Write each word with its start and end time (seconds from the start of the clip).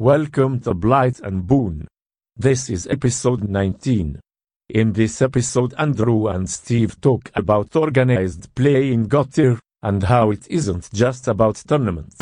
Welcome 0.00 0.60
to 0.60 0.72
Blight 0.72 1.20
and 1.20 1.46
Boon. 1.46 1.86
This 2.34 2.70
is 2.70 2.86
episode 2.86 3.46
19. 3.46 4.18
In 4.70 4.94
this 4.94 5.20
episode, 5.20 5.74
Andrew 5.76 6.26
and 6.28 6.48
Steve 6.48 6.98
talk 7.02 7.30
about 7.34 7.76
organized 7.76 8.48
play 8.54 8.94
in 8.94 9.10
Godtear 9.10 9.58
and 9.82 10.04
how 10.04 10.30
it 10.30 10.48
isn't 10.48 10.90
just 10.94 11.28
about 11.28 11.62
tournaments. 11.68 12.16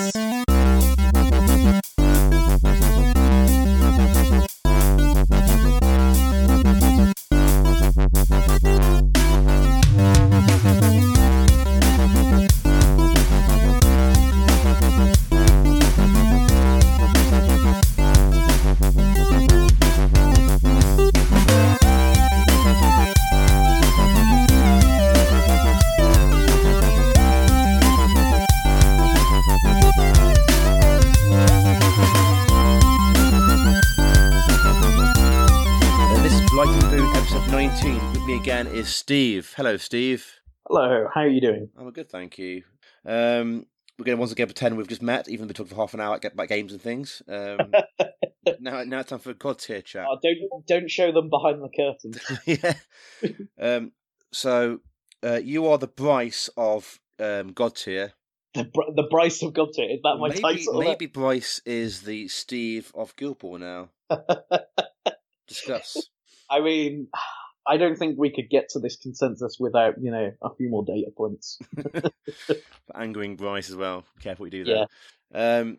Steve. 39.38 39.54
Hello, 39.56 39.76
Steve. 39.76 40.40
Hello, 40.66 41.06
how 41.14 41.20
are 41.20 41.28
you 41.28 41.40
doing? 41.40 41.68
I'm 41.78 41.88
good, 41.92 42.10
thank 42.10 42.38
you. 42.38 42.64
Um, 43.06 43.66
we're 43.96 44.04
going 44.04 44.16
to 44.16 44.20
once 44.20 44.32
again 44.32 44.48
pretend 44.48 44.76
we've 44.76 44.88
just 44.88 45.00
met, 45.00 45.28
even 45.28 45.46
though 45.46 45.50
we 45.50 45.54
talked 45.54 45.70
for 45.70 45.76
half 45.76 45.94
an 45.94 46.00
hour 46.00 46.18
about 46.20 46.48
games 46.48 46.72
and 46.72 46.82
things. 46.82 47.22
Um, 47.28 47.72
now, 48.60 48.82
now 48.82 48.98
it's 48.98 49.10
time 49.10 49.20
for 49.20 49.30
a 49.30 49.34
Godtear 49.34 49.84
chat. 49.84 50.08
Oh, 50.10 50.18
don't 50.20 50.66
don't 50.66 50.90
show 50.90 51.12
them 51.12 51.30
behind 51.30 51.62
the 51.62 51.68
curtain. 51.68 52.14
yeah. 53.22 53.34
Um, 53.60 53.92
so, 54.32 54.80
uh, 55.22 55.38
you 55.40 55.68
are 55.68 55.78
the 55.78 55.86
Bryce 55.86 56.50
of 56.56 56.98
um, 57.20 57.52
Godtear. 57.52 58.10
The, 58.54 58.64
Br- 58.64 58.90
the 58.96 59.06
Bryce 59.08 59.40
of 59.44 59.52
Godtear. 59.52 59.94
Is 59.94 60.00
that 60.02 60.16
my 60.18 60.30
maybe, 60.30 60.40
title? 60.40 60.80
maybe 60.80 61.06
Bryce 61.06 61.60
is 61.64 62.02
the 62.02 62.26
Steve 62.26 62.90
of 62.92 63.14
Ball 63.16 63.58
now. 63.58 63.90
Discuss. 65.46 66.08
I 66.50 66.60
mean, 66.60 67.06
I 67.68 67.76
don't 67.76 67.96
think 67.96 68.18
we 68.18 68.30
could 68.30 68.48
get 68.48 68.70
to 68.70 68.78
this 68.78 68.96
consensus 68.96 69.58
without 69.60 70.00
you 70.00 70.10
know 70.10 70.32
a 70.42 70.54
few 70.54 70.70
more 70.70 70.84
data 70.84 71.10
points. 71.16 71.58
angering 72.94 73.36
Bryce 73.36 73.68
as 73.68 73.76
well. 73.76 74.04
Careful 74.20 74.44
what 74.44 74.52
you 74.52 74.64
do 74.64 74.72
there. 75.32 75.60
Um, 75.60 75.78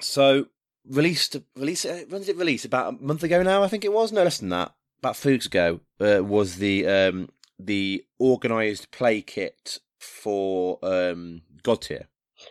so 0.00 0.46
released, 0.88 1.36
release. 1.56 1.84
Uh, 1.84 2.04
when 2.08 2.20
did 2.20 2.30
it 2.30 2.36
release? 2.36 2.64
About 2.64 2.94
a 2.94 3.02
month 3.02 3.22
ago 3.22 3.42
now, 3.42 3.62
I 3.62 3.68
think 3.68 3.84
it 3.84 3.92
was. 3.92 4.12
No 4.12 4.24
less 4.24 4.38
than 4.38 4.50
that. 4.50 4.74
About 5.00 5.16
three 5.16 5.32
weeks 5.32 5.46
ago 5.46 5.80
uh, 6.00 6.22
was 6.22 6.56
the 6.56 6.86
um, 6.86 7.30
the 7.58 8.04
organised 8.20 8.90
play 8.90 9.22
kit 9.22 9.78
for 9.98 10.78
um, 10.82 11.42
Godtear. 11.62 12.04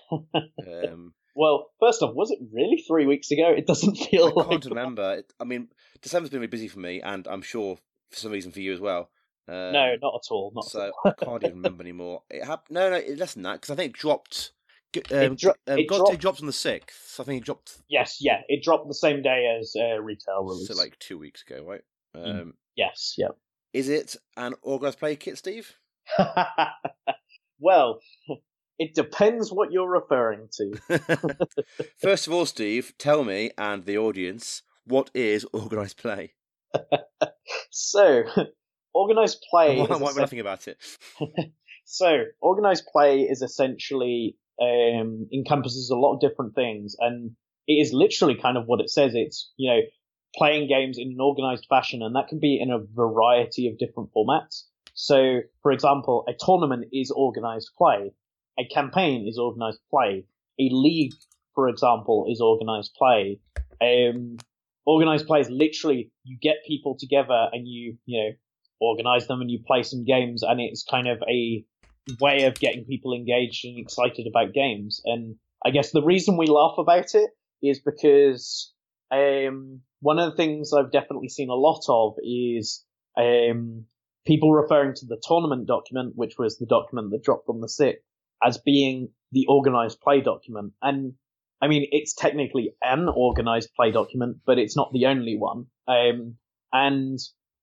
Um, 0.34 1.14
well, 1.36 1.72
first 1.80 2.02
off, 2.02 2.14
was 2.14 2.32
it 2.32 2.40
really 2.54 2.84
three 2.88 3.06
weeks 3.06 3.32
ago? 3.32 3.54
It 3.56 3.68
doesn't 3.68 3.96
feel 3.96 4.28
I 4.28 4.42
like 4.42 4.50
can't 4.50 4.66
remember. 4.66 5.24
I 5.40 5.44
mean, 5.44 5.70
December's 6.02 6.30
been 6.30 6.40
really 6.40 6.48
busy 6.50 6.68
for 6.68 6.80
me, 6.80 7.02
and 7.02 7.28
I'm 7.28 7.42
sure 7.42 7.78
for 8.12 8.18
some 8.18 8.32
reason 8.32 8.52
for 8.52 8.60
you 8.60 8.74
as 8.74 8.80
well. 8.80 9.10
Um, 9.48 9.74
No, 9.74 9.96
not 10.02 10.14
at 10.16 10.32
all. 10.32 10.52
Not 10.54 10.66
so 10.66 10.92
I 11.06 11.12
can't 11.12 11.44
even 11.44 11.56
remember 11.58 11.82
anymore. 11.84 12.24
It 12.30 12.46
hap- 12.46 12.70
no, 12.70 12.90
no, 12.90 13.02
less 13.16 13.34
than 13.34 13.44
that 13.44 13.54
because 13.54 13.72
I 13.72 13.76
think 13.76 13.94
it 13.94 13.98
dropped. 14.00 14.52
Um, 15.10 15.36
dro- 15.36 15.54
um, 15.68 15.80
it 15.80 15.88
God 15.88 15.98
dropped- 15.98 16.10
tier 16.12 16.18
dropped 16.18 16.40
on 16.42 16.48
the 16.48 16.54
sixth. 16.54 17.18
I 17.20 17.24
think 17.24 17.42
it 17.42 17.46
dropped 17.46 17.78
yes, 17.88 18.18
yeah, 18.20 18.42
it 18.50 18.62
dropped 18.64 18.88
the 18.90 18.94
same 18.94 19.22
day 19.22 19.58
as 19.60 19.74
uh, 19.80 20.02
retail 20.02 20.44
release. 20.44 20.68
so 20.68 20.76
like 20.76 21.00
two 21.00 21.18
weeks 21.18 21.44
ago, 21.50 21.64
right? 21.66 21.82
Mm. 22.16 22.42
Um, 22.42 22.54
yes, 22.76 23.16
yeah. 23.18 23.30
is 23.74 23.88
it 23.88 24.18
an 24.36 24.54
organised 24.64 25.00
play 25.00 25.16
kit, 25.16 25.38
Steve? 25.38 25.78
well, 27.60 28.00
it 28.80 28.94
depends 28.94 29.52
what 29.52 29.72
you're 29.72 29.90
referring 29.90 30.50
to. 30.58 30.98
First 32.02 32.28
of 32.28 32.34
all, 32.34 32.46
Steve, 32.46 32.94
tell 32.98 33.24
me 33.24 33.52
and 33.58 33.86
the 33.86 33.98
audience 33.98 34.64
what 34.86 35.10
is 35.14 35.46
organised 35.54 35.98
play. 35.98 36.34
So, 37.72 38.24
organized 38.94 39.46
play. 39.50 39.80
Why, 39.80 39.86
why 39.98 40.12
am 40.12 40.20
I 40.20 40.40
about 40.40 40.68
it? 40.68 40.78
So, 41.84 42.24
organized 42.40 42.86
play 42.92 43.22
is 43.22 43.42
essentially 43.42 44.38
um, 44.62 45.28
encompasses 45.34 45.90
a 45.90 45.98
lot 45.98 46.14
of 46.14 46.22
different 46.22 46.56
things, 46.56 46.96
and 47.00 47.32
it 47.68 47.74
is 47.74 47.92
literally 47.92 48.36
kind 48.36 48.56
of 48.56 48.66
what 48.66 48.80
it 48.80 48.90
says. 48.90 49.12
It's 49.14 49.52
you 49.58 49.70
know 49.70 49.80
playing 50.36 50.70
games 50.70 50.98
in 50.98 51.10
an 51.10 51.18
organized 51.20 51.66
fashion, 51.68 52.02
and 52.02 52.16
that 52.16 52.30
can 52.30 52.40
be 52.40 52.60
in 52.62 52.72
a 52.72 52.80
variety 52.80 53.68
of 53.68 53.78
different 53.78 54.10
formats. 54.16 54.64
So, 54.94 55.42
for 55.64 55.72
example, 55.72 56.24
a 56.30 56.34
tournament 56.40 56.86
is 56.94 57.12
organized 57.12 57.72
play, 57.78 58.14
a 58.60 58.66
campaign 58.74 59.28
is 59.28 59.38
organized 59.38 59.80
play, 59.90 60.26
a 60.60 60.70
league, 60.72 61.14
for 61.56 61.68
example, 61.68 62.28
is 62.30 62.40
organized 62.40 62.94
play. 62.98 63.40
Um, 63.82 64.38
organized 64.92 65.28
play 65.28 65.40
is 65.40 65.50
literally 65.50 66.12
you 66.24 66.38
get 66.42 66.58
people 66.68 66.96
together 67.00 67.48
and 67.52 67.68
you 67.68 67.98
you 68.06 68.24
know 68.24 68.30
organize 68.82 69.28
them 69.28 69.42
and 69.42 69.52
you 69.52 69.60
play 69.66 69.84
some 69.84 70.04
games, 70.04 70.44
and 70.44 70.60
it's 70.60 70.84
kind 70.84 71.08
of 71.08 71.20
a 71.30 71.64
way 72.20 72.44
of 72.46 72.56
getting 72.56 72.84
people 72.86 73.14
engaged 73.14 73.64
and 73.64 73.80
excited 73.80 74.28
about 74.28 74.54
games. 74.54 75.02
And 75.06 75.36
I 75.64 75.70
guess 75.70 75.92
the 75.92 76.04
reason 76.04 76.36
we 76.36 76.48
laugh 76.48 76.76
about 76.78 77.14
it 77.14 77.30
is 77.62 77.80
because 77.80 78.74
um, 79.12 79.82
one 80.00 80.18
of 80.18 80.32
the 80.32 80.36
things 80.36 80.74
I've 80.74 80.92
definitely 80.92 81.30
seen 81.30 81.50
a 81.50 81.54
lot 81.54 81.84
of 81.88 82.16
is 82.24 82.84
um, 83.18 83.86
people 84.26 84.52
referring 84.52 84.96
to 84.96 85.06
the 85.06 85.22
tournament 85.22 85.68
document, 85.68 86.14
which 86.16 86.38
was 86.38 86.58
the 86.58 86.66
document 86.66 87.12
that 87.12 87.24
dropped 87.24 87.48
on 87.50 87.62
the 87.62 87.68
6th, 87.68 88.02
as 88.44 88.58
being 88.58 89.10
the 89.32 89.46
organized 89.48 90.02
play 90.02 90.22
document. 90.22 90.74
And 90.82 91.14
I 91.62 91.68
mean, 91.68 91.88
it's 91.92 92.14
technically 92.14 92.74
an 92.82 93.08
organized 93.08 93.70
play 93.76 93.92
document, 93.92 94.38
but 94.46 94.58
it's 94.58 94.76
not 94.76 94.92
the 94.94 95.06
only 95.06 95.38
one. 95.38 95.68
Um, 95.88 96.38
and 96.74 97.20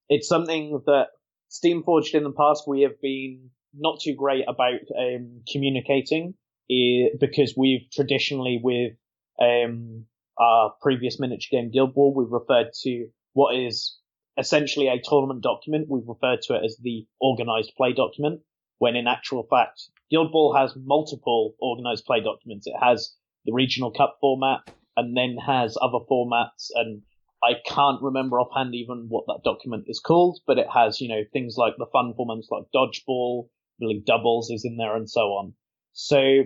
it's 0.07 0.27
something 0.27 0.81
that 0.85 1.07
Steamforged 1.51 2.13
in 2.13 2.23
the 2.23 2.31
past 2.31 2.63
we 2.67 2.81
have 2.81 3.01
been 3.01 3.49
not 3.73 3.99
too 4.01 4.15
great 4.15 4.45
about 4.47 4.79
um, 4.97 5.41
communicating 5.51 6.35
eh, 6.71 7.09
because 7.19 7.55
we've 7.57 7.89
traditionally 7.91 8.59
with 8.63 8.93
um, 9.41 10.05
our 10.37 10.73
previous 10.81 11.19
miniature 11.19 11.59
game 11.59 11.71
Guild 11.71 11.93
Ball 11.93 12.13
we've 12.13 12.31
referred 12.31 12.71
to 12.83 13.07
what 13.33 13.55
is 13.55 13.97
essentially 14.37 14.87
a 14.87 15.01
tournament 15.03 15.41
document. 15.41 15.87
We've 15.89 16.07
referred 16.07 16.41
to 16.43 16.55
it 16.55 16.65
as 16.65 16.77
the 16.81 17.05
organized 17.19 17.73
play 17.75 17.93
document 17.93 18.41
when 18.77 18.95
in 18.95 19.07
actual 19.07 19.45
fact 19.49 19.81
Guild 20.09 20.31
Ball 20.31 20.55
has 20.55 20.73
multiple 20.75 21.55
organized 21.59 22.05
play 22.05 22.21
documents. 22.21 22.65
It 22.67 22.75
has 22.79 23.13
the 23.45 23.53
regional 23.53 23.91
cup 23.91 24.17
format 24.21 24.61
and 24.97 25.15
then 25.15 25.37
has 25.45 25.77
other 25.81 25.99
formats 26.09 26.69
and 26.75 27.01
I 27.43 27.53
can't 27.65 28.01
remember 28.01 28.39
offhand 28.39 28.75
even 28.75 29.05
what 29.07 29.25
that 29.27 29.43
document 29.45 29.85
is 29.87 30.01
called, 30.01 30.39
but 30.45 30.57
it 30.57 30.67
has, 30.73 30.99
you 30.99 31.07
know, 31.07 31.23
things 31.31 31.55
like 31.57 31.75
the 31.77 31.85
fun 31.85 32.13
formats 32.19 32.51
like 32.51 32.65
dodgeball, 32.75 33.47
believe 33.79 34.05
doubles 34.05 34.49
is 34.49 34.65
in 34.65 34.75
there 34.75 34.95
and 34.95 35.09
so 35.09 35.21
on. 35.21 35.53
So 35.93 36.43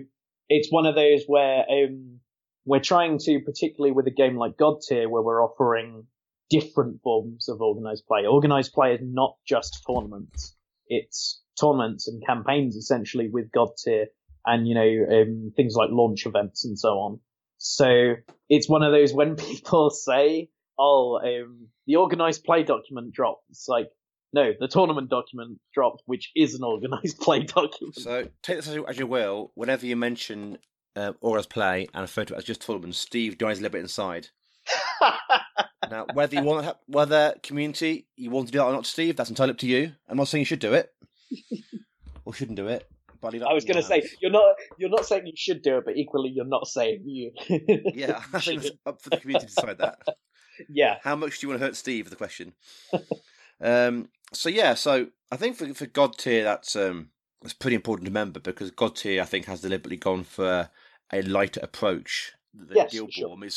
it's 0.48 0.70
one 0.70 0.86
of 0.86 0.94
those 0.94 1.24
where 1.26 1.64
um, 1.68 2.20
we're 2.64 2.80
trying 2.80 3.18
to, 3.18 3.40
particularly 3.40 3.92
with 3.92 4.06
a 4.06 4.12
game 4.12 4.36
like 4.36 4.56
Godtear, 4.56 5.08
where 5.08 5.22
we're 5.22 5.42
offering 5.42 6.06
different 6.48 7.00
forms 7.02 7.48
of 7.48 7.60
organized 7.60 8.06
play. 8.06 8.26
Organized 8.26 8.72
play 8.72 8.94
is 8.94 9.00
not 9.02 9.36
just 9.46 9.82
tournaments; 9.86 10.56
it's 10.86 11.42
tournaments 11.60 12.08
and 12.08 12.24
campaigns 12.24 12.76
essentially 12.76 13.28
with 13.28 13.50
God 13.50 13.70
Tier, 13.82 14.06
and 14.46 14.66
you 14.66 14.74
know 14.74 15.20
um, 15.20 15.52
things 15.56 15.74
like 15.74 15.90
launch 15.90 16.26
events 16.26 16.64
and 16.64 16.78
so 16.78 16.98
on. 16.98 17.20
So 17.58 18.14
it's 18.48 18.68
one 18.68 18.82
of 18.82 18.92
those 18.92 19.12
when 19.12 19.36
people 19.36 19.90
say, 19.90 20.50
"Oh, 20.78 21.20
um, 21.22 21.68
the 21.86 21.96
organized 21.96 22.44
play 22.44 22.62
document 22.62 23.12
dropped," 23.12 23.44
it's 23.50 23.68
like. 23.68 23.88
No, 24.36 24.50
the 24.58 24.66
tournament 24.66 25.10
document 25.10 25.60
dropped, 25.72 26.02
which 26.06 26.32
is 26.34 26.54
an 26.54 26.64
organized 26.64 27.18
play 27.20 27.44
document. 27.44 27.94
So 27.94 28.26
take 28.42 28.56
this 28.56 28.66
as 28.66 28.98
you, 28.98 29.06
will. 29.06 29.52
Whenever 29.54 29.86
you 29.86 29.94
mention 29.94 30.58
uh, 30.96 31.12
organised 31.22 31.50
play 31.50 31.86
and 31.94 32.02
refer 32.02 32.24
to 32.24 32.34
it 32.34 32.38
as 32.38 32.42
just 32.42 32.60
tournament, 32.62 32.96
Steve 32.96 33.38
dies 33.38 33.60
a 33.60 33.62
little 33.62 33.74
bit 33.74 33.82
inside. 33.82 34.30
Now, 35.90 36.06
whether 36.12 36.34
you 36.34 36.42
want 36.42 36.66
to, 36.66 36.76
whether 36.86 37.34
community 37.42 38.06
you 38.16 38.30
want 38.30 38.48
to 38.48 38.52
do 38.52 38.58
that 38.58 38.64
or 38.64 38.72
not, 38.72 38.86
Steve, 38.86 39.16
that's 39.16 39.30
entirely 39.30 39.52
up 39.52 39.58
to 39.58 39.66
you. 39.66 39.92
I'm 40.08 40.16
not 40.16 40.28
saying 40.28 40.40
you 40.40 40.46
should 40.46 40.58
do 40.58 40.74
it 40.74 40.92
or 42.24 42.34
shouldn't 42.34 42.56
do 42.56 42.68
it. 42.68 42.88
I, 43.26 43.30
leave 43.30 43.40
that 43.40 43.48
I 43.48 43.52
was 43.52 43.64
in 43.64 43.72
going 43.72 43.82
to 43.82 43.88
say 43.88 44.08
you're 44.20 44.30
not 44.30 44.54
you're 44.78 44.90
not 44.90 45.06
saying 45.06 45.26
you 45.26 45.32
should 45.36 45.62
do 45.62 45.78
it, 45.78 45.84
but 45.84 45.96
equally 45.96 46.30
you're 46.30 46.44
not 46.44 46.66
saying 46.66 47.02
you. 47.06 47.32
yeah, 47.94 48.22
I 48.32 48.40
think 48.40 48.64
it's 48.64 48.76
up 48.86 49.02
for 49.02 49.10
the 49.10 49.18
community 49.18 49.46
to 49.46 49.54
decide 49.54 49.78
that. 49.78 49.98
yeah. 50.68 50.98
How 51.02 51.16
much 51.16 51.38
do 51.38 51.46
you 51.46 51.48
want 51.50 51.60
to 51.60 51.66
hurt 51.66 51.76
Steve? 51.76 52.10
The 52.10 52.16
question. 52.16 52.52
um. 53.60 54.08
So 54.32 54.48
yeah. 54.48 54.74
So 54.74 55.08
I 55.30 55.36
think 55.36 55.56
for 55.56 55.72
for 55.74 55.86
Godtear, 55.86 56.44
that's 56.44 56.76
um 56.76 57.10
that's 57.42 57.54
pretty 57.54 57.76
important 57.76 58.06
to 58.06 58.10
remember 58.10 58.40
because 58.40 58.70
Godtear 58.70 59.20
I 59.20 59.26
think 59.26 59.46
has 59.46 59.60
deliberately 59.60 59.96
gone 59.96 60.24
for 60.24 60.70
a 61.12 61.22
lighter 61.22 61.60
approach 61.62 62.32
the 62.54 62.74
yes. 62.74 62.94
Sure. 63.10 63.32
I 63.32 63.36
mean, 63.36 63.50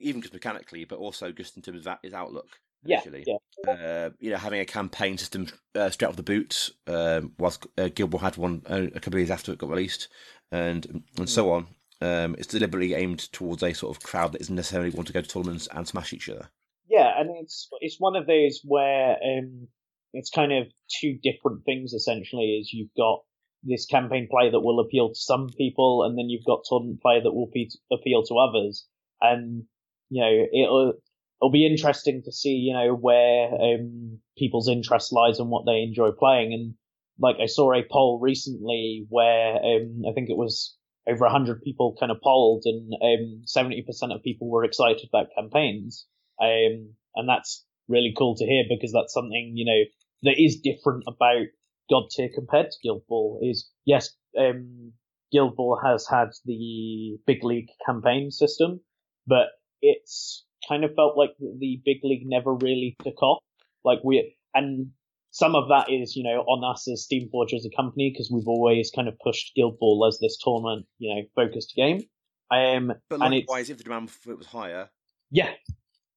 even 0.00 0.22
just 0.22 0.34
mechanically, 0.34 0.84
but 0.84 0.98
also 0.98 1.32
just 1.32 1.56
in 1.56 1.62
terms 1.62 1.78
of 1.78 1.84
that, 1.84 1.98
his 2.02 2.14
outlook. 2.14 2.60
Yeah, 2.84 3.00
yeah. 3.04 3.72
Uh, 3.72 4.10
you 4.20 4.30
know, 4.30 4.36
having 4.36 4.60
a 4.60 4.64
campaign 4.64 5.18
system 5.18 5.48
uh, 5.74 5.90
straight 5.90 6.08
off 6.08 6.16
the 6.16 6.22
boot, 6.22 6.70
um, 6.86 7.32
whilst 7.38 7.66
uh, 7.78 7.88
Ball 7.88 8.20
had 8.20 8.36
one 8.36 8.62
uh, 8.66 8.86
a 8.94 9.00
couple 9.00 9.14
of 9.14 9.20
years 9.20 9.30
after 9.30 9.52
it 9.52 9.58
got 9.58 9.70
released, 9.70 10.08
and 10.52 10.86
and 10.86 11.04
mm. 11.16 11.28
so 11.28 11.50
on. 11.52 11.66
Um, 12.00 12.36
it's 12.38 12.46
deliberately 12.46 12.94
aimed 12.94 13.32
towards 13.32 13.62
a 13.62 13.72
sort 13.72 13.96
of 13.96 14.02
crowd 14.02 14.32
that 14.32 14.38
doesn't 14.38 14.54
necessarily 14.54 14.90
want 14.90 15.06
to 15.06 15.14
go 15.14 15.22
to 15.22 15.28
tournaments 15.28 15.66
and 15.72 15.88
smash 15.88 16.12
each 16.12 16.28
other. 16.28 16.50
Yeah, 16.88 17.10
and 17.18 17.30
it's 17.42 17.68
it's 17.80 17.96
one 17.98 18.16
of 18.16 18.26
those 18.26 18.60
where 18.64 19.12
um, 19.12 19.68
it's 20.12 20.30
kind 20.30 20.52
of 20.52 20.66
two 21.00 21.18
different 21.22 21.64
things 21.64 21.92
essentially. 21.92 22.58
Is 22.60 22.72
you've 22.72 22.94
got 22.96 23.22
this 23.62 23.86
campaign 23.86 24.28
play 24.30 24.50
that 24.50 24.60
will 24.60 24.80
appeal 24.80 25.08
to 25.08 25.14
some 25.14 25.48
people, 25.56 26.04
and 26.04 26.16
then 26.16 26.28
you've 26.28 26.44
got 26.46 26.64
tournament 26.68 27.00
play 27.00 27.20
that 27.22 27.32
will 27.32 27.50
appeal 27.92 28.22
to 28.24 28.38
others. 28.38 28.86
And 29.20 29.64
you 30.10 30.22
know, 30.22 30.62
it'll 30.62 30.92
it'll 31.40 31.52
be 31.52 31.66
interesting 31.66 32.22
to 32.24 32.32
see, 32.32 32.50
you 32.50 32.72
know, 32.72 32.94
where 32.94 33.48
um, 33.52 34.18
people's 34.38 34.68
interest 34.68 35.12
lies 35.12 35.38
and 35.38 35.50
what 35.50 35.64
they 35.66 35.82
enjoy 35.82 36.10
playing. 36.10 36.52
And 36.52 36.74
like 37.18 37.36
I 37.42 37.46
saw 37.46 37.72
a 37.72 37.84
poll 37.90 38.18
recently 38.20 39.06
where 39.08 39.54
um, 39.56 40.02
I 40.08 40.12
think 40.14 40.30
it 40.30 40.36
was 40.36 40.76
over 41.08 41.24
100 41.24 41.62
people 41.62 41.96
kind 41.98 42.10
of 42.10 42.20
polled, 42.20 42.64
and 42.64 42.92
um, 43.00 43.42
70% 43.46 44.14
of 44.14 44.22
people 44.22 44.50
were 44.50 44.64
excited 44.64 45.08
about 45.08 45.28
campaigns. 45.36 46.06
Um, 46.40 46.94
and 47.14 47.28
that's 47.28 47.64
really 47.88 48.12
cool 48.16 48.34
to 48.36 48.44
hear 48.44 48.64
because 48.68 48.92
that's 48.92 49.14
something, 49.14 49.52
you 49.54 49.64
know, 49.64 49.84
that 50.22 50.42
is 50.42 50.60
different 50.60 51.04
about 51.06 51.46
Godtear 51.90 52.32
compared 52.34 52.70
to 52.70 52.78
Guild 52.82 53.02
Ball 53.08 53.40
is 53.42 53.70
yes, 53.84 54.10
um, 54.38 54.92
Guild 55.32 55.56
Ball 55.56 55.78
has 55.84 56.06
had 56.08 56.30
the 56.44 57.18
big 57.26 57.44
league 57.44 57.68
campaign 57.84 58.30
system, 58.30 58.80
but 59.26 59.48
it's 59.82 60.45
kind 60.68 60.84
of 60.84 60.94
felt 60.94 61.16
like 61.16 61.30
the 61.38 61.80
big 61.84 61.98
league 62.02 62.26
never 62.26 62.54
really 62.54 62.96
took 63.02 63.22
off. 63.22 63.42
Like 63.84 63.98
we 64.04 64.34
and 64.54 64.90
some 65.30 65.54
of 65.54 65.68
that 65.68 65.90
is 65.90 66.16
you 66.16 66.24
know 66.24 66.40
on 66.42 66.64
us 66.64 66.88
as 66.88 67.06
Steamforge 67.10 67.54
as 67.54 67.66
a 67.66 67.76
company 67.76 68.10
because 68.10 68.30
we've 68.30 68.48
always 68.48 68.90
kind 68.94 69.08
of 69.08 69.18
pushed 69.18 69.54
Guild 69.54 69.78
Ball 69.78 70.06
as 70.06 70.18
this 70.20 70.38
tournament 70.38 70.86
you 70.98 71.14
know 71.14 71.22
focused 71.34 71.74
game. 71.76 72.02
Um, 72.50 72.92
but 73.08 73.20
likewise, 73.20 73.70
if 73.70 73.78
the 73.78 73.84
demand 73.84 74.10
for 74.10 74.30
it 74.32 74.38
was 74.38 74.46
higher, 74.46 74.88
yeah, 75.30 75.50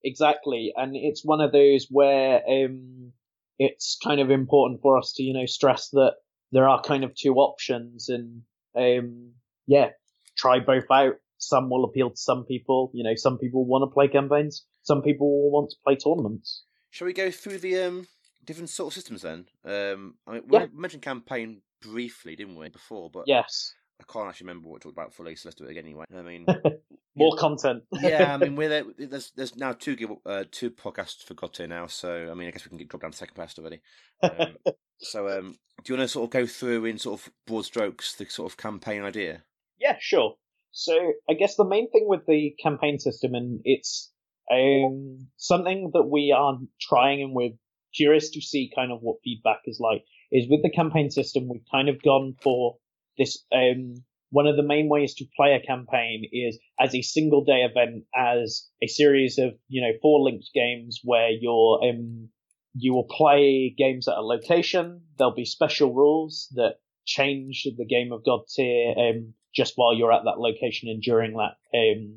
exactly, 0.04 0.74
and 0.76 0.96
it's 0.96 1.26
one 1.26 1.42
of 1.42 1.52
those 1.52 1.88
where 1.90 2.42
um, 2.48 3.12
it's 3.60 3.98
kind 4.02 4.22
of 4.22 4.32
important 4.32 4.82
for 4.82 4.98
us 4.98 5.14
to, 5.14 5.24
you 5.24 5.34
know, 5.34 5.46
stress 5.46 5.90
that 5.90 6.14
there 6.52 6.68
are 6.68 6.82
kind 6.82 7.04
of 7.04 7.14
two 7.14 7.36
options 7.36 8.10
and, 8.10 8.42
um, 8.76 9.34
yeah, 9.68 9.90
try 10.38 10.60
both 10.60 10.90
out. 10.90 11.16
Some 11.40 11.70
will 11.70 11.86
appeal 11.86 12.12
to 12.12 12.18
some 12.18 12.46
people. 12.46 12.92
You 12.94 13.04
know, 13.04 13.16
some 13.16 13.38
people 13.38 13.66
want 13.66 13.90
to 13.90 13.94
play 13.94 14.08
campaigns. 14.08 14.66
Some 14.84 15.02
people 15.02 15.28
will 15.28 15.52
want 15.52 15.72
to 15.72 15.78
play 15.84 15.96
tournaments. 15.96 16.64
Shall 16.92 17.08
we 17.08 17.14
go 17.14 17.32
through 17.32 17.60
the 17.60 17.82
um, 17.82 18.08
different 18.46 18.70
sort 18.70 18.92
of 18.92 18.94
systems 18.94 19.22
then? 19.22 19.46
Um, 19.66 20.16
I 20.28 20.34
mean, 20.34 20.44
we 20.48 20.58
yeah. 20.58 20.66
mentioned 20.74 21.04
campaign 21.04 21.62
briefly, 21.82 22.36
didn't 22.36 22.56
we, 22.56 22.70
before? 22.70 23.10
But 23.10 23.24
yes, 23.28 23.74
I 24.00 24.12
can't 24.12 24.28
actually 24.28 24.48
remember 24.48 24.70
what 24.70 24.76
we 24.76 24.80
talked 24.80 24.98
about 24.98 25.14
fully, 25.14 25.36
so 25.36 25.48
let's 25.50 25.56
do 25.56 25.66
it 25.66 25.72
again 25.72 25.86
anyway. 25.86 26.06
I 26.16 26.22
mean, 26.22 26.46
more 27.16 27.36
content. 27.38 27.84
yeah, 27.92 28.34
I 28.34 28.38
mean, 28.38 28.56
we're 28.58 28.70
there, 28.70 28.84
there's 28.98 29.32
there's 29.36 29.56
now 29.56 29.74
two 29.74 30.20
uh, 30.26 30.46
two 30.52 30.72
podcasts 30.72 31.24
for 31.24 31.34
God 31.34 31.58
now, 31.68 31.88
so 31.88 32.30
I 32.32 32.34
mean, 32.34 32.48
I 32.48 32.52
guess 32.52 32.66
we 32.66 32.70
can 32.70 32.78
get 32.78 32.90
dropped 32.90 33.04
down 33.04 33.12
to 33.12 33.18
second 33.18 33.36
past 33.36 33.60
already. 33.60 33.82
Um, 34.24 34.56
so, 35.00 35.28
um, 35.30 35.58
do 35.84 35.94
you 35.94 35.98
want 35.98 36.08
to 36.08 36.12
sort 36.12 36.26
of 36.26 36.30
go 36.32 36.46
through 36.46 36.86
in 36.86 36.98
sort 36.98 37.20
of 37.20 37.32
broad 37.46 37.66
strokes 37.66 38.16
the 38.16 38.26
sort 38.26 38.52
of 38.52 38.58
campaign 38.58 39.04
idea? 39.04 39.44
Yeah, 39.80 39.98
sure. 40.00 40.36
So, 40.72 41.14
I 41.30 41.34
guess 41.34 41.56
the 41.56 41.66
main 41.66 41.90
thing 41.92 42.06
with 42.08 42.26
the 42.28 42.56
campaign 42.62 43.00
system, 43.00 43.34
and 43.34 43.62
it's 43.64 44.12
um, 44.52 45.28
something 45.38 45.92
that 45.94 46.04
we 46.04 46.34
are 46.36 46.58
trying, 46.80 47.22
and 47.22 47.34
we're 47.34 47.58
curious 47.96 48.30
to 48.32 48.42
see 48.42 48.72
kind 48.74 48.92
of 48.92 49.00
what 49.02 49.18
feedback 49.24 49.62
is 49.66 49.80
like, 49.80 50.04
is 50.32 50.50
with 50.50 50.62
the 50.62 50.70
campaign 50.70 51.10
system, 51.10 51.48
we've 51.50 51.66
kind 51.72 51.90
of 51.90 52.02
gone 52.02 52.36
for 52.42 52.78
this 53.18 53.44
um, 53.52 53.96
one 54.32 54.48
of 54.48 54.56
the 54.56 54.64
main 54.64 54.90
ways 54.90 55.16
to 55.16 55.26
play 55.36 55.54
a 55.54 55.66
campaign 55.66 56.24
is 56.32 56.60
as 56.80 56.94
a 56.94 57.02
single 57.02 57.44
day 57.44 57.62
event, 57.62 58.06
as 58.16 58.68
a 58.82 58.88
series 58.88 59.38
of 59.38 59.54
you 59.68 59.82
know 59.82 59.92
four 60.02 60.22
linked 60.22 60.50
games 60.54 61.02
where 61.04 61.30
you're 61.30 61.84
um, 61.84 62.30
you 62.76 62.94
will 62.94 63.08
play 63.10 63.74
games 63.76 64.08
at 64.08 64.18
a 64.18 64.22
location. 64.22 65.02
There'll 65.18 65.34
be 65.34 65.46
special 65.46 65.94
rules 65.94 66.48
that 66.56 66.76
change 67.10 67.68
the 67.78 67.86
game 67.86 68.12
of 68.12 68.24
God 68.24 68.42
tier 68.54 68.94
um, 68.96 69.34
just 69.54 69.74
while 69.76 69.96
you're 69.96 70.14
at 70.14 70.24
that 70.26 70.40
location 70.40 70.90
and 70.90 71.02
during 71.02 71.34
that 71.34 71.58
um, 71.74 72.14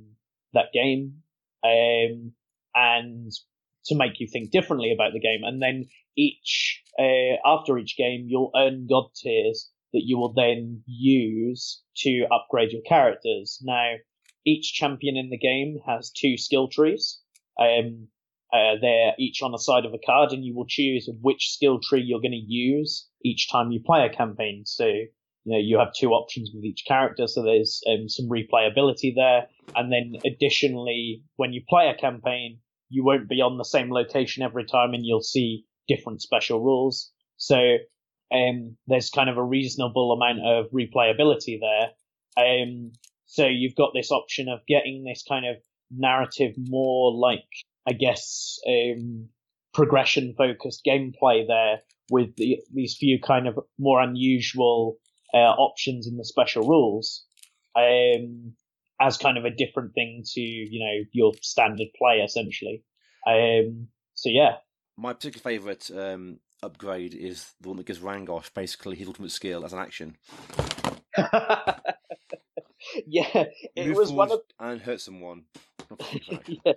that 0.53 0.73
game, 0.73 1.23
um, 1.65 2.33
and 2.75 3.33
to 3.87 3.97
make 3.97 4.21
you 4.21 4.29
think 4.31 4.51
differently 4.51 4.93
about 4.93 5.13
the 5.13 5.21
game. 5.21 5.41
And 5.43 5.61
then 5.61 5.87
each 6.17 6.83
uh, 6.99 7.37
after 7.45 7.79
each 7.79 7.97
game, 7.97 8.27
you'll 8.29 8.53
earn 8.55 8.87
Godtears 8.91 9.69
that 9.93 10.05
you 10.05 10.19
will 10.19 10.33
then 10.33 10.83
use 10.87 11.83
to 11.99 12.27
upgrade 12.31 12.73
your 12.73 12.83
characters. 12.83 13.59
Now, 13.63 13.95
each 14.47 14.73
champion 14.75 15.17
in 15.17 15.31
the 15.31 15.39
game 15.39 15.79
has 15.87 16.11
two 16.11 16.37
skill 16.37 16.69
trees. 16.69 17.21
Um, 17.59 18.09
uh, 18.53 18.77
they're 18.81 19.13
each 19.19 19.43
on 19.43 19.53
the 19.53 19.59
side 19.59 19.85
of 19.85 19.95
a 19.95 20.05
card, 20.05 20.33
and 20.33 20.45
you 20.45 20.55
will 20.55 20.67
choose 20.67 21.09
which 21.21 21.53
skill 21.53 21.79
tree 21.81 22.03
you're 22.03 22.21
going 22.21 22.33
to 22.33 22.53
use 22.53 23.09
each 23.25 23.51
time 23.51 23.71
you 23.71 23.81
play 23.85 24.05
a 24.05 24.15
campaign. 24.15 24.65
So, 24.67 24.87
you 24.87 25.09
know, 25.53 25.59
you 25.59 25.79
have 25.79 25.95
two 25.99 26.11
options 26.11 26.51
with 26.55 26.65
each 26.65 26.85
character, 26.87 27.27
so 27.27 27.43
there's 27.43 27.81
um, 27.89 28.09
some 28.09 28.29
replayability 28.29 29.15
there. 29.15 29.47
And 29.75 29.91
then 29.91 30.21
additionally, 30.25 31.23
when 31.37 31.53
you 31.53 31.63
play 31.69 31.89
a 31.89 32.01
campaign, 32.01 32.59
you 32.89 33.05
won't 33.05 33.29
be 33.29 33.41
on 33.41 33.57
the 33.57 33.65
same 33.65 33.91
location 33.91 34.43
every 34.43 34.67
time, 34.67 34.93
and 34.93 35.05
you'll 35.05 35.23
see 35.23 35.65
different 35.89 36.21
special 36.21 36.61
rules. 36.63 37.11
So 37.39 37.57
um, 38.33 38.77
there's 38.87 39.11
kind 39.11 39.31
of 39.31 39.37
a 39.37 39.45
reasonable 39.45 40.13
amount 40.13 40.47
of 40.47 40.71
replayability 40.73 41.59
there. 41.59 41.91
Um, 42.37 42.93
so 43.27 43.47
you've 43.47 43.75
got 43.75 43.93
this 43.95 44.11
option 44.11 44.49
of 44.49 44.61
getting 44.69 45.05
this 45.05 45.25
kind 45.27 45.47
of 45.47 45.57
narrative 45.91 46.55
more 46.57 47.13
like, 47.13 47.49
I 47.87 47.93
guess, 47.93 48.59
um, 48.67 49.29
progression 49.75 50.35
focused 50.37 50.83
gameplay 50.87 51.47
there 51.47 51.81
with 52.11 52.37
the, 52.37 52.59
these 52.73 52.97
few 52.97 53.19
kind 53.21 53.49
of 53.49 53.59
more 53.79 54.01
unusual 54.01 54.99
uh, 55.35 55.39
options 55.39 56.07
in 56.07 56.17
the 56.17 56.25
special 56.25 56.67
rules. 56.67 57.25
Um, 57.75 58.55
as 59.03 59.17
kind 59.17 59.37
of 59.37 59.45
a 59.45 59.51
different 59.51 59.95
thing 59.95 60.23
to, 60.25 60.41
you 60.41 60.79
know, 60.79 61.05
your 61.13 61.33
standard 61.43 61.89
play 61.97 62.19
essentially. 62.19 62.85
Um, 63.27 63.89
so 64.15 64.29
yeah. 64.31 64.57
My 64.97 65.13
particular 65.13 65.43
favourite 65.43 65.91
um, 65.91 66.39
upgrade 66.63 67.15
is 67.15 67.53
the 67.61 67.69
one 67.69 67.79
that 67.79 67.87
gives 67.87 67.99
Rangosh 67.99 68.53
basically 68.55 68.97
his 68.97 69.09
ultimate 69.09 69.33
skill 69.33 69.65
as 69.65 69.73
an 69.73 69.79
action. 69.81 70.17
yeah, 73.07 73.45
it 73.77 73.87
Move 73.89 73.97
was 73.97 74.13
one 74.13 74.31
of 74.31 74.41
and 74.61 74.81
hurt 74.81 75.01
someone. 75.01 75.45
yeah. 76.47 76.73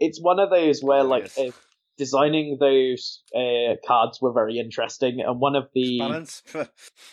It's 0.00 0.20
one 0.20 0.38
of 0.38 0.50
those 0.50 0.80
where 0.82 1.04
like 1.04 1.30
uh, 1.38 1.50
designing 1.96 2.56
those 2.60 3.22
uh, 3.34 3.76
cards 3.86 4.20
were 4.20 4.32
very 4.32 4.58
interesting, 4.58 5.20
and 5.20 5.40
one 5.40 5.56
of 5.56 5.68
the 5.74 5.98
balance. 5.98 6.42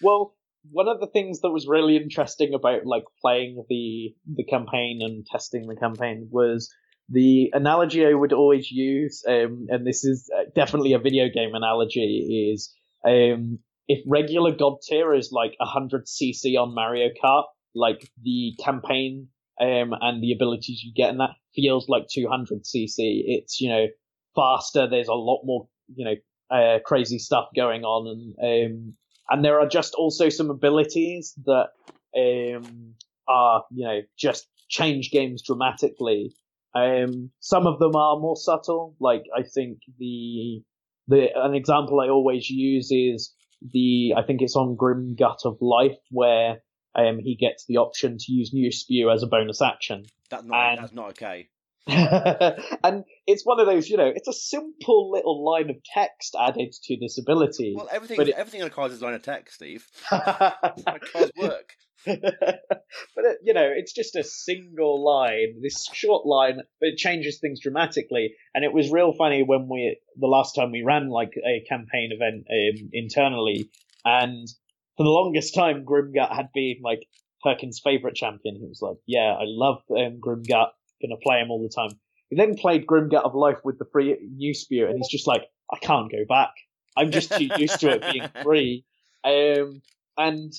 well, 0.00 0.34
one 0.70 0.88
of 0.88 1.00
the 1.00 1.06
things 1.06 1.40
that 1.40 1.50
was 1.50 1.66
really 1.66 1.96
interesting 1.96 2.54
about 2.54 2.86
like 2.86 3.04
playing 3.20 3.64
the 3.68 4.14
the 4.26 4.44
campaign 4.44 5.00
and 5.02 5.26
testing 5.26 5.66
the 5.66 5.76
campaign 5.76 6.28
was 6.30 6.72
the 7.08 7.50
analogy 7.52 8.04
I 8.04 8.14
would 8.14 8.32
always 8.32 8.70
use, 8.70 9.22
um, 9.28 9.66
and 9.68 9.86
this 9.86 10.04
is 10.04 10.30
uh, 10.36 10.44
definitely 10.54 10.92
a 10.94 10.98
video 10.98 11.28
game 11.32 11.54
analogy, 11.54 12.50
is 12.52 12.74
um, 13.04 13.60
if 13.88 14.00
regular 14.06 14.52
Godtear 14.52 15.16
is 15.16 15.30
like 15.30 15.54
100 15.58 16.06
CC 16.06 16.58
on 16.58 16.74
Mario 16.74 17.10
Kart, 17.22 17.44
like 17.74 18.10
the 18.22 18.54
campaign 18.62 19.28
um, 19.60 19.94
and 20.00 20.22
the 20.22 20.32
abilities 20.32 20.82
you 20.82 20.92
get 20.94 21.10
in 21.10 21.18
that 21.18 21.30
feels 21.54 21.88
like 21.88 22.06
200 22.12 22.64
CC. 22.64 22.88
It's 22.98 23.60
you 23.60 23.70
know 23.70 23.86
faster. 24.34 24.88
There's 24.88 25.08
a 25.08 25.14
lot 25.14 25.42
more 25.44 25.68
you 25.94 26.04
know 26.04 26.56
uh, 26.56 26.78
crazy 26.84 27.18
stuff 27.18 27.46
going 27.54 27.82
on, 27.84 28.34
and 28.38 28.72
um, 28.72 28.94
and 29.28 29.44
there 29.44 29.60
are 29.60 29.68
just 29.68 29.94
also 29.94 30.28
some 30.28 30.50
abilities 30.50 31.34
that 31.46 31.68
um, 32.16 32.94
are 33.28 33.64
you 33.70 33.86
know 33.86 34.00
just 34.18 34.48
change 34.68 35.10
games 35.10 35.42
dramatically. 35.42 36.34
Um, 36.74 37.30
some 37.40 37.66
of 37.66 37.78
them 37.78 37.96
are 37.96 38.18
more 38.18 38.36
subtle. 38.36 38.94
Like 39.00 39.22
I 39.34 39.42
think 39.42 39.78
the 39.98 40.62
the 41.08 41.28
an 41.34 41.54
example 41.54 42.00
I 42.00 42.08
always 42.08 42.50
use 42.50 42.90
is 42.90 43.32
the 43.72 44.14
I 44.16 44.22
think 44.22 44.42
it's 44.42 44.56
on 44.56 44.76
Grimgut 44.76 45.44
of 45.44 45.56
Life 45.60 45.96
where 46.10 46.62
um, 46.96 47.18
he 47.18 47.36
gets 47.36 47.64
the 47.66 47.76
option 47.76 48.16
to 48.18 48.32
use 48.32 48.52
New 48.52 48.72
Spew 48.72 49.10
as 49.10 49.22
a 49.22 49.26
bonus 49.26 49.62
action. 49.62 50.04
That's 50.30 50.44
not 50.44 50.70
and, 50.70 50.82
that's 50.82 50.92
not 50.92 51.10
okay. 51.10 51.48
and 51.88 53.04
it's 53.28 53.44
one 53.44 53.60
of 53.60 53.66
those, 53.66 53.88
you 53.88 53.96
know, 53.96 54.10
it's 54.12 54.26
a 54.26 54.32
simple 54.32 55.12
little 55.12 55.44
line 55.44 55.70
of 55.70 55.76
text 55.94 56.34
added 56.38 56.72
to 56.82 56.96
this 57.00 57.16
ability. 57.16 57.74
Well, 57.76 57.88
everything, 57.92 58.20
it, 58.20 58.30
everything 58.30 58.60
in 58.60 58.66
a 58.66 58.70
card 58.70 58.90
is 58.90 59.00
a 59.00 59.04
line 59.04 59.14
of 59.14 59.22
text, 59.22 59.54
Steve. 59.54 59.86
cards 60.08 61.30
work. 61.36 61.74
but 62.06 62.18
uh, 62.24 63.32
you 63.42 63.52
know, 63.54 63.68
it's 63.74 63.92
just 63.92 64.16
a 64.16 64.24
single 64.24 65.04
line, 65.04 65.60
this 65.62 65.88
short 65.92 66.26
line, 66.26 66.58
but 66.80 66.88
it 66.88 66.96
changes 66.96 67.38
things 67.40 67.60
dramatically. 67.60 68.34
And 68.54 68.64
it 68.64 68.72
was 68.72 68.90
real 68.90 69.12
funny 69.12 69.42
when 69.42 69.68
we 69.68 69.98
the 70.16 70.26
last 70.26 70.54
time 70.54 70.72
we 70.72 70.82
ran 70.82 71.08
like 71.08 71.32
a 71.36 71.64
campaign 71.68 72.10
event 72.12 72.46
um, 72.50 72.90
internally, 72.92 73.70
and 74.04 74.48
for 74.96 75.02
the 75.02 75.10
longest 75.10 75.54
time, 75.54 75.84
Grimgut 75.84 76.34
had 76.34 76.48
been 76.54 76.76
like 76.82 77.06
Perkins' 77.42 77.80
favorite 77.82 78.14
champion. 78.14 78.56
He 78.56 78.66
was 78.66 78.80
like, 78.80 78.96
"Yeah, 79.06 79.34
I 79.38 79.44
love 79.44 79.82
um, 79.90 80.20
Grimgut, 80.20 80.70
gonna 81.02 81.16
play 81.22 81.40
him 81.40 81.50
all 81.50 81.62
the 81.62 81.74
time." 81.74 81.98
He 82.30 82.36
then 82.36 82.56
played 82.56 82.86
Grimgut 82.86 83.24
of 83.24 83.34
Life 83.34 83.58
with 83.64 83.78
the 83.78 83.86
free 83.92 84.16
new 84.36 84.54
spew, 84.54 84.86
and 84.86 84.96
he's 84.96 85.10
just 85.10 85.26
like, 85.26 85.42
"I 85.72 85.78
can't 85.78 86.10
go 86.10 86.24
back. 86.28 86.52
I'm 86.96 87.10
just 87.10 87.30
too 87.32 87.48
used 87.58 87.80
to 87.80 87.90
it 87.90 88.12
being 88.12 88.28
free." 88.42 88.84
Um, 89.22 89.82
and 90.16 90.52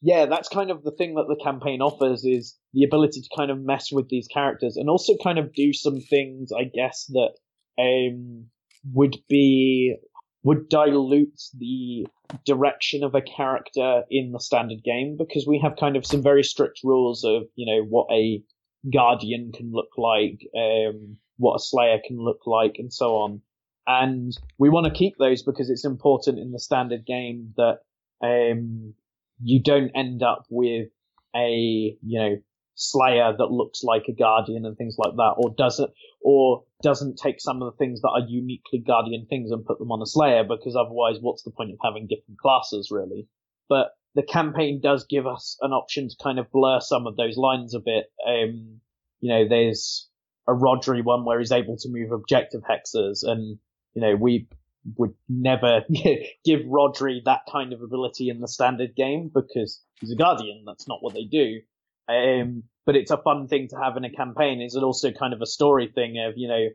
yeah, 0.00 0.26
that's 0.26 0.48
kind 0.48 0.70
of 0.70 0.82
the 0.82 0.90
thing 0.90 1.14
that 1.14 1.26
the 1.28 1.42
campaign 1.42 1.80
offers 1.80 2.24
is 2.24 2.56
the 2.72 2.84
ability 2.84 3.20
to 3.20 3.28
kind 3.36 3.50
of 3.50 3.60
mess 3.60 3.92
with 3.92 4.08
these 4.08 4.26
characters 4.26 4.76
and 4.76 4.88
also 4.88 5.14
kind 5.22 5.38
of 5.38 5.54
do 5.54 5.72
some 5.72 6.00
things, 6.00 6.50
I 6.50 6.64
guess, 6.64 7.06
that 7.10 7.34
um, 7.78 8.46
would 8.92 9.16
be 9.28 9.96
would 10.44 10.68
dilute 10.68 11.40
the 11.56 12.06
direction 12.44 13.04
of 13.04 13.14
a 13.14 13.22
character 13.22 14.02
in 14.10 14.32
the 14.32 14.40
standard 14.40 14.82
game 14.82 15.16
because 15.16 15.46
we 15.46 15.60
have 15.60 15.76
kind 15.76 15.96
of 15.96 16.06
some 16.06 16.22
very 16.22 16.42
strict 16.42 16.80
rules 16.82 17.24
of 17.24 17.44
you 17.54 17.66
know 17.66 17.84
what 17.84 18.06
a 18.12 18.42
guardian 18.90 19.52
can 19.52 19.70
look 19.72 19.90
like, 19.96 20.40
um, 20.56 21.16
what 21.36 21.56
a 21.56 21.62
slayer 21.62 21.98
can 22.04 22.18
look 22.18 22.40
like, 22.46 22.76
and 22.78 22.92
so 22.92 23.16
on. 23.16 23.42
And 23.86 24.36
we 24.58 24.68
want 24.68 24.86
to 24.86 24.98
keep 24.98 25.16
those 25.18 25.42
because 25.42 25.70
it's 25.70 25.84
important 25.84 26.38
in 26.38 26.52
the 26.52 26.58
standard 26.58 27.04
game 27.04 27.54
that 27.56 27.78
um, 28.22 28.94
you 29.42 29.60
don't 29.60 29.90
end 29.94 30.22
up 30.22 30.44
with 30.50 30.88
a 31.34 31.96
you 32.02 32.18
know 32.18 32.36
slayer 32.74 33.34
that 33.36 33.50
looks 33.50 33.82
like 33.82 34.04
a 34.08 34.12
guardian 34.12 34.64
and 34.66 34.76
things 34.76 34.96
like 34.98 35.14
that, 35.16 35.34
or 35.36 35.54
doesn't 35.56 35.90
or 36.22 36.64
doesn't 36.82 37.18
take 37.18 37.40
some 37.40 37.62
of 37.62 37.72
the 37.72 37.76
things 37.76 38.00
that 38.00 38.10
are 38.10 38.26
uniquely 38.26 38.78
guardian 38.78 39.26
things 39.26 39.50
and 39.50 39.64
put 39.64 39.78
them 39.78 39.92
on 39.92 40.02
a 40.02 40.06
slayer 40.06 40.44
because 40.44 40.76
otherwise 40.76 41.16
what's 41.20 41.42
the 41.42 41.50
point 41.50 41.70
of 41.70 41.78
having 41.82 42.06
different 42.06 42.38
classes 42.38 42.88
really? 42.90 43.28
But 43.68 43.92
the 44.14 44.22
campaign 44.22 44.80
does 44.82 45.06
give 45.08 45.26
us 45.26 45.56
an 45.62 45.72
option 45.72 46.08
to 46.08 46.16
kind 46.22 46.38
of 46.38 46.50
blur 46.50 46.80
some 46.80 47.06
of 47.06 47.16
those 47.16 47.36
lines 47.36 47.74
a 47.74 47.80
bit. 47.80 48.06
Um, 48.26 48.80
you 49.20 49.28
know, 49.28 49.48
there's 49.48 50.08
a 50.48 50.52
Rhodri 50.52 51.04
one 51.04 51.24
where 51.24 51.38
he's 51.38 51.52
able 51.52 51.76
to 51.78 51.88
move 51.88 52.12
objective 52.12 52.62
hexes 52.62 53.22
and 53.22 53.58
you 53.94 54.02
know, 54.02 54.16
we 54.16 54.48
would 54.96 55.14
never 55.28 55.84
give 56.44 56.60
Rhodri 56.62 57.20
that 57.24 57.42
kind 57.50 57.72
of 57.72 57.82
ability 57.82 58.28
in 58.28 58.40
the 58.40 58.48
standard 58.48 58.94
game 58.96 59.30
because 59.32 59.82
he's 60.00 60.12
a 60.12 60.16
guardian. 60.16 60.64
That's 60.66 60.88
not 60.88 61.02
what 61.02 61.14
they 61.14 61.24
do. 61.24 61.60
Um, 62.08 62.64
but 62.84 62.96
it's 62.96 63.10
a 63.10 63.16
fun 63.16 63.48
thing 63.48 63.68
to 63.68 63.76
have 63.76 63.96
in 63.96 64.04
a 64.04 64.10
campaign. 64.10 64.60
Is 64.60 64.74
it 64.74 64.82
also 64.82 65.12
kind 65.12 65.32
of 65.32 65.40
a 65.40 65.46
story 65.46 65.90
thing 65.94 66.16
of 66.26 66.34
you 66.36 66.48
know, 66.48 66.68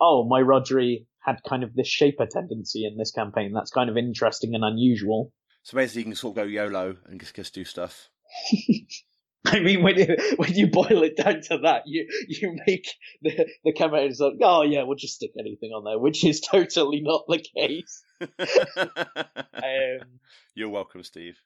oh 0.00 0.26
my 0.28 0.40
Rhodri 0.40 1.06
had 1.20 1.42
kind 1.48 1.62
of 1.62 1.74
this 1.74 1.88
shaper 1.88 2.26
tendency 2.26 2.86
in 2.86 2.96
this 2.98 3.10
campaign. 3.10 3.52
That's 3.52 3.70
kind 3.70 3.88
of 3.88 3.96
interesting 3.96 4.54
and 4.54 4.64
unusual. 4.64 5.32
So 5.62 5.76
basically, 5.76 6.02
you 6.02 6.06
can 6.06 6.14
sort 6.14 6.36
of 6.36 6.44
go 6.44 6.48
YOLO 6.48 6.96
and 7.06 7.18
just, 7.18 7.34
just 7.34 7.54
do 7.54 7.64
stuff. 7.64 8.10
I 9.46 9.60
mean, 9.60 9.82
when 9.82 9.98
you, 9.98 10.16
when 10.36 10.54
you 10.54 10.68
boil 10.68 11.02
it 11.02 11.16
down 11.16 11.42
to 11.48 11.58
that, 11.64 11.82
you 11.86 12.06
you 12.28 12.56
make 12.66 12.88
the 13.20 13.46
the 13.64 13.72
camera 13.72 14.02
is 14.02 14.18
like, 14.18 14.34
oh 14.42 14.62
yeah, 14.62 14.84
we'll 14.84 14.96
just 14.96 15.16
stick 15.16 15.32
anything 15.38 15.70
on 15.70 15.84
there, 15.84 15.98
which 15.98 16.24
is 16.24 16.40
totally 16.50 17.00
not 17.02 17.24
the 17.28 17.44
case. 17.54 18.02
um, 18.22 20.08
You're 20.54 20.70
welcome, 20.70 21.02
Steve. 21.02 21.38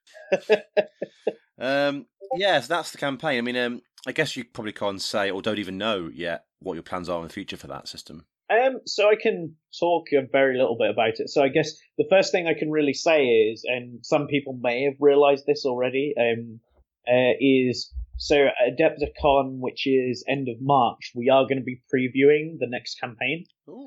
um, 1.59 2.07
yeah, 2.37 2.61
so 2.61 2.69
that's 2.69 2.93
the 2.93 2.99
campaign. 2.99 3.39
I 3.39 3.41
mean, 3.41 3.57
um, 3.57 3.83
I 4.07 4.13
guess 4.13 4.37
you 4.37 4.45
probably 4.45 4.73
can't 4.73 5.03
say 5.03 5.31
or 5.31 5.43
don't 5.43 5.59
even 5.59 5.77
know 5.77 6.09
yet 6.13 6.45
what 6.61 6.75
your 6.75 6.85
plans 6.85 7.09
are 7.09 7.19
in 7.19 7.27
the 7.27 7.33
future 7.33 7.57
for 7.57 7.67
that 7.67 7.89
system. 7.89 8.27
Um, 8.51 8.81
so 8.87 9.11
I 9.11 9.17
can 9.21 9.57
talk 9.79 10.07
a 10.13 10.27
very 10.31 10.57
little 10.57 10.77
bit 10.79 10.91
about 10.91 11.19
it. 11.21 11.29
So 11.29 11.43
I 11.43 11.49
guess 11.49 11.73
the 11.99 12.07
first 12.09 12.33
thing 12.33 12.47
I 12.47 12.55
can 12.59 12.71
really 12.71 12.95
say 12.95 13.25
is, 13.25 13.65
and 13.67 14.01
some 14.03 14.27
people 14.27 14.59
may 14.59 14.85
have 14.85 14.95
realised 15.01 15.45
this 15.47 15.67
already, 15.67 16.15
um, 16.19 16.61
uh, 17.09 17.33
is 17.41 17.93
so 18.19 18.37
AdeptiCon, 18.37 19.59
which 19.61 19.87
is 19.87 20.25
end 20.29 20.49
of 20.49 20.57
March, 20.61 21.13
we 21.15 21.31
are 21.31 21.45
going 21.45 21.59
to 21.59 21.65
be 21.65 21.81
previewing 21.93 22.59
the 22.59 22.67
next 22.69 23.01
campaign. 23.01 23.45
Um, 23.69 23.87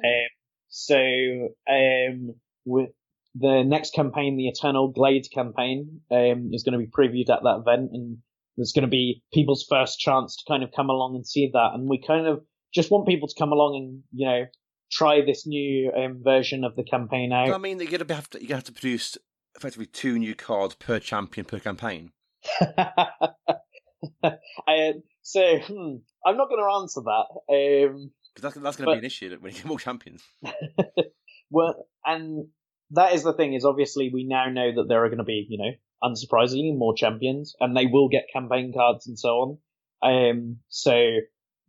so 0.70 1.50
um, 1.70 2.36
with 2.66 2.90
the 3.36 3.64
next 3.64 3.94
campaign, 3.94 4.38
the 4.38 4.48
Eternal 4.48 4.88
Glade 4.88 5.28
campaign, 5.34 6.02
um, 6.10 6.50
is 6.54 6.64
going 6.64 6.80
to 6.80 6.86
be 6.86 6.88
previewed 6.88 7.30
at 7.30 7.44
that 7.44 7.64
event, 7.66 7.92
and 7.94 8.18
there's 8.58 8.72
going 8.72 8.84
to 8.84 8.90
be 8.90 9.22
people's 9.34 9.66
first 9.70 10.00
chance 10.00 10.38
to 10.38 10.44
kind 10.48 10.64
of 10.64 10.72
come 10.76 10.90
along 10.90 11.16
and 11.16 11.28
see 11.28 11.50
that. 11.54 11.72
And 11.74 11.90
we 11.90 12.02
kind 12.02 12.26
of 12.26 12.42
just 12.74 12.90
want 12.90 13.08
people 13.08 13.28
to 13.28 13.36
come 13.38 13.52
along 13.52 13.76
and 13.76 14.04
you 14.14 14.26
know 14.26 14.46
try 14.92 15.22
this 15.26 15.46
new 15.46 15.92
um, 15.92 16.22
version 16.24 16.64
of 16.64 16.76
the 16.76 16.84
campaign 16.84 17.32
out. 17.32 17.52
I 17.52 17.58
mean, 17.58 17.80
you're 17.80 17.92
going 17.92 18.06
to 18.06 18.16
have 18.16 18.30
to 18.32 18.42
you 18.42 18.54
have 18.54 18.64
to 18.66 18.72
produce 18.72 19.18
effectively 19.56 19.86
two 19.86 20.18
new 20.18 20.36
cards 20.36 20.76
per 20.76 21.00
champion 21.00 21.46
per 21.46 21.60
campaign. 21.60 22.12
I, 24.68 24.94
so 25.22 25.60
hmm, 25.60 25.96
I'm 26.26 26.38
not 26.38 26.50
going 26.50 26.62
to 26.62 26.80
answer 26.82 27.02
that. 27.02 27.26
Um, 27.50 28.12
because 28.34 28.54
that's, 28.54 28.64
that's 28.64 28.78
going 28.78 28.88
to 28.88 28.94
be 28.94 29.00
an 29.00 29.06
issue 29.06 29.38
when 29.40 29.52
you 29.52 29.58
get 29.58 29.66
more 29.66 29.80
champions. 29.80 30.24
well, 31.50 31.86
and 32.06 32.48
that 32.92 33.14
is 33.14 33.24
the 33.24 33.34
thing 33.34 33.54
is 33.54 33.66
obviously 33.66 34.10
we 34.14 34.24
now 34.24 34.50
know 34.50 34.72
that 34.76 34.88
there 34.88 35.04
are 35.04 35.10
going 35.10 35.18
to 35.18 35.26
be, 35.26 35.46
you 35.50 35.58
know, 35.58 35.72
unsurprisingly 36.04 36.78
more 36.78 36.96
champions, 36.96 37.56
and 37.60 37.76
they 37.76 37.88
will 37.88 38.10
get 38.10 38.32
campaign 38.32 38.74
cards 38.76 39.08
and 39.08 39.20
so 39.20 39.30
on. 39.30 39.58
Um, 40.02 40.58
so 40.70 40.94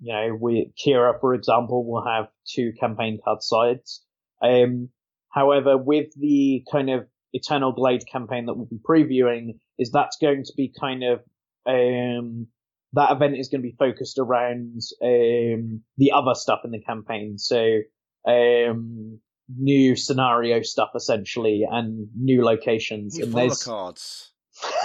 you 0.02 0.12
know, 0.12 0.36
we 0.38 0.72
Keera, 0.84 1.20
for 1.20 1.34
example, 1.34 1.86
will 1.86 2.04
have 2.04 2.26
two 2.44 2.72
campaign 2.78 3.20
card 3.24 3.42
sides. 3.42 4.04
Um, 4.42 4.88
however, 5.30 5.78
with 5.78 6.08
the 6.18 6.64
kind 6.70 6.90
of 6.90 7.06
Eternal 7.32 7.72
Glade 7.72 8.04
campaign 8.10 8.46
that 8.46 8.54
we'll 8.54 8.66
be 8.66 8.78
previewing, 8.78 9.58
is 9.78 9.90
that's 9.90 10.16
going 10.20 10.44
to 10.44 10.52
be 10.56 10.72
kind 10.78 11.04
of 11.04 11.20
um, 11.66 12.48
that 12.94 13.12
event 13.12 13.38
is 13.38 13.48
going 13.48 13.62
to 13.62 13.68
be 13.68 13.76
focused 13.78 14.18
around 14.18 14.80
um, 15.02 15.82
the 15.96 16.12
other 16.12 16.34
stuff 16.34 16.60
in 16.64 16.70
the 16.70 16.80
campaign. 16.80 17.38
So 17.38 17.78
um, 18.26 19.20
new 19.48 19.96
scenario 19.96 20.62
stuff 20.62 20.90
essentially, 20.94 21.64
and 21.68 22.08
new 22.16 22.44
locations. 22.44 23.16
New 23.16 23.24
and 23.24 23.34
there's 23.34 23.62
cards. 23.62 24.32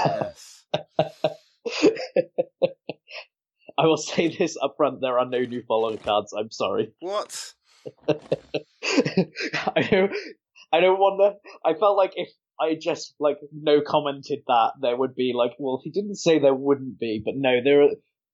Yes. 0.05 0.65
I 3.79 3.85
will 3.85 3.97
say 3.97 4.35
this 4.35 4.57
up 4.61 4.75
front: 4.77 5.01
there 5.01 5.19
are 5.19 5.27
no 5.27 5.41
new 5.41 5.63
follower 5.67 5.97
cards. 5.97 6.33
I'm 6.33 6.51
sorry. 6.51 6.93
What? 6.99 7.53
I. 8.09 10.09
I 10.71 10.79
don't 10.79 10.99
want 10.99 11.19
to. 11.21 11.69
I 11.69 11.77
felt 11.77 11.97
like 11.97 12.13
if 12.15 12.29
I 12.59 12.75
just 12.79 13.13
like 13.19 13.37
no 13.51 13.81
commented 13.81 14.39
that 14.47 14.71
there 14.81 14.97
would 14.97 15.15
be 15.15 15.33
like, 15.35 15.53
well, 15.59 15.79
he 15.83 15.91
didn't 15.91 16.15
say 16.15 16.39
there 16.39 16.53
wouldn't 16.53 16.99
be, 16.99 17.21
but 17.23 17.35
no, 17.35 17.61
there 17.63 17.87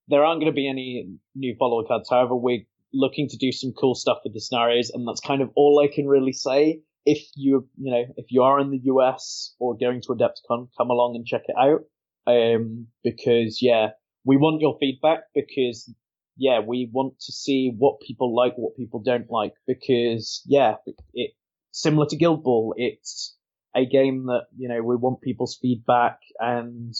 there 0.07 0.23
aren't 0.23 0.41
going 0.41 0.51
to 0.51 0.55
be 0.55 0.69
any 0.69 1.07
new 1.35 1.55
follower 1.57 1.83
cards. 1.87 2.09
However, 2.09 2.35
we're 2.35 2.65
looking 2.93 3.27
to 3.29 3.37
do 3.37 3.51
some 3.51 3.73
cool 3.73 3.95
stuff 3.95 4.19
with 4.23 4.33
the 4.33 4.41
scenarios, 4.41 4.91
and 4.93 5.07
that's 5.07 5.21
kind 5.21 5.41
of 5.41 5.49
all 5.55 5.83
I 5.83 5.93
can 5.93 6.07
really 6.07 6.33
say. 6.33 6.81
If 7.05 7.21
you 7.35 7.67
you 7.77 7.91
know 7.91 8.05
if 8.17 8.27
you 8.29 8.43
are 8.43 8.59
in 8.59 8.71
the 8.71 8.81
US 8.83 9.55
or 9.59 9.77
going 9.77 10.01
to 10.01 10.09
Adepticon, 10.09 10.69
come 10.77 10.89
along 10.89 11.15
and 11.15 11.25
check 11.25 11.43
it 11.47 11.55
out. 11.57 11.81
Um, 12.25 12.87
because 13.03 13.59
yeah, 13.61 13.89
we 14.23 14.37
want 14.37 14.61
your 14.61 14.77
feedback 14.79 15.23
because 15.35 15.93
yeah, 16.37 16.61
we 16.65 16.89
want 16.91 17.19
to 17.19 17.31
see 17.31 17.73
what 17.77 17.99
people 17.99 18.33
like, 18.33 18.53
what 18.55 18.77
people 18.77 19.01
don't 19.03 19.29
like. 19.29 19.53
Because 19.67 20.41
yeah, 20.45 20.75
it 21.13 21.31
similar 21.73 22.05
to 22.05 22.15
Guild 22.15 22.43
Ball, 22.43 22.73
it's 22.77 23.35
a 23.75 23.85
game 23.85 24.27
that 24.27 24.45
you 24.57 24.69
know 24.69 24.81
we 24.81 24.95
want 24.95 25.19
people's 25.21 25.57
feedback 25.61 26.19
and 26.39 26.93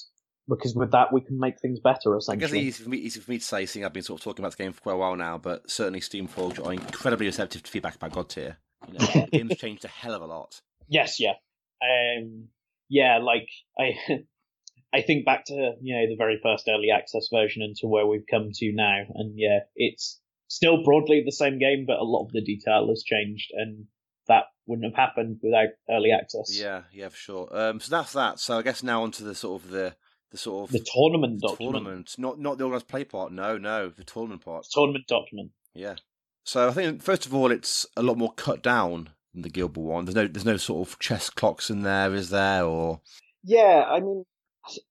because 0.50 0.76
with 0.76 0.92
that 0.92 1.14
we 1.14 1.22
can 1.22 1.40
make 1.40 1.60
things 1.62 1.80
better. 1.80 2.18
Essentially, 2.18 2.38
I 2.38 2.64
guess 2.64 2.68
it's 2.68 2.80
easy 2.80 2.84
for 2.84 2.90
me, 2.90 2.98
easy 2.98 3.20
for 3.22 3.32
me 3.32 3.38
to 3.38 3.44
say, 3.44 3.66
seeing 3.66 3.86
I've 3.86 3.94
been 3.94 4.04
sort 4.04 4.20
of 4.20 4.24
talking 4.24 4.44
about 4.44 4.58
the 4.58 4.64
game 4.64 4.74
for 4.74 4.82
quite 4.82 4.94
a 4.94 4.98
while 4.98 5.16
now. 5.16 5.38
But 5.38 5.70
certainly, 5.72 6.02
Steamforged 6.02 6.66
are 6.66 6.74
incredibly 6.74 7.28
receptive 7.28 7.64
to 7.64 7.72
feedback 7.72 7.96
about 7.96 8.12
Godtear. 8.12 8.58
You 8.88 8.94
know, 8.94 9.06
the 9.06 9.28
game's 9.32 9.58
changed 9.58 9.86
a 9.86 9.88
hell 9.88 10.14
of 10.14 10.22
a 10.22 10.26
lot. 10.26 10.60
Yes, 10.90 11.20
yeah, 11.20 11.34
um, 11.82 12.50
yeah. 12.90 13.20
Like 13.20 13.48
I, 13.80 13.96
I 14.94 15.02
think 15.02 15.26
back 15.26 15.46
to 15.46 15.74
you 15.82 15.96
know 15.96 16.08
the 16.08 16.18
very 16.18 16.40
first 16.44 16.68
early 16.68 16.90
access 16.92 17.30
version 17.32 17.62
and 17.62 17.76
to 17.78 17.88
where 17.88 18.06
we've 18.06 18.28
come 18.30 18.50
to 18.54 18.72
now, 18.74 19.04
and 19.14 19.34
yeah, 19.38 19.60
it's 19.76 20.20
still 20.48 20.84
broadly 20.84 21.24
the 21.26 21.32
same 21.32 21.58
game, 21.58 21.86
but 21.88 22.00
a 22.00 22.04
lot 22.04 22.26
of 22.26 22.32
the 22.32 22.42
detail 22.42 22.90
has 22.90 23.04
changed, 23.04 23.52
and 23.54 23.86
that 24.28 24.46
wouldn't 24.66 24.94
have 24.94 25.10
happened 25.10 25.40
without 25.42 25.70
early 25.90 26.12
access. 26.12 26.58
Yeah, 26.58 26.84
yeah, 26.92 27.10
for 27.10 27.18
sure. 27.18 27.50
Um, 27.52 27.80
so 27.80 27.96
that's 27.96 28.14
that. 28.14 28.40
So 28.40 28.58
I 28.58 28.62
guess 28.62 28.84
now 28.84 29.04
onto 29.04 29.24
the 29.24 29.36
sort 29.36 29.64
of 29.64 29.70
the 29.70 29.96
the 30.32 30.38
sort 30.38 30.68
of 30.68 30.72
the 30.72 30.86
tournament 30.94 31.42
document. 31.42 31.76
Tournament, 31.76 32.16
not 32.18 32.40
not 32.40 32.58
the 32.58 32.66
organised 32.66 32.88
play 32.88 33.04
part. 33.04 33.32
No, 33.32 33.58
no, 33.58 33.90
the 33.90 34.04
tournament 34.04 34.44
part. 34.44 34.66
Tournament 34.72 35.06
document. 35.08 35.52
Yeah. 35.74 35.96
So 36.44 36.68
I 36.68 36.72
think 36.72 37.02
first 37.02 37.26
of 37.26 37.34
all, 37.34 37.52
it's 37.52 37.86
a 37.96 38.04
lot 38.04 38.18
more 38.18 38.34
cut 38.34 38.62
down 38.62 39.10
than 39.34 39.44
the 39.44 39.50
Guild 39.50 39.74
Ball 39.74 39.86
one. 39.86 40.06
There's 40.06 40.16
no 40.16 40.28
there's 40.28 40.46
no 40.46 40.58
sort 40.58 40.88
of 40.88 41.00
chess 41.00 41.30
clocks 41.30 41.70
in 41.70 41.84
there, 41.84 42.14
is 42.14 42.30
there? 42.30 42.64
Or 42.64 43.02
yeah, 43.44 43.86
I 43.88 44.00
mean, 44.00 44.26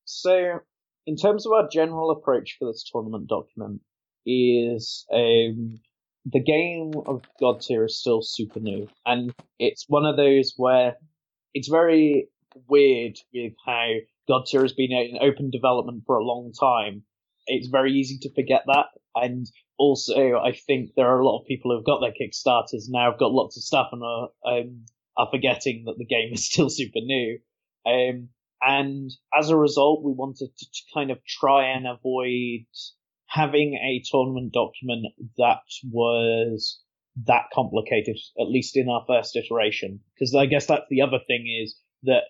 so 0.05 0.61
in 1.07 1.17
terms 1.17 1.47
of 1.47 1.53
our 1.53 1.69
general 1.71 2.11
approach 2.11 2.57
for 2.59 2.71
this 2.71 2.89
tournament 2.91 3.29
document, 3.29 3.81
is 4.27 5.05
um, 5.13 5.81
the 6.25 6.43
game 6.43 6.93
of 7.07 7.23
Godtear 7.41 7.87
is 7.87 7.99
still 7.99 8.23
super 8.23 8.61
new, 8.61 8.89
and 9.05 9.33
it's 9.59 9.87
one 9.89 10.05
of 10.05 10.17
those 10.17 10.55
where 10.57 10.97
it's 11.55 11.69
very 11.69 12.29
weird 12.69 13.19
with 13.35 13.55
how 13.65 13.89
Godtear 14.29 14.63
has 14.63 14.73
been 14.73 14.93
in 14.93 15.19
open 15.21 15.51
development 15.51 16.05
for 16.07 16.17
a 16.17 16.25
long 16.25 16.53
time. 16.59 17.03
It's 17.47 17.69
very 17.69 17.93
easy 17.93 18.19
to 18.23 18.35
forget 18.35 18.63
that, 18.67 18.87
and 19.15 19.47
also 19.79 20.39
I 20.39 20.53
think 20.53 20.91
there 20.95 21.09
are 21.09 21.21
a 21.21 21.27
lot 21.27 21.41
of 21.41 21.47
people 21.47 21.75
who've 21.75 21.85
got 21.85 22.01
their 22.01 22.13
Kickstarters 22.13 22.85
now, 22.89 23.11
have 23.11 23.19
got 23.19 23.33
lots 23.33 23.57
of 23.57 23.65
stuff, 23.65 23.89
and 23.93 24.03
are 24.03 24.29
um, 24.47 24.85
are 25.17 25.29
forgetting 25.31 25.85
that 25.87 25.99
the 25.99 26.07
game 26.07 26.33
is 26.33 26.47
still 26.51 26.71
super 26.71 27.01
new. 27.01 27.39
Um, 27.85 28.29
and 28.65 29.11
as 29.37 29.51
a 29.51 29.57
result, 29.57 30.05
we 30.05 30.13
wanted 30.13 30.57
to 30.57 30.67
kind 30.95 31.11
of 31.11 31.19
try 31.27 31.73
and 31.73 31.87
avoid 31.87 32.67
having 33.33 33.75
a 33.75 34.03
tournament 34.11 34.53
document 34.53 35.07
that 35.39 35.63
was 35.91 36.81
that 37.27 37.45
complicated, 37.55 38.19
at 38.39 38.49
least 38.49 38.77
in 38.77 38.89
our 38.91 39.05
first 39.07 39.35
iteration. 39.37 40.01
Because 40.15 40.35
I 40.35 40.47
guess 40.47 40.67
that's 40.67 40.85
the 40.91 41.01
other 41.01 41.19
thing 41.27 41.47
is 41.63 41.75
that 42.03 42.25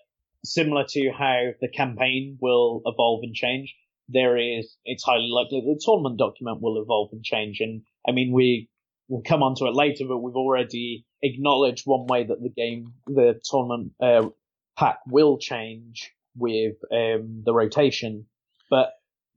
similar 0.45 0.85
to 0.89 1.11
how 1.11 1.49
the 1.59 1.67
campaign 1.67 2.37
will 2.41 2.81
evolve 2.85 3.21
and 3.23 3.35
change, 3.35 3.75
there 4.07 4.37
is, 4.37 4.77
it's 4.85 5.03
highly 5.03 5.29
likely 5.29 5.61
the 5.61 5.79
tournament 5.83 6.17
document 6.17 6.61
will 6.61 6.81
evolve 6.81 7.09
and 7.11 7.23
change. 7.23 7.59
And 7.59 7.81
I 8.07 8.11
mean, 8.13 8.31
we 8.33 8.69
will 9.09 9.23
come 9.23 9.43
onto 9.43 9.67
it 9.67 9.75
later, 9.75 10.05
but 10.07 10.19
we've 10.19 10.35
already 10.35 11.05
acknowledged 11.21 11.83
one 11.85 12.07
way 12.07 12.23
that 12.23 12.41
the 12.41 12.49
game, 12.49 12.93
the 13.07 13.41
tournament 13.43 13.91
uh, 14.01 14.29
pack 14.77 14.99
will 15.07 15.37
change 15.37 16.11
with 16.35 16.75
um, 16.91 17.43
the 17.45 17.53
rotation. 17.53 18.25
But 18.69 18.93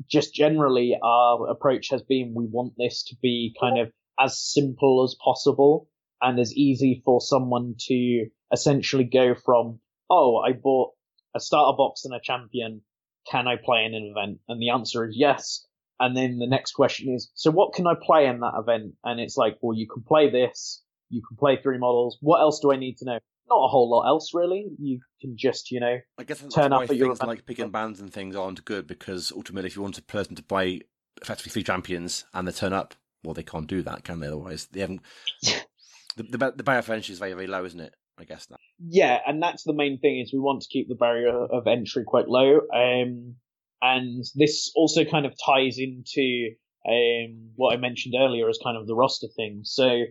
just 0.09 0.35
generally 0.35 0.97
our 1.03 1.49
approach 1.49 1.89
has 1.91 2.03
been 2.03 2.35
we 2.35 2.47
want 2.47 2.75
this 2.77 3.05
to 3.05 3.17
be 3.23 3.55
kind 3.61 3.79
of 3.79 3.91
as 4.19 4.39
simple 4.39 5.05
as 5.05 5.17
possible 5.23 5.89
and 6.21 6.39
as 6.39 6.55
easy 6.55 7.03
for 7.05 7.21
someone 7.21 7.75
to 7.79 8.27
essentially 8.53 9.05
go 9.05 9.35
from, 9.35 9.81
oh, 10.11 10.39
I 10.39 10.53
bought 10.53 10.93
a 11.35 11.41
starter 11.41 11.77
box 11.77 12.05
and 12.05 12.15
a 12.15 12.21
champion. 12.21 12.83
Can 13.31 13.47
I 13.49 13.57
play 13.57 13.85
in 13.85 13.95
an 13.95 14.15
event? 14.17 14.39
And 14.49 14.61
the 14.61 14.71
answer 14.71 15.07
is 15.07 15.17
yes. 15.17 15.67
And 15.99 16.17
then 16.17 16.39
the 16.39 16.47
next 16.47 16.73
question 16.73 17.13
is, 17.15 17.31
so 17.35 17.51
what 17.51 17.75
can 17.75 17.87
I 17.87 17.95
play 18.01 18.27
in 18.27 18.41
that 18.41 18.55
event? 18.59 18.95
And 19.05 19.21
it's 19.21 19.37
like, 19.37 19.59
well, 19.61 19.77
you 19.77 19.89
can 19.89 20.03
play 20.03 20.31
this. 20.31 20.83
You 21.09 21.23
can 21.27 21.37
play 21.37 21.59
three 21.61 21.79
models. 21.79 22.19
What 22.21 22.41
else 22.41 22.61
do 22.61 22.73
I 22.73 22.77
need 22.77 22.99
to 22.99 23.05
know? 23.05 23.19
Not 23.49 23.65
a 23.65 23.69
whole 23.69 23.91
lot 23.91 24.09
else 24.09 24.33
really. 24.35 24.67
You 24.79 25.01
can 25.21 25.37
just, 25.37 25.71
you 25.71 25.81
know, 25.81 25.99
I 26.19 26.25
guess 26.25 26.45
turn 26.53 26.73
up 26.73 26.83
at 26.83 26.97
your 26.97 27.09
things 27.09 27.23
like 27.23 27.47
picking 27.47 27.71
bands 27.71 28.01
and 28.01 28.13
things 28.13 28.37
aren't 28.37 28.65
good 28.65 28.87
because 28.87 29.33
ultimately, 29.35 29.69
if 29.69 29.77
you 29.77 29.83
want 29.83 29.99
a 29.99 30.03
person 30.03 30.35
to 30.37 30.43
buy 30.43 30.81
effectively 31.23 31.51
three 31.51 31.65
champions 31.65 32.25
and 32.35 32.47
they 32.47 32.53
turn 32.53 32.73
up, 32.73 32.95
well, 33.25 33.35
they 33.35 33.43
can't 33.43 33.67
do 33.67 33.83
that, 33.83 34.05
can 34.05 34.21
they? 34.21 34.27
Otherwise, 34.27 34.69
they 34.73 34.81
haven't. 34.81 35.03
the, 35.43 36.23
the 36.23 36.53
the 36.57 36.63
barrier 36.63 36.83
for 36.83 36.93
entry 36.93 37.13
is 37.13 37.19
very 37.19 37.33
very 37.33 37.47
low, 37.47 37.65
isn't 37.65 37.81
it? 37.81 37.95
I 38.19 38.25
guess 38.25 38.47
that. 38.47 38.59
Yeah, 38.79 39.19
and 39.27 39.43
that's 39.43 39.65
the 39.65 39.75
main 39.75 39.99
thing 39.99 40.21
is 40.21 40.33
we 40.33 40.39
want 40.39 40.63
to 40.63 40.69
keep 40.69 40.89
the 40.89 40.95
barrier 40.95 41.37
of 41.37 41.67
entry 41.67 42.05
quite 42.07 42.29
low. 42.29 42.61
Um, 42.75 43.37
and 43.83 44.25
this 44.35 44.73
also 44.75 45.05
kind 45.05 45.27
of 45.27 45.35
ties 45.45 45.79
into 45.79 46.55
um, 46.89 47.51
what 47.57 47.75
I 47.75 47.77
mentioned 47.77 48.15
earlier 48.19 48.49
as 48.49 48.59
kind 48.63 48.77
of 48.77 48.87
the 48.87 48.95
roster 48.95 49.29
thing. 49.37 49.63
So 49.65 50.05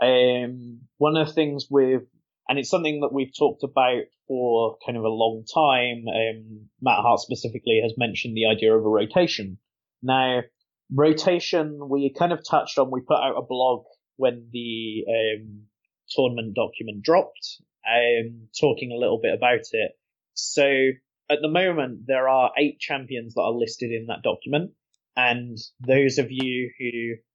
um, 0.00 0.80
one 0.98 1.16
of 1.16 1.28
the 1.28 1.32
things 1.32 1.66
with 1.70 2.02
and 2.48 2.58
it's 2.58 2.70
something 2.70 3.00
that 3.00 3.12
we've 3.12 3.32
talked 3.36 3.62
about 3.62 4.02
for 4.26 4.76
kind 4.84 4.98
of 4.98 5.04
a 5.04 5.08
long 5.08 5.44
time. 5.52 6.04
Um, 6.08 6.68
Mat 6.80 7.00
Hart 7.00 7.20
specifically 7.20 7.80
has 7.82 7.94
mentioned 7.96 8.36
the 8.36 8.46
idea 8.46 8.74
of 8.74 8.84
a 8.84 8.88
rotation. 8.88 9.58
Now, 10.02 10.42
rotation 10.92 11.88
we 11.88 12.12
kind 12.16 12.32
of 12.32 12.40
touched 12.48 12.78
on. 12.78 12.90
We 12.90 13.00
put 13.00 13.22
out 13.22 13.38
a 13.38 13.46
blog 13.46 13.84
when 14.16 14.48
the 14.52 15.04
um, 15.08 15.62
tournament 16.10 16.54
document 16.54 17.02
dropped, 17.02 17.58
um, 17.88 18.48
talking 18.60 18.92
a 18.92 18.98
little 18.98 19.20
bit 19.20 19.34
about 19.34 19.66
it. 19.72 19.92
So 20.34 20.90
at 21.30 21.38
the 21.40 21.48
moment, 21.48 22.06
there 22.06 22.28
are 22.28 22.52
eight 22.58 22.78
champions 22.78 23.34
that 23.34 23.42
are 23.42 23.52
listed 23.52 23.90
in 23.90 24.06
that 24.06 24.22
document. 24.22 24.72
And 25.16 25.58
those 25.80 26.18
of 26.18 26.28
you 26.30 26.70
who, 26.78 26.84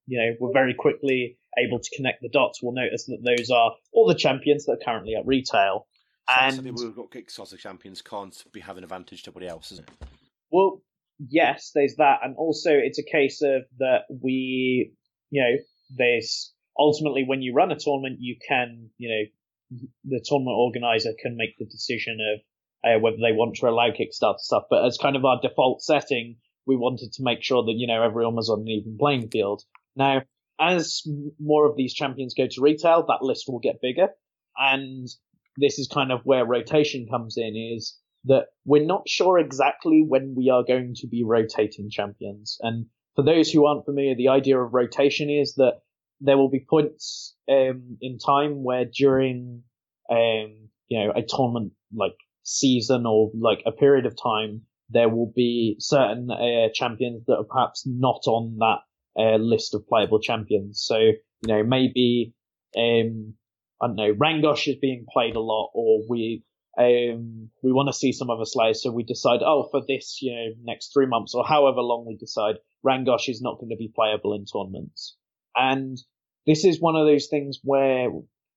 you 0.06 0.18
know, 0.18 0.34
were 0.40 0.52
very 0.52 0.74
quickly 0.74 1.38
able 1.66 1.78
to 1.78 1.96
connect 1.96 2.22
the 2.22 2.28
dots 2.28 2.62
will 2.62 2.72
notice 2.72 3.06
that 3.06 3.22
those 3.24 3.50
are 3.50 3.72
all 3.92 4.06
the 4.06 4.14
champions 4.14 4.66
that 4.66 4.72
are 4.72 4.84
currently 4.84 5.14
at 5.14 5.26
retail. 5.26 5.86
and 6.28 6.62
people 6.62 6.82
who've 6.82 6.96
got 6.96 7.10
Kickstarter 7.10 7.58
champions 7.58 8.02
can't 8.02 8.44
be 8.52 8.60
having 8.60 8.82
advantage 8.82 9.22
to 9.24 9.30
everybody 9.30 9.48
else, 9.48 9.72
isn't 9.72 9.88
it? 9.88 10.08
Well, 10.50 10.82
yes, 11.18 11.72
there's 11.74 11.96
that, 11.96 12.20
and 12.22 12.36
also 12.36 12.70
it's 12.72 12.98
a 12.98 13.04
case 13.04 13.42
of 13.42 13.62
that 13.78 14.02
we, 14.22 14.92
you 15.30 15.42
know, 15.42 15.56
there's 15.96 16.52
ultimately 16.78 17.24
when 17.26 17.42
you 17.42 17.54
run 17.54 17.72
a 17.72 17.78
tournament, 17.78 18.18
you 18.20 18.36
can, 18.46 18.90
you 18.98 19.08
know, 19.08 19.80
the 20.04 20.24
tournament 20.24 20.56
organizer 20.56 21.12
can 21.20 21.36
make 21.36 21.56
the 21.58 21.66
decision 21.66 22.18
of 22.34 22.40
uh, 22.84 22.98
whether 23.00 23.16
they 23.16 23.32
want 23.32 23.56
to 23.56 23.68
allow 23.68 23.90
Kickstarter 23.90 24.38
stuff. 24.38 24.64
But 24.70 24.84
as 24.84 24.98
kind 24.98 25.16
of 25.16 25.24
our 25.24 25.40
default 25.40 25.82
setting, 25.82 26.36
we 26.66 26.76
wanted 26.76 27.12
to 27.14 27.22
make 27.22 27.42
sure 27.42 27.64
that 27.64 27.74
you 27.76 27.86
know 27.86 28.02
everyone 28.02 28.36
was 28.36 28.50
on 28.50 28.60
an 28.60 28.68
even 28.68 28.96
playing 28.98 29.28
field. 29.30 29.62
Now, 29.96 30.22
as 30.60 31.02
more 31.38 31.66
of 31.66 31.76
these 31.76 31.94
champions 31.94 32.34
go 32.34 32.46
to 32.50 32.60
retail, 32.60 33.04
that 33.06 33.22
list 33.22 33.44
will 33.48 33.60
get 33.60 33.80
bigger. 33.80 34.08
And 34.56 35.08
this 35.56 35.78
is 35.78 35.88
kind 35.88 36.12
of 36.12 36.20
where 36.24 36.44
rotation 36.44 37.06
comes 37.10 37.36
in 37.36 37.56
is 37.56 37.96
that 38.24 38.46
we're 38.64 38.84
not 38.84 39.08
sure 39.08 39.38
exactly 39.38 40.04
when 40.06 40.34
we 40.36 40.50
are 40.50 40.64
going 40.64 40.94
to 40.96 41.06
be 41.06 41.24
rotating 41.24 41.90
champions. 41.90 42.58
And 42.60 42.86
for 43.14 43.24
those 43.24 43.50
who 43.50 43.66
aren't 43.66 43.84
familiar, 43.84 44.14
the 44.14 44.28
idea 44.28 44.58
of 44.58 44.74
rotation 44.74 45.30
is 45.30 45.54
that 45.54 45.80
there 46.20 46.36
will 46.36 46.50
be 46.50 46.64
points 46.68 47.34
um, 47.48 47.96
in 48.00 48.18
time 48.18 48.64
where 48.64 48.84
during 48.84 49.62
um, 50.10 50.68
you 50.88 50.98
know 50.98 51.12
a 51.14 51.22
tournament 51.22 51.72
like 51.94 52.16
season 52.42 53.06
or 53.06 53.30
like 53.34 53.62
a 53.66 53.72
period 53.72 54.06
of 54.06 54.16
time, 54.20 54.62
there 54.90 55.08
will 55.08 55.32
be 55.34 55.76
certain 55.78 56.30
uh, 56.30 56.68
champions 56.74 57.24
that 57.26 57.36
are 57.36 57.44
perhaps 57.44 57.84
not 57.86 58.22
on 58.26 58.56
that 58.58 58.78
list 59.22 59.74
of 59.74 59.86
playable 59.88 60.20
champions. 60.20 60.82
So, 60.86 60.98
you 60.98 61.14
know, 61.46 61.62
maybe, 61.64 62.34
um, 62.76 63.34
I 63.82 63.86
don't 63.86 63.96
know, 63.96 64.14
Rangosh 64.14 64.68
is 64.68 64.76
being 64.80 65.06
played 65.12 65.36
a 65.36 65.40
lot, 65.40 65.70
or 65.74 66.02
we, 66.08 66.44
um, 66.78 67.50
we 67.62 67.72
want 67.72 67.88
to 67.88 67.98
see 67.98 68.12
some 68.12 68.30
other 68.30 68.44
slayers, 68.44 68.82
so 68.82 68.92
we 68.92 69.02
decide, 69.02 69.40
oh, 69.42 69.68
for 69.70 69.82
this, 69.86 70.18
you 70.22 70.32
know, 70.32 70.46
next 70.62 70.92
three 70.92 71.06
months 71.06 71.34
or 71.34 71.44
however 71.44 71.80
long 71.80 72.06
we 72.06 72.16
decide, 72.16 72.56
Rangosh 72.86 73.28
is 73.28 73.42
not 73.42 73.58
going 73.58 73.70
to 73.70 73.76
be 73.76 73.92
playable 73.94 74.34
in 74.34 74.44
tournaments. 74.44 75.16
And 75.56 75.98
this 76.46 76.64
is 76.64 76.80
one 76.80 76.96
of 76.96 77.06
those 77.06 77.26
things 77.26 77.58
where 77.62 78.08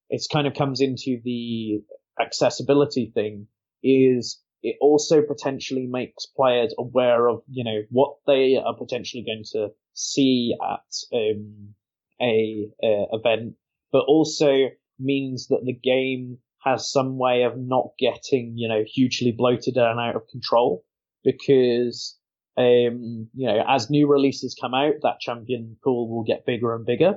it 0.10 0.22
kind 0.32 0.46
of 0.46 0.54
comes 0.54 0.82
into 0.82 1.20
the 1.24 1.82
accessibility 2.20 3.12
thing 3.14 3.48
is 3.84 4.40
it 4.62 4.76
also 4.80 5.24
potentially 5.24 5.88
makes 5.88 6.26
players 6.26 6.76
aware 6.78 7.28
of, 7.28 7.42
you 7.50 7.64
know, 7.64 7.82
what 7.90 8.18
they 8.28 8.56
are 8.56 8.76
potentially 8.78 9.24
going 9.26 9.44
to 9.54 9.70
see 9.94 10.56
at 10.62 11.18
um, 11.18 11.74
a, 12.22 12.68
a 12.84 13.06
event, 13.14 13.56
but 13.92 14.04
also 14.08 14.70
means 15.00 15.48
that 15.48 15.62
the 15.66 15.74
game 15.74 16.38
has 16.64 16.92
some 16.92 17.18
way 17.18 17.44
of 17.44 17.58
not 17.58 17.90
getting, 17.98 18.54
you 18.56 18.68
know, 18.68 18.84
hugely 18.86 19.32
bloated 19.32 19.78
and 19.78 20.00
out 20.00 20.16
of 20.16 20.28
control 20.28 20.84
because, 21.24 22.18
um, 22.58 23.28
you 23.34 23.48
know, 23.48 23.64
as 23.68 23.90
new 23.90 24.08
releases 24.08 24.56
come 24.60 24.74
out, 24.74 24.94
that 25.02 25.20
champion 25.20 25.78
pool 25.84 26.10
will 26.10 26.24
get 26.24 26.46
bigger 26.46 26.76
and 26.76 26.86
bigger. 26.86 27.16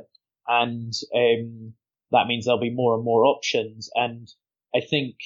And, 0.49 0.93
um, 1.15 1.75
that 2.11 2.27
means 2.27 2.45
there'll 2.45 2.61
be 2.61 2.71
more 2.71 2.95
and 2.95 3.05
more 3.05 3.25
options. 3.25 3.91
And 3.95 4.29
I 4.75 4.81
think 4.81 5.17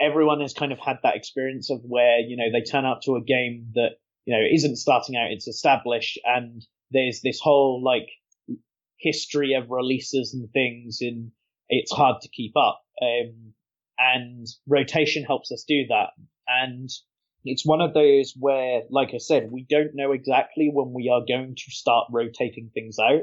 everyone 0.00 0.40
has 0.40 0.54
kind 0.54 0.72
of 0.72 0.78
had 0.78 0.98
that 1.02 1.16
experience 1.16 1.70
of 1.70 1.80
where, 1.82 2.20
you 2.20 2.36
know, 2.36 2.50
they 2.52 2.62
turn 2.62 2.84
up 2.84 3.00
to 3.02 3.16
a 3.16 3.22
game 3.22 3.70
that, 3.74 3.92
you 4.26 4.34
know, 4.34 4.42
isn't 4.52 4.76
starting 4.76 5.16
out, 5.16 5.30
it's 5.30 5.48
established 5.48 6.18
and 6.24 6.64
there's 6.90 7.20
this 7.22 7.40
whole 7.40 7.82
like 7.82 8.08
history 8.98 9.54
of 9.54 9.70
releases 9.70 10.34
and 10.34 10.50
things 10.52 10.98
and 11.00 11.30
it's 11.68 11.92
hard 11.92 12.20
to 12.22 12.28
keep 12.28 12.52
up. 12.56 12.82
Um, 13.02 13.52
and 13.98 14.46
rotation 14.66 15.24
helps 15.24 15.50
us 15.52 15.64
do 15.66 15.86
that. 15.88 16.10
And 16.46 16.88
it's 17.44 17.64
one 17.64 17.80
of 17.80 17.94
those 17.94 18.34
where, 18.38 18.82
like 18.90 19.10
I 19.14 19.18
said, 19.18 19.50
we 19.50 19.66
don't 19.68 19.94
know 19.94 20.12
exactly 20.12 20.70
when 20.72 20.92
we 20.92 21.08
are 21.08 21.24
going 21.26 21.54
to 21.56 21.70
start 21.70 22.08
rotating 22.10 22.70
things 22.74 22.98
out. 22.98 23.22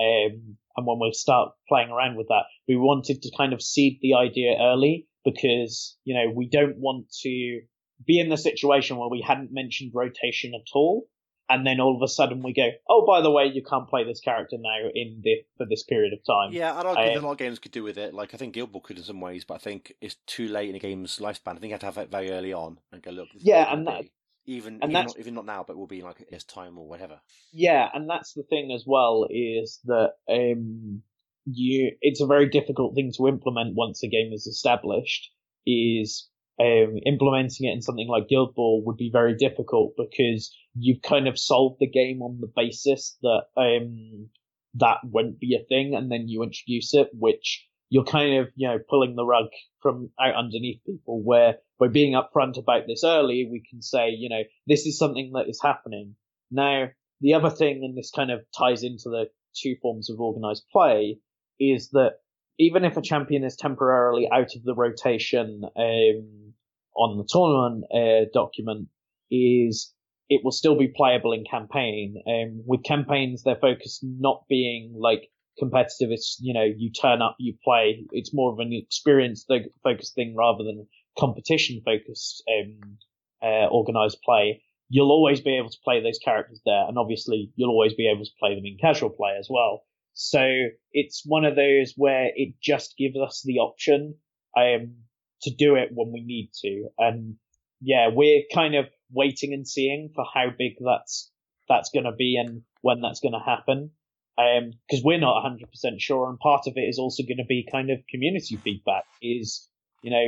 Um, 0.00 0.56
and 0.76 0.86
when 0.86 0.98
we 1.00 1.12
start 1.12 1.52
playing 1.68 1.90
around 1.90 2.16
with 2.16 2.28
that, 2.28 2.44
we 2.68 2.76
wanted 2.76 3.22
to 3.22 3.36
kind 3.36 3.52
of 3.52 3.62
seed 3.62 3.98
the 4.00 4.14
idea 4.14 4.56
early 4.58 5.06
because, 5.24 5.96
you 6.04 6.14
know, 6.14 6.32
we 6.34 6.48
don't 6.48 6.78
want 6.78 7.06
to 7.22 7.60
be 8.06 8.18
in 8.18 8.28
the 8.28 8.36
situation 8.36 8.96
where 8.96 9.08
we 9.08 9.24
hadn't 9.26 9.52
mentioned 9.52 9.92
rotation 9.94 10.52
at 10.54 10.66
all. 10.74 11.06
And 11.48 11.66
then 11.66 11.80
all 11.80 11.96
of 11.96 12.02
a 12.02 12.08
sudden 12.08 12.42
we 12.42 12.54
go, 12.54 12.70
oh, 12.88 13.04
by 13.06 13.20
the 13.20 13.30
way, 13.30 13.44
you 13.52 13.62
can't 13.62 13.88
play 13.88 14.04
this 14.04 14.20
character 14.20 14.56
now 14.58 14.88
in 14.94 15.20
the, 15.22 15.42
for 15.58 15.66
this 15.68 15.82
period 15.82 16.12
of 16.12 16.20
time. 16.24 16.52
Yeah, 16.52 16.74
I 16.74 16.82
don't 16.82 16.94
think 16.94 17.16
um, 17.18 17.24
a 17.24 17.26
lot 17.26 17.32
of 17.32 17.38
games 17.38 17.58
could 17.58 17.72
do 17.72 17.82
with 17.82 17.98
it. 17.98 18.14
Like 18.14 18.32
I 18.32 18.36
think 18.38 18.54
Guild 18.54 18.72
Ball 18.72 18.80
could 18.80 18.96
in 18.96 19.04
some 19.04 19.20
ways, 19.20 19.44
but 19.44 19.54
I 19.54 19.58
think 19.58 19.92
it's 20.00 20.16
too 20.26 20.48
late 20.48 20.70
in 20.70 20.76
a 20.76 20.78
game's 20.78 21.18
lifespan. 21.18 21.56
I 21.56 21.58
think 21.58 21.64
you 21.64 21.70
have 21.72 21.80
to 21.80 21.86
have 21.86 21.98
it 21.98 22.10
very 22.10 22.30
early 22.30 22.52
on 22.52 22.78
and 22.90 23.02
go 23.02 23.10
look. 23.10 23.28
Yeah, 23.34 23.70
and 23.70 23.86
that, 23.86 24.04
even 24.46 24.78
and 24.82 24.90
even, 24.90 24.92
not, 24.92 25.18
even 25.18 25.34
not 25.34 25.46
now, 25.46 25.64
but 25.66 25.76
will 25.76 25.86
be 25.86 26.02
like 26.02 26.26
this 26.30 26.44
time 26.44 26.78
or 26.78 26.88
whatever. 26.88 27.20
Yeah, 27.52 27.88
and 27.92 28.08
that's 28.08 28.32
the 28.32 28.42
thing 28.44 28.72
as 28.72 28.84
well 28.86 29.26
is 29.30 29.80
that 29.84 30.12
um, 30.28 31.02
you 31.44 31.92
it's 32.00 32.20
a 32.20 32.26
very 32.26 32.48
difficult 32.48 32.94
thing 32.94 33.12
to 33.16 33.28
implement 33.28 33.76
once 33.76 34.02
a 34.02 34.08
game 34.08 34.32
is 34.32 34.46
established. 34.46 35.30
Is 35.64 36.28
um, 36.60 36.98
implementing 37.06 37.68
it 37.68 37.72
in 37.72 37.82
something 37.82 38.08
like 38.08 38.28
Guild 38.28 38.54
Ball 38.54 38.82
would 38.84 38.96
be 38.96 39.10
very 39.12 39.36
difficult 39.36 39.92
because 39.96 40.54
you've 40.74 41.02
kind 41.02 41.28
of 41.28 41.38
solved 41.38 41.76
the 41.80 41.86
game 41.86 42.22
on 42.22 42.38
the 42.40 42.50
basis 42.54 43.16
that 43.22 43.44
um, 43.56 44.28
that 44.74 44.98
won't 45.04 45.38
be 45.38 45.54
a 45.54 45.64
thing, 45.64 45.94
and 45.94 46.10
then 46.10 46.28
you 46.28 46.42
introduce 46.42 46.94
it, 46.94 47.10
which 47.12 47.66
you're 47.90 48.04
kind 48.04 48.38
of 48.38 48.48
you 48.56 48.68
know 48.68 48.78
pulling 48.88 49.16
the 49.16 49.24
rug 49.24 49.46
from 49.80 50.10
out 50.20 50.34
underneath 50.34 50.80
people. 50.86 51.22
Where 51.22 51.56
by 51.78 51.88
being 51.88 52.14
upfront 52.14 52.58
about 52.58 52.86
this 52.86 53.04
early, 53.04 53.48
we 53.50 53.62
can 53.68 53.82
say 53.82 54.10
you 54.10 54.28
know 54.28 54.42
this 54.66 54.86
is 54.86 54.98
something 54.98 55.32
that 55.34 55.48
is 55.48 55.60
happening 55.62 56.14
now. 56.50 56.88
The 57.20 57.34
other 57.34 57.50
thing, 57.50 57.84
and 57.84 57.96
this 57.96 58.10
kind 58.10 58.32
of 58.32 58.40
ties 58.56 58.82
into 58.82 59.08
the 59.08 59.26
two 59.54 59.76
forms 59.80 60.10
of 60.10 60.18
organized 60.18 60.64
play, 60.72 61.18
is 61.60 61.90
that 61.90 62.14
even 62.58 62.84
if 62.84 62.96
a 62.96 63.02
champion 63.02 63.44
is 63.44 63.56
temporarily 63.56 64.28
out 64.30 64.56
of 64.56 64.64
the 64.64 64.74
rotation 64.74 65.62
um, 65.76 66.54
on 66.96 67.18
the 67.18 67.28
tournament 67.28 67.84
uh, 67.94 68.28
document, 68.32 68.88
is 69.30 69.94
it 70.32 70.40
will 70.42 70.52
still 70.52 70.76
be 70.76 70.88
playable 70.88 71.32
in 71.32 71.44
campaign. 71.44 72.16
Um, 72.26 72.62
with 72.66 72.82
campaigns, 72.84 73.42
they're 73.42 73.56
focused 73.60 74.00
not 74.02 74.44
being 74.48 74.94
like 74.98 75.28
competitive. 75.58 76.10
It's 76.10 76.38
you 76.40 76.54
know 76.54 76.64
you 76.64 76.90
turn 76.90 77.20
up, 77.20 77.36
you 77.38 77.54
play. 77.62 78.04
It's 78.12 78.32
more 78.32 78.50
of 78.50 78.58
an 78.58 78.72
experience 78.72 79.44
focused 79.82 80.14
thing 80.14 80.34
rather 80.34 80.64
than 80.64 80.86
competition 81.18 81.82
focused 81.84 82.42
um, 82.48 82.96
uh, 83.42 83.66
organized 83.66 84.18
play. 84.24 84.62
You'll 84.88 85.10
always 85.10 85.40
be 85.40 85.56
able 85.58 85.70
to 85.70 85.78
play 85.84 86.02
those 86.02 86.18
characters 86.18 86.62
there, 86.64 86.84
and 86.88 86.96
obviously 86.96 87.52
you'll 87.56 87.70
always 87.70 87.94
be 87.94 88.10
able 88.10 88.24
to 88.24 88.30
play 88.40 88.54
them 88.54 88.64
in 88.64 88.78
casual 88.80 89.10
play 89.10 89.36
as 89.38 89.48
well. 89.50 89.82
So 90.14 90.46
it's 90.92 91.22
one 91.26 91.44
of 91.44 91.56
those 91.56 91.92
where 91.96 92.30
it 92.34 92.54
just 92.62 92.96
gives 92.96 93.16
us 93.18 93.42
the 93.44 93.58
option 93.58 94.14
um, 94.56 94.96
to 95.42 95.50
do 95.54 95.76
it 95.76 95.90
when 95.92 96.10
we 96.12 96.22
need 96.22 96.50
to. 96.62 96.88
And 96.98 97.36
yeah, 97.82 98.08
we're 98.12 98.42
kind 98.54 98.74
of 98.74 98.86
waiting 99.12 99.52
and 99.52 99.66
seeing 99.66 100.10
for 100.14 100.24
how 100.32 100.46
big 100.56 100.74
that's 100.80 101.30
that's 101.68 101.90
going 101.90 102.04
to 102.04 102.12
be 102.12 102.36
and 102.36 102.62
when 102.80 103.00
that's 103.00 103.20
going 103.20 103.32
to 103.32 103.44
happen. 103.44 103.90
Because 104.36 105.00
um, 105.00 105.04
we're 105.04 105.20
not 105.20 105.44
100% 105.44 105.60
sure, 105.98 106.28
and 106.28 106.38
part 106.38 106.66
of 106.66 106.72
it 106.76 106.88
is 106.88 106.98
also 106.98 107.22
going 107.22 107.36
to 107.36 107.44
be 107.44 107.68
kind 107.70 107.90
of 107.90 107.98
community 108.08 108.56
feedback. 108.56 109.04
Is 109.20 109.68
you 110.02 110.10
know 110.10 110.24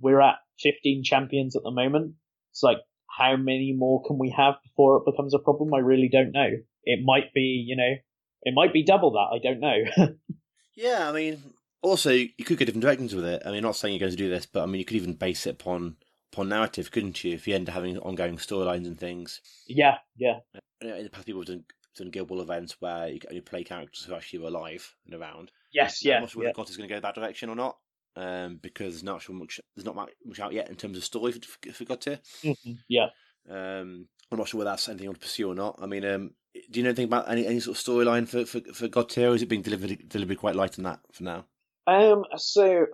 we're 0.00 0.20
at 0.20 0.36
15 0.60 1.04
champions 1.04 1.54
at 1.54 1.62
the 1.62 1.70
moment. 1.70 2.14
It's 2.50 2.62
like 2.62 2.78
how 3.08 3.36
many 3.36 3.74
more 3.76 4.02
can 4.04 4.18
we 4.18 4.30
have 4.36 4.54
before 4.62 4.96
it 4.96 5.04
becomes 5.04 5.34
a 5.34 5.38
problem? 5.38 5.74
I 5.74 5.78
really 5.78 6.08
don't 6.10 6.32
know. 6.32 6.48
It 6.84 7.00
might 7.04 7.34
be 7.34 7.64
you 7.66 7.76
know 7.76 7.94
it 8.42 8.54
might 8.54 8.72
be 8.72 8.84
double 8.84 9.12
that. 9.12 9.30
I 9.34 9.38
don't 9.38 9.60
know. 9.60 10.08
yeah, 10.74 11.08
I 11.08 11.12
mean, 11.12 11.42
also 11.82 12.10
you 12.10 12.44
could 12.44 12.58
go 12.58 12.64
different 12.64 12.82
directions 12.82 13.14
with 13.14 13.24
it. 13.24 13.42
I 13.44 13.50
mean, 13.50 13.62
not 13.62 13.76
saying 13.76 13.94
you're 13.94 14.00
going 14.00 14.10
to 14.10 14.16
do 14.16 14.30
this, 14.30 14.46
but 14.46 14.62
I 14.62 14.66
mean, 14.66 14.78
you 14.78 14.84
could 14.84 14.96
even 14.96 15.14
base 15.14 15.46
it 15.46 15.60
upon 15.60 15.96
upon 16.32 16.48
narrative, 16.48 16.90
couldn't 16.90 17.22
you? 17.22 17.34
If 17.34 17.46
you 17.46 17.54
end 17.54 17.68
up 17.68 17.74
having 17.74 17.98
ongoing 17.98 18.36
storylines 18.36 18.86
and 18.86 18.98
things. 18.98 19.40
Yeah, 19.66 19.98
yeah. 20.16 20.38
In 20.80 21.04
the 21.04 21.10
past, 21.10 21.26
people 21.26 21.42
have 21.42 21.48
done, 21.48 21.64
done 21.96 22.10
Guild 22.10 22.28
Ball 22.28 22.40
events 22.40 22.76
where 22.80 23.08
you 23.08 23.20
can 23.20 23.30
only 23.30 23.40
play 23.42 23.64
characters 23.64 24.04
who 24.04 24.14
actually 24.14 24.40
were 24.40 24.48
alive 24.48 24.94
and 25.04 25.14
around. 25.14 25.50
Yes, 25.72 26.04
yeah. 26.04 26.16
I'm 26.16 26.22
not 26.22 26.30
sure 26.30 26.42
yeah. 26.42 26.48
whether 26.48 26.56
God 26.56 26.70
is 26.70 26.76
going 26.76 26.88
to 26.88 26.94
go 26.94 27.00
that 27.00 27.14
direction 27.14 27.48
or 27.48 27.56
not. 27.56 27.76
Um, 28.14 28.58
because 28.60 29.02
not 29.02 29.22
sure 29.22 29.34
much, 29.34 29.58
there's 29.74 29.86
not 29.86 29.96
much 29.96 30.40
out 30.40 30.52
yet 30.52 30.68
in 30.68 30.76
terms 30.76 30.98
of 30.98 31.04
story 31.04 31.32
for, 31.32 31.72
for 31.72 31.84
God 31.84 32.00
mm-hmm. 32.00 32.72
Yeah. 32.88 33.06
Um, 33.48 34.06
I'm 34.30 34.38
not 34.38 34.48
sure 34.48 34.58
whether 34.58 34.70
that's 34.70 34.88
anything 34.88 35.04
you 35.04 35.10
want 35.10 35.20
to 35.20 35.26
pursue 35.26 35.50
or 35.50 35.54
not. 35.54 35.78
I 35.80 35.86
mean, 35.86 36.04
um, 36.04 36.30
do 36.70 36.80
you 36.80 36.82
know 36.82 36.90
anything 36.90 37.06
about 37.06 37.30
any, 37.30 37.46
any 37.46 37.60
sort 37.60 37.78
of 37.78 37.82
storyline 37.82 38.28
for, 38.28 38.44
for, 38.44 38.60
for 38.72 38.88
Godtear, 38.88 39.30
or 39.30 39.34
is 39.34 39.42
it 39.42 39.48
being 39.48 39.62
delivered 39.62 40.08
delivered 40.08 40.38
quite 40.38 40.56
light 40.56 40.78
on 40.78 40.84
that 40.84 41.00
for 41.12 41.24
now? 41.24 41.46
Um, 41.86 42.24
so 42.36 42.86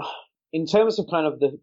in 0.53 0.67
terms 0.67 0.99
of 0.99 1.07
kind 1.11 1.27
of 1.27 1.41
the 1.41 1.59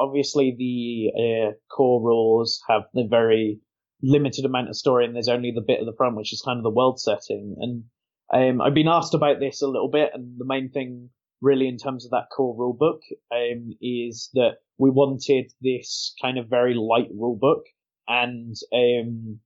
obviously 0.00 0.54
the 0.56 1.10
uh, 1.20 1.52
core 1.74 2.02
rules 2.02 2.62
have 2.68 2.82
the 2.94 3.06
very 3.08 3.60
limited 4.02 4.44
amount 4.44 4.68
of 4.68 4.76
story, 4.76 5.04
and 5.04 5.14
there's 5.14 5.28
only 5.28 5.52
the 5.54 5.60
bit 5.60 5.80
at 5.80 5.86
the 5.86 5.96
front 5.96 6.16
which 6.16 6.32
is 6.32 6.42
kind 6.42 6.58
of 6.58 6.64
the 6.64 6.70
world 6.70 7.00
setting. 7.00 7.56
And 7.60 7.84
um, 8.32 8.60
I've 8.60 8.74
been 8.74 8.88
asked 8.88 9.14
about 9.14 9.40
this 9.40 9.62
a 9.62 9.68
little 9.68 9.90
bit, 9.90 10.10
and 10.14 10.38
the 10.38 10.46
main 10.46 10.70
thing 10.70 11.10
really 11.40 11.68
in 11.68 11.78
terms 11.78 12.04
of 12.04 12.10
that 12.10 12.28
core 12.34 12.56
rule 12.56 12.76
book 12.78 13.00
um, 13.32 13.72
is 13.80 14.30
that 14.34 14.56
we 14.78 14.90
wanted 14.90 15.52
this 15.60 16.14
kind 16.20 16.38
of 16.38 16.48
very 16.48 16.74
light 16.74 17.08
rule 17.14 17.36
book 17.36 17.64
and 18.06 18.54
um, 18.74 19.40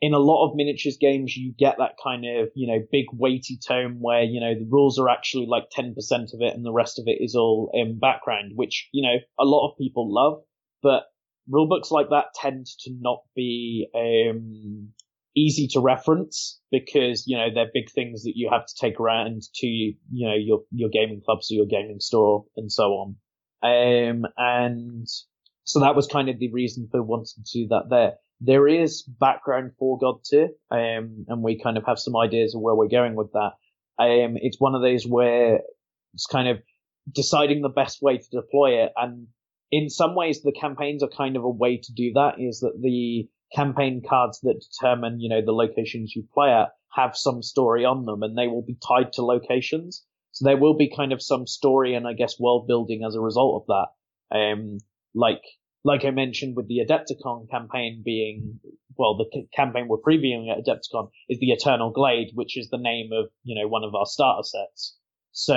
in 0.00 0.12
a 0.12 0.18
lot 0.18 0.46
of 0.46 0.56
miniatures 0.56 0.98
games, 1.00 1.36
you 1.36 1.54
get 1.58 1.76
that 1.78 1.92
kind 2.02 2.24
of, 2.24 2.48
you 2.54 2.66
know, 2.66 2.84
big 2.92 3.06
weighty 3.12 3.58
tone 3.66 3.96
where, 4.00 4.22
you 4.22 4.40
know, 4.40 4.54
the 4.54 4.68
rules 4.68 4.98
are 4.98 5.08
actually 5.08 5.46
like 5.46 5.64
10% 5.76 5.94
of 6.34 6.40
it 6.40 6.54
and 6.54 6.64
the 6.64 6.72
rest 6.72 6.98
of 6.98 7.04
it 7.06 7.18
is 7.20 7.34
all 7.34 7.70
in 7.72 7.98
background, 7.98 8.52
which, 8.54 8.88
you 8.92 9.02
know, 9.02 9.16
a 9.38 9.44
lot 9.44 9.70
of 9.70 9.78
people 9.78 10.12
love. 10.12 10.42
But 10.82 11.04
rulebooks 11.50 11.90
like 11.90 12.10
that 12.10 12.26
tend 12.34 12.66
to 12.80 12.90
not 13.00 13.20
be, 13.34 13.88
um, 13.94 14.90
easy 15.34 15.68
to 15.68 15.80
reference 15.80 16.60
because, 16.70 17.24
you 17.26 17.36
know, 17.36 17.48
they're 17.54 17.70
big 17.72 17.90
things 17.90 18.24
that 18.24 18.32
you 18.36 18.48
have 18.50 18.66
to 18.66 18.74
take 18.78 18.98
around 19.00 19.42
to, 19.54 19.66
you 19.66 19.96
know, 20.12 20.34
your, 20.34 20.60
your 20.70 20.90
gaming 20.90 21.22
clubs 21.24 21.50
or 21.50 21.54
your 21.54 21.66
gaming 21.66 22.00
store 22.00 22.44
and 22.56 22.70
so 22.72 22.84
on. 22.92 23.16
Um, 23.62 24.26
and 24.36 25.06
so 25.64 25.80
that 25.80 25.96
was 25.96 26.06
kind 26.06 26.28
of 26.28 26.38
the 26.38 26.52
reason 26.52 26.88
for 26.90 27.02
wanting 27.02 27.44
to 27.44 27.60
do 27.60 27.68
that 27.68 27.88
there 27.90 28.14
there 28.40 28.68
is 28.68 29.02
background 29.02 29.72
for 29.78 29.98
Godtear, 29.98 30.48
um, 30.70 31.24
and 31.28 31.42
we 31.42 31.60
kind 31.60 31.76
of 31.76 31.84
have 31.86 31.98
some 31.98 32.16
ideas 32.16 32.54
of 32.54 32.60
where 32.60 32.74
we're 32.74 32.88
going 32.88 33.14
with 33.14 33.32
that. 33.32 33.52
Um, 33.98 34.36
it's 34.36 34.60
one 34.60 34.74
of 34.74 34.82
those 34.82 35.06
where 35.06 35.60
it's 36.14 36.26
kind 36.26 36.48
of 36.48 36.58
deciding 37.12 37.62
the 37.62 37.68
best 37.68 38.02
way 38.02 38.18
to 38.18 38.28
deploy 38.30 38.82
it, 38.84 38.92
and 38.96 39.28
in 39.72 39.88
some 39.88 40.14
ways, 40.14 40.42
the 40.42 40.52
campaigns 40.52 41.02
are 41.02 41.08
kind 41.08 41.36
of 41.36 41.44
a 41.44 41.50
way 41.50 41.78
to 41.78 41.92
do 41.92 42.12
that. 42.14 42.34
Is 42.38 42.60
that 42.60 42.80
the 42.80 43.28
campaign 43.54 44.02
cards 44.06 44.40
that 44.42 44.62
determine, 44.70 45.20
you 45.20 45.28
know, 45.28 45.44
the 45.44 45.52
locations 45.52 46.14
you 46.14 46.24
play 46.34 46.52
at 46.52 46.68
have 46.94 47.16
some 47.16 47.42
story 47.42 47.84
on 47.84 48.04
them, 48.04 48.22
and 48.22 48.36
they 48.36 48.48
will 48.48 48.62
be 48.62 48.76
tied 48.86 49.12
to 49.14 49.24
locations. 49.24 50.04
So 50.32 50.44
there 50.44 50.58
will 50.58 50.76
be 50.76 50.94
kind 50.94 51.12
of 51.12 51.22
some 51.22 51.46
story 51.46 51.94
and 51.94 52.06
I 52.06 52.12
guess 52.12 52.38
world 52.38 52.66
building 52.66 53.02
as 53.06 53.14
a 53.14 53.20
result 53.20 53.62
of 53.62 53.86
that. 54.30 54.36
Um, 54.36 54.78
like 55.14 55.40
like 55.86 56.04
I 56.04 56.10
mentioned 56.10 56.56
with 56.56 56.66
the 56.66 56.80
Adepticon 56.84 57.48
campaign 57.48 58.02
being, 58.04 58.58
well, 58.98 59.16
the 59.16 59.26
c- 59.32 59.48
campaign 59.54 59.86
we're 59.86 59.98
previewing 59.98 60.50
at 60.50 60.58
Adepticon 60.58 61.10
is 61.28 61.38
the 61.38 61.52
Eternal 61.52 61.92
Glade, 61.92 62.32
which 62.34 62.58
is 62.58 62.68
the 62.70 62.76
name 62.76 63.10
of, 63.12 63.26
you 63.44 63.54
know, 63.54 63.68
one 63.68 63.84
of 63.84 63.94
our 63.94 64.04
starter 64.04 64.42
sets. 64.42 64.98
So 65.30 65.54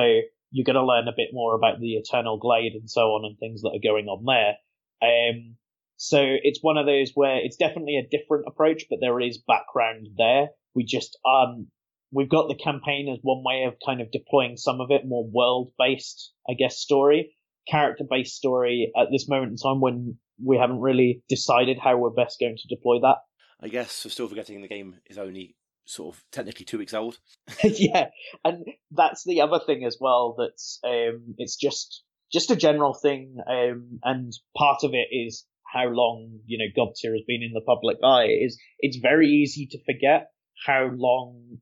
you're 0.52 0.66
going 0.66 0.76
to 0.76 0.86
learn 0.86 1.08
a 1.08 1.18
bit 1.18 1.30
more 1.34 1.56
about 1.56 1.80
the 1.80 1.94
Eternal 1.94 2.38
Glade 2.38 2.74
and 2.74 2.88
so 2.88 3.02
on 3.02 3.26
and 3.26 3.40
things 3.40 3.64
that 3.64 3.70
are 3.70 3.82
going 3.84 4.06
on 4.06 4.24
there. 4.24 4.54
Um, 5.02 5.56
so 5.98 6.20
it's 6.22 6.60
one 6.62 6.78
of 6.78 6.86
those 6.86 7.12
where 7.16 7.38
it's 7.44 7.58
definitely 7.58 7.98
a 7.98 8.08
different 8.08 8.46
approach, 8.48 8.84
but 8.88 9.00
there 9.02 9.20
is 9.20 9.40
background 9.40 10.10
there. 10.16 10.50
We 10.76 10.86
just, 10.86 11.18
um, 11.26 11.70
we've 12.12 12.30
got 12.30 12.50
the 12.50 12.64
campaign 12.64 13.10
as 13.12 13.18
one 13.24 13.44
way 13.44 13.64
of 13.64 13.74
kind 13.84 14.00
of 14.00 14.12
deploying 14.12 14.58
some 14.58 14.80
of 14.80 14.92
it 14.92 15.08
more 15.08 15.28
world 15.28 15.72
based, 15.80 16.34
I 16.48 16.54
guess, 16.54 16.78
story 16.78 17.34
character 17.70 18.04
based 18.10 18.36
story 18.36 18.92
at 19.00 19.08
this 19.12 19.28
moment 19.28 19.52
in 19.52 19.58
time 19.58 19.82
when 19.82 20.18
we 20.44 20.58
haven't 20.58 20.80
really 20.80 21.22
decided 21.30 21.78
how 21.80 21.98
we're 21.98 22.10
best 22.10 22.40
going 22.40 22.58
to 22.58 22.76
deploy 22.76 23.00
that. 23.02 23.18
I 23.62 23.68
guess 23.68 24.06
we're 24.06 24.12
still 24.12 24.28
forgetting 24.28 24.62
the 24.62 24.68
game 24.68 24.96
is 25.06 25.18
only 25.18 25.56
sort 25.86 26.16
of 26.16 26.24
technically 26.32 26.66
two 26.66 26.78
weeks 26.78 26.94
old. 26.94 27.18
yeah, 27.64 28.08
and 28.46 28.66
that's 28.92 29.24
the 29.26 29.42
other 29.42 29.60
thing 29.66 29.84
as 29.86 29.98
well. 30.00 30.36
That's 30.38 30.80
um, 30.84 31.36
it's 31.38 31.56
just 31.56 32.04
just 32.32 32.52
a 32.52 32.56
general 32.56 32.94
thing, 32.94 33.38
um, 33.48 34.00
and 34.04 34.32
part 34.56 34.84
of 34.84 34.92
it 34.94 35.08
is 35.12 35.46
how 35.72 35.88
long 35.88 36.40
you 36.46 36.58
know 36.58 36.72
Godtear 36.76 37.14
has 37.14 37.24
been 37.28 37.44
in 37.44 37.54
the 37.54 37.62
public 37.62 37.98
eye. 38.04 38.26
It 38.26 38.46
is 38.46 38.60
it's 38.80 38.98
very 38.98 39.28
easy 39.28 39.68
to 39.72 39.84
forget 39.84 40.30
how 40.66 40.90
long 40.94 41.60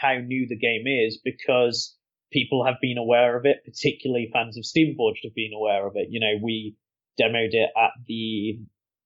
how 0.00 0.18
new 0.18 0.46
the 0.46 0.58
game 0.58 0.86
is 0.86 1.20
because 1.24 1.96
people 2.32 2.64
have 2.64 2.76
been 2.80 2.98
aware 2.98 3.36
of 3.36 3.44
it, 3.46 3.64
particularly 3.64 4.30
fans 4.32 4.56
of 4.56 4.64
Steamforged 4.64 5.24
have 5.24 5.34
been 5.34 5.52
aware 5.54 5.86
of 5.86 5.94
it. 5.96 6.08
You 6.10 6.20
know, 6.20 6.34
we 6.42 6.76
demoed 7.20 7.52
it 7.52 7.70
at 7.76 7.90
the 8.06 8.60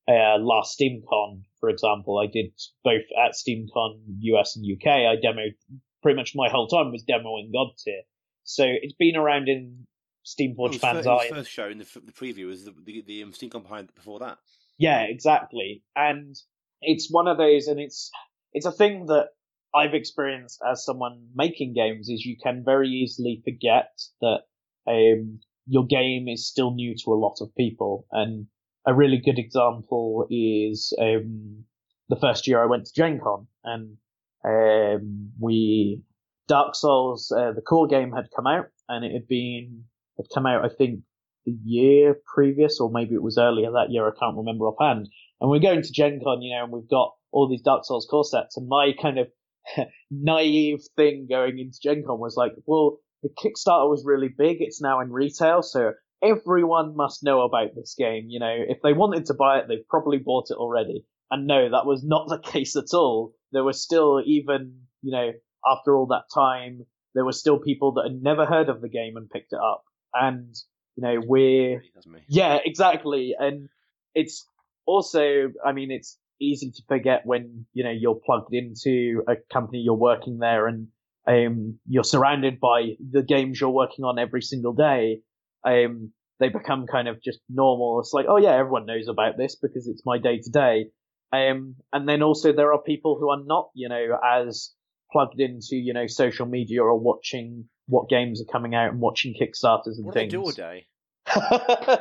uh, 0.09 0.39
last 0.39 0.79
SteamCon, 0.79 1.43
for 1.61 1.69
example. 1.69 2.19
I 2.19 2.27
did 2.27 2.53
both 2.83 3.03
at 3.25 3.33
SteamCon 3.33 4.01
US 4.21 4.57
and 4.57 4.67
UK. 4.67 4.87
I 4.87 5.17
demoed 5.17 5.55
pretty 6.03 6.17
much 6.17 6.33
my 6.35 6.49
whole 6.51 6.69
time 6.69 6.93
was 6.93 7.05
demoing 7.05 7.53
God 7.53 7.69
tier. 7.83 8.03
So 8.45 8.65
it's 8.67 8.95
been 8.95 9.17
around 9.17 9.49
in 9.49 9.87
Steamforged 10.25 10.81
fans' 10.81 11.07
eye. 11.07 11.29
first 11.31 11.51
show 11.51 11.69
in 11.69 11.79
the, 11.79 11.87
the 12.05 12.13
preview 12.13 12.47
was 12.47 12.65
the, 12.65 12.75
the, 12.85 13.03
the 13.07 13.23
um, 13.23 13.33
SteamCon 13.33 13.63
behind 13.63 13.95
before 13.95 14.19
that. 14.21 14.39
Yeah, 14.79 15.03
exactly. 15.03 15.83
And 15.97 16.37
it's 16.81 17.09
one 17.11 17.29
of 17.29 17.39
those, 17.39 17.69
and 17.69 17.81
it's 17.81 18.11
it's 18.53 18.67
a 18.67 18.73
thing 18.73 19.07
that 19.07 19.29
I've 19.75 19.95
experienced 19.95 20.61
as 20.71 20.85
someone 20.85 21.29
making 21.35 21.75
games 21.75 22.09
is 22.09 22.25
you 22.25 22.37
can 22.41 22.63
very 22.65 22.89
easily 22.89 23.43
forget 23.45 23.91
that 24.21 24.43
um, 24.87 25.41
your 25.67 25.87
game 25.87 26.29
is 26.29 26.47
still 26.47 26.73
new 26.73 26.95
to 27.05 27.13
a 27.13 27.19
lot 27.19 27.39
of 27.41 27.55
people. 27.57 28.07
And 28.13 28.47
a 28.87 28.95
really 28.95 29.19
good 29.19 29.39
example 29.39 30.27
is 30.31 30.97
um, 31.01 31.65
the 32.09 32.17
first 32.21 32.47
year 32.47 32.63
I 32.63 32.67
went 32.67 32.87
to 32.87 32.95
Gen 32.95 33.21
Con 33.21 33.47
and 33.65 33.97
um, 34.45 35.31
we 35.41 36.03
Dark 36.47 36.75
Souls, 36.75 37.33
uh, 37.37 37.53
the 37.53 37.63
core 37.63 37.87
game 37.87 38.13
had 38.13 38.29
come 38.37 38.47
out 38.47 38.67
and 38.89 39.05
it 39.05 39.13
had 39.13 39.27
been 39.27 39.85
had 40.19 40.27
come 40.33 40.47
out 40.47 40.65
I 40.65 40.69
think 40.69 41.01
the 41.47 41.57
year 41.65 42.17
previous 42.33 42.79
or 42.79 42.91
maybe 42.91 43.15
it 43.15 43.23
was 43.23 43.39
earlier 43.39 43.73
that 43.73 43.91
year 43.91 44.07
I 44.07 44.19
can't 44.19 44.37
remember 44.37 44.67
offhand. 44.67 45.09
And 45.41 45.51
we're 45.51 45.59
going 45.59 45.83
to 45.83 45.93
Gen 45.93 46.21
Con, 46.23 46.43
you 46.43 46.55
know, 46.55 46.65
and 46.65 46.73
we've 46.73 46.89
got 46.89 47.15
all 47.33 47.49
these 47.49 47.63
Dark 47.63 47.85
Souls 47.85 48.07
core 48.09 48.25
sets 48.25 48.57
and 48.57 48.69
my 48.69 48.93
kind 49.01 49.19
of 49.19 49.29
naive 50.11 50.81
thing 50.97 51.27
going 51.29 51.59
into 51.59 51.79
Gen 51.83 52.05
Con 52.07 52.19
was 52.19 52.37
like, 52.37 52.53
well, 52.67 52.99
the 53.23 53.31
Kickstarter 53.31 53.89
was 53.89 54.05
really 54.05 54.29
big. 54.29 54.59
It's 54.61 54.83
now 54.83 55.01
in 55.01 55.11
retail, 55.11 55.63
so 55.63 55.93
everyone 56.23 56.97
must 56.97 57.23
know 57.23 57.43
about 57.43 57.75
this 57.75 57.95
game. 57.99 58.27
You 58.29 58.41
know, 58.41 58.55
if 58.69 58.79
they 58.83 58.93
wanted 58.93 59.27
to 59.27 59.35
buy 59.35 59.59
it, 59.59 59.67
they've 59.69 59.89
probably 59.89 60.19
bought 60.19 60.51
it 60.51 60.57
already. 60.57 61.05
And 61.31 61.47
no, 61.47 61.71
that 61.71 61.87
was 61.87 62.05
not 62.05 62.29
the 62.29 62.39
case 62.39 62.77
at 62.77 62.95
all. 62.95 63.33
There 63.53 63.65
were 63.65 63.73
still, 63.73 64.23
even, 64.25 64.81
you 65.03 65.13
know, 65.13 65.33
after 65.67 65.97
all 65.97 66.07
that 66.09 66.25
time, 66.35 66.87
there 67.15 67.25
were 67.25 67.33
still 67.33 67.59
people 67.59 67.93
that 67.93 68.11
had 68.11 68.23
never 68.23 68.45
heard 68.45 68.69
of 68.69 68.81
the 68.81 68.89
game 68.89 69.17
and 69.17 69.31
picked 69.31 69.53
it 69.53 69.59
up. 69.59 69.85
And, 70.13 70.55
you 70.97 71.03
know, 71.03 71.23
we're, 71.27 71.83
yeah, 72.29 72.59
exactly. 72.65 73.35
And 73.39 73.69
it's 74.15 74.47
also, 74.87 75.53
I 75.65 75.73
mean, 75.73 75.91
it's 75.91 76.19
easy 76.41 76.71
to 76.71 76.83
forget 76.89 77.23
when, 77.25 77.67
you 77.73 77.85
know, 77.85 77.91
you're 77.91 78.21
plugged 78.25 78.55
into 78.55 79.23
a 79.29 79.35
company, 79.53 79.79
you're 79.79 79.95
working 79.95 80.39
there 80.39 80.67
and, 80.67 80.89
um, 81.27 81.79
you're 81.89 82.05
surrounded 82.05 82.61
by 82.61 82.97
the 83.11 83.23
games 83.23 83.61
you're 83.61 83.71
working 83.71 84.05
on 84.05 84.19
every 84.19 84.43
single 84.43 84.73
day. 84.73 85.21
Um, 85.65 86.13
they 86.41 86.49
become 86.49 86.87
kind 86.87 87.09
of 87.09 87.23
just 87.23 87.39
normal. 87.49 88.01
It's 88.01 88.13
like, 88.13 88.27
oh 88.29 88.37
yeah, 88.37 88.53
everyone 88.53 88.87
knows 88.87 89.09
about 89.09 89.37
this 89.39 89.57
because 89.57 89.87
it's 89.89 90.03
my 90.05 90.19
day 90.19 90.39
to 90.39 90.51
day. 90.51 90.87
Um, 91.33 91.77
and 91.93 92.09
then 92.09 92.23
also 92.23 92.53
there 92.53 92.73
are 92.73 92.83
people 92.83 93.17
who 93.19 93.31
are 93.31 93.43
not, 93.43 93.71
you 93.75 93.89
know, 93.89 94.19
as 94.23 94.73
plugged 95.11 95.41
into, 95.41 95.77
you 95.77 95.95
know, 95.95 96.07
social 96.07 96.47
media 96.47 96.83
or 96.83 96.99
watching 96.99 97.69
what 97.87 98.09
games 98.09 98.43
are 98.43 98.53
coming 98.53 98.75
out 98.75 98.91
and 98.91 99.01
watching 99.01 99.35
Kickstarters 99.35 99.97
and 99.97 100.07
what 100.07 100.15
things. 100.15 100.35
What 100.35 100.47
do 100.47 100.53
they 100.53 100.63
do 100.63 100.65
all 100.67 100.73
day? 100.73 100.87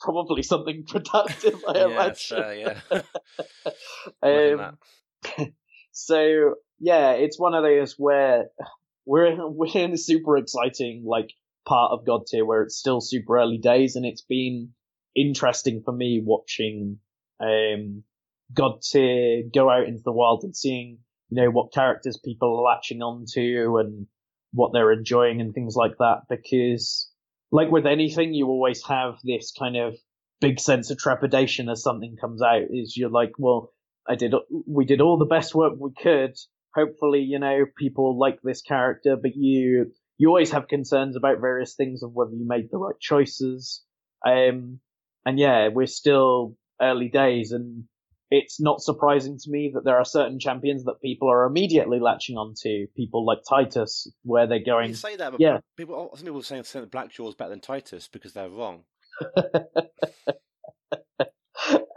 Probably 0.00 0.42
something 0.42 0.84
productive, 0.86 1.62
I 1.68 1.84
imagine. 1.84 2.42
Uh, 2.42 2.50
yeah. 2.50 2.80
um, 4.22 4.78
so 5.92 6.54
yeah, 6.78 7.12
it's 7.12 7.38
one 7.38 7.54
of 7.54 7.62
those 7.62 7.94
where 7.98 8.46
we're 9.04 9.46
we're 9.48 9.70
in 9.74 9.92
a 9.92 9.98
super 9.98 10.36
exciting 10.36 11.04
like 11.06 11.32
part 11.66 11.92
of 11.92 12.04
Godtear 12.04 12.46
where 12.46 12.62
it's 12.62 12.76
still 12.76 13.00
super 13.00 13.38
early 13.38 13.58
days, 13.58 13.96
and 13.96 14.06
it's 14.06 14.22
been 14.22 14.70
interesting 15.14 15.82
for 15.84 15.92
me 15.92 16.22
watching 16.24 16.98
um, 17.40 18.04
Godtear 18.54 19.52
go 19.52 19.70
out 19.70 19.86
into 19.86 20.02
the 20.04 20.12
world 20.12 20.44
and 20.44 20.56
seeing 20.56 20.98
you 21.28 21.42
know 21.42 21.50
what 21.50 21.72
characters 21.72 22.16
people 22.16 22.58
are 22.58 22.74
latching 22.74 23.02
onto 23.02 23.78
and 23.78 24.06
what 24.52 24.72
they're 24.72 24.92
enjoying 24.92 25.40
and 25.40 25.54
things 25.54 25.76
like 25.76 25.96
that. 25.98 26.22
Because 26.28 27.09
like 27.50 27.70
with 27.70 27.86
anything, 27.86 28.34
you 28.34 28.46
always 28.46 28.84
have 28.86 29.14
this 29.24 29.52
kind 29.56 29.76
of 29.76 29.96
big 30.40 30.58
sense 30.60 30.90
of 30.90 30.98
trepidation 30.98 31.68
as 31.68 31.82
something 31.82 32.16
comes 32.20 32.42
out. 32.42 32.62
Is 32.70 32.96
you're 32.96 33.10
like, 33.10 33.32
well, 33.38 33.72
I 34.08 34.14
did 34.14 34.34
we 34.66 34.84
did 34.84 35.00
all 35.00 35.18
the 35.18 35.24
best 35.24 35.54
work 35.54 35.74
we 35.78 35.90
could. 36.00 36.36
Hopefully, 36.74 37.20
you 37.20 37.38
know, 37.38 37.64
people 37.76 38.18
like 38.18 38.40
this 38.42 38.62
character, 38.62 39.16
but 39.16 39.32
you 39.34 39.92
you 40.18 40.28
always 40.28 40.52
have 40.52 40.68
concerns 40.68 41.16
about 41.16 41.40
various 41.40 41.74
things 41.74 42.02
of 42.02 42.12
whether 42.12 42.32
you 42.32 42.46
made 42.46 42.68
the 42.70 42.78
right 42.78 42.98
choices. 43.00 43.82
Um, 44.26 44.80
and 45.24 45.38
yeah, 45.38 45.68
we're 45.68 45.86
still 45.86 46.56
early 46.80 47.08
days, 47.08 47.52
and 47.52 47.84
it's 48.30 48.60
not 48.60 48.80
surprising 48.80 49.38
to 49.38 49.50
me 49.50 49.72
that 49.74 49.84
there 49.84 49.96
are 49.96 50.04
certain 50.04 50.38
champions 50.38 50.84
that 50.84 51.00
people 51.02 51.30
are 51.30 51.46
immediately 51.46 51.98
latching 51.98 52.36
onto. 52.36 52.86
People 52.96 53.26
like 53.26 53.38
Titus, 53.48 54.06
where 54.22 54.46
they're 54.46 54.62
going. 54.64 54.90
You 54.90 54.94
say 54.94 55.16
that, 55.16 55.32
but 55.32 55.40
yeah. 55.40 55.58
people, 55.76 56.10
some 56.14 56.24
people 56.24 56.40
are 56.40 56.44
saying 56.44 56.64
that 56.72 56.90
Blackjaw's 56.90 57.34
better 57.34 57.50
than 57.50 57.60
Titus 57.60 58.08
because 58.08 58.32
they're 58.32 58.48
wrong. 58.48 58.84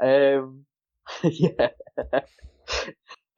um, 0.02 0.66
yeah. 1.24 1.70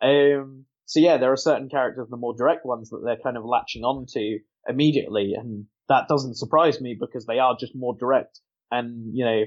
um, 0.01 0.65
so 0.85 0.99
yeah, 0.99 1.17
there 1.17 1.31
are 1.33 1.37
certain 1.37 1.67
characters, 1.67 2.07
the 2.09 2.17
more 2.17 2.33
direct 2.35 2.65
ones, 2.65 2.89
that 2.91 3.01
they're 3.03 3.17
kind 3.21 3.35
of 3.37 3.43
latching 3.43 3.83
onto 3.83 4.39
immediately, 4.67 5.33
and 5.37 5.65
that 5.89 6.07
doesn't 6.07 6.37
surprise 6.37 6.79
me 6.79 6.95
because 6.97 7.25
they 7.25 7.39
are 7.39 7.57
just 7.59 7.75
more 7.75 7.95
direct 7.99 8.39
and 8.71 9.11
you 9.13 9.25
know 9.25 9.43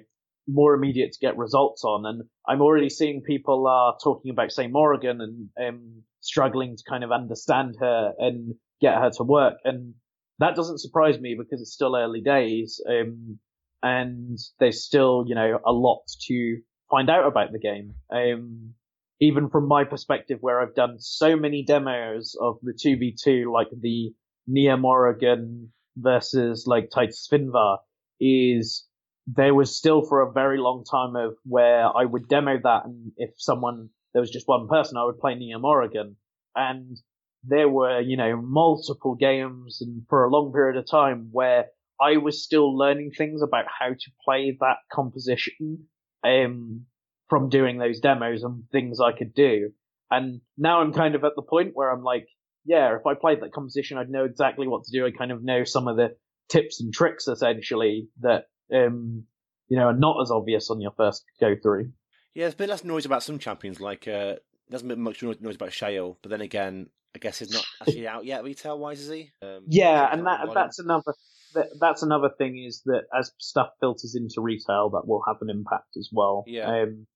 more 0.49 0.75
immediate 0.75 1.13
to 1.13 1.19
get 1.21 1.37
results 1.37 1.85
on. 1.85 2.07
And 2.07 2.23
I'm 2.49 2.63
already 2.63 2.89
seeing 2.89 3.23
people 3.23 3.67
are 3.67 3.97
talking 4.03 4.31
about, 4.31 4.51
say, 4.51 4.67
Morrigan 4.67 5.21
and 5.21 5.49
um, 5.69 6.03
struggling 6.21 6.77
to 6.77 6.83
kind 6.89 7.05
of 7.05 7.13
understand 7.13 7.77
her 7.81 8.13
and 8.19 8.55
get 8.81 8.95
her 8.95 9.11
to 9.17 9.25
work. 9.25 9.59
And 9.65 9.95
that 10.39 10.57
doesn't 10.57 10.81
surprise 10.81 11.19
me 11.21 11.37
because 11.39 11.61
it's 11.61 11.73
still 11.73 11.95
early 11.95 12.21
days. 12.21 12.81
Um, 12.89 13.39
and 13.83 14.39
there's 14.59 14.85
still, 14.85 15.25
you 15.27 15.35
know, 15.35 15.59
a 15.65 15.73
lot 15.73 16.03
to 16.27 16.59
find 16.91 17.11
out 17.11 17.27
about 17.27 17.53
the 17.53 17.59
game. 17.59 17.95
Um, 18.11 18.75
even 19.21 19.51
from 19.51 19.67
my 19.67 19.85
perspective, 19.85 20.39
where 20.41 20.61
I've 20.61 20.75
done 20.75 20.97
so 20.99 21.37
many 21.37 21.65
demos 21.65 22.37
of 22.41 22.59
the 22.63 22.73
2v2, 22.73 23.53
like 23.53 23.69
the 23.79 24.13
Nia 24.47 24.77
Morrigan 24.77 25.73
versus 25.97 26.67
like 26.67 26.91
Titus 26.91 27.29
Finvar, 27.31 27.79
is 28.21 28.88
there 29.31 29.55
was 29.55 29.77
still 29.77 30.03
for 30.03 30.23
a 30.23 30.33
very 30.33 30.59
long 30.59 30.85
time 30.91 31.15
of 31.15 31.37
where 31.45 31.85
I 31.85 32.05
would 32.05 32.29
demo 32.29 32.59
that, 32.63 32.87
and 32.87 33.13
if 33.17 33.31
someone 33.37 33.91
there 34.13 34.21
was 34.23 34.31
just 34.31 34.49
one 34.49 34.69
person, 34.69 34.97
I 34.97 35.05
would 35.05 35.19
play 35.19 35.35
Nia 35.35 35.59
Morrigan, 35.59 36.17
and 36.57 36.97
there 37.45 37.69
were 37.69 38.01
you 38.01 38.17
know 38.17 38.41
multiple 38.41 39.15
games, 39.15 39.83
and 39.83 40.03
for 40.09 40.25
a 40.25 40.31
long 40.31 40.53
period 40.53 40.79
of 40.79 40.91
time 40.91 41.29
where 41.31 41.67
I 42.01 42.17
was 42.17 42.43
still 42.43 42.77
learning 42.77 43.11
things 43.17 43.43
about 43.43 43.67
how 43.67 43.89
to 43.89 44.11
play 44.25 44.57
that 44.61 44.79
composition, 44.91 45.89
um, 46.25 46.87
from 47.29 47.51
doing 47.51 47.79
those 47.79 48.01
demos 48.01 48.43
and 48.43 48.65
things 48.71 49.01
I 49.01 49.13
could 49.13 49.35
do. 49.35 49.71
And 50.11 50.41
now 50.57 50.81
I'm 50.81 50.95
kind 50.95 51.15
of 51.15 51.25
at 51.25 51.33
the 51.37 51.43
point 51.43 51.73
where 51.75 51.91
I'm 51.91 52.03
like, 52.03 52.27
yeah, 52.65 52.97
if 52.97 53.07
I 53.07 53.13
played 53.15 53.43
that 53.43 53.53
composition, 53.53 53.99
I'd 53.99 54.09
know 54.09 54.25
exactly 54.25 54.67
what 54.67 54.85
to 54.85 54.91
do. 54.91 55.05
I 55.05 55.11
kind 55.11 55.33
of 55.33 55.45
know 55.45 55.65
some 55.65 55.87
of 55.87 55.97
the 55.97 56.17
tips 56.49 56.81
and 56.81 56.95
tricks 56.95 57.29
essentially 57.29 58.09
that 58.21 58.45
um, 58.73 59.25
you 59.69 59.77
know, 59.77 59.87
are 59.87 59.97
not 59.97 60.21
as 60.23 60.31
obvious 60.31 60.71
on 60.71 60.81
your 60.81 60.93
first 60.97 61.25
go 61.41 61.55
through. 61.63 61.93
Yeah, 62.35 62.45
there's 62.45 62.55
been 62.55 62.71
less 62.71 62.85
noise 62.85 63.07
about 63.07 63.23
some 63.23 63.39
champions, 63.39 63.81
like 63.81 64.07
uh, 64.09 64.37
there's 64.69 64.83
been 64.83 65.01
much 65.01 65.23
noise 65.23 65.57
about 65.57 65.73
Shale, 65.73 66.19
but 66.23 66.31
then 66.31 66.41
again, 66.41 66.89
I 67.15 67.19
guess 67.19 67.39
he's 67.39 67.51
not 67.51 67.65
actually 67.81 68.09
out 68.09 68.25
yet 68.25 68.45
retail 68.45 68.79
wise, 68.79 69.01
is 69.01 69.11
he? 69.11 69.31
Um, 69.43 69.65
yeah, 69.69 70.09
and 70.13 70.27
that 70.27 70.49
that's 70.55 70.79
another 70.79 71.15
that's 71.81 72.03
another 72.03 72.31
thing 72.37 72.63
is 72.63 72.83
that 72.85 73.05
as 73.17 73.33
stuff 73.39 73.71
filters 73.81 74.15
into 74.15 74.41
retail, 74.41 74.91
that 74.91 75.07
will 75.07 75.23
have 75.27 75.39
an 75.41 75.51
impact 75.51 75.97
as 75.97 76.11
well. 76.13 76.45
Yeah. 76.47 76.83
Um, 76.83 77.07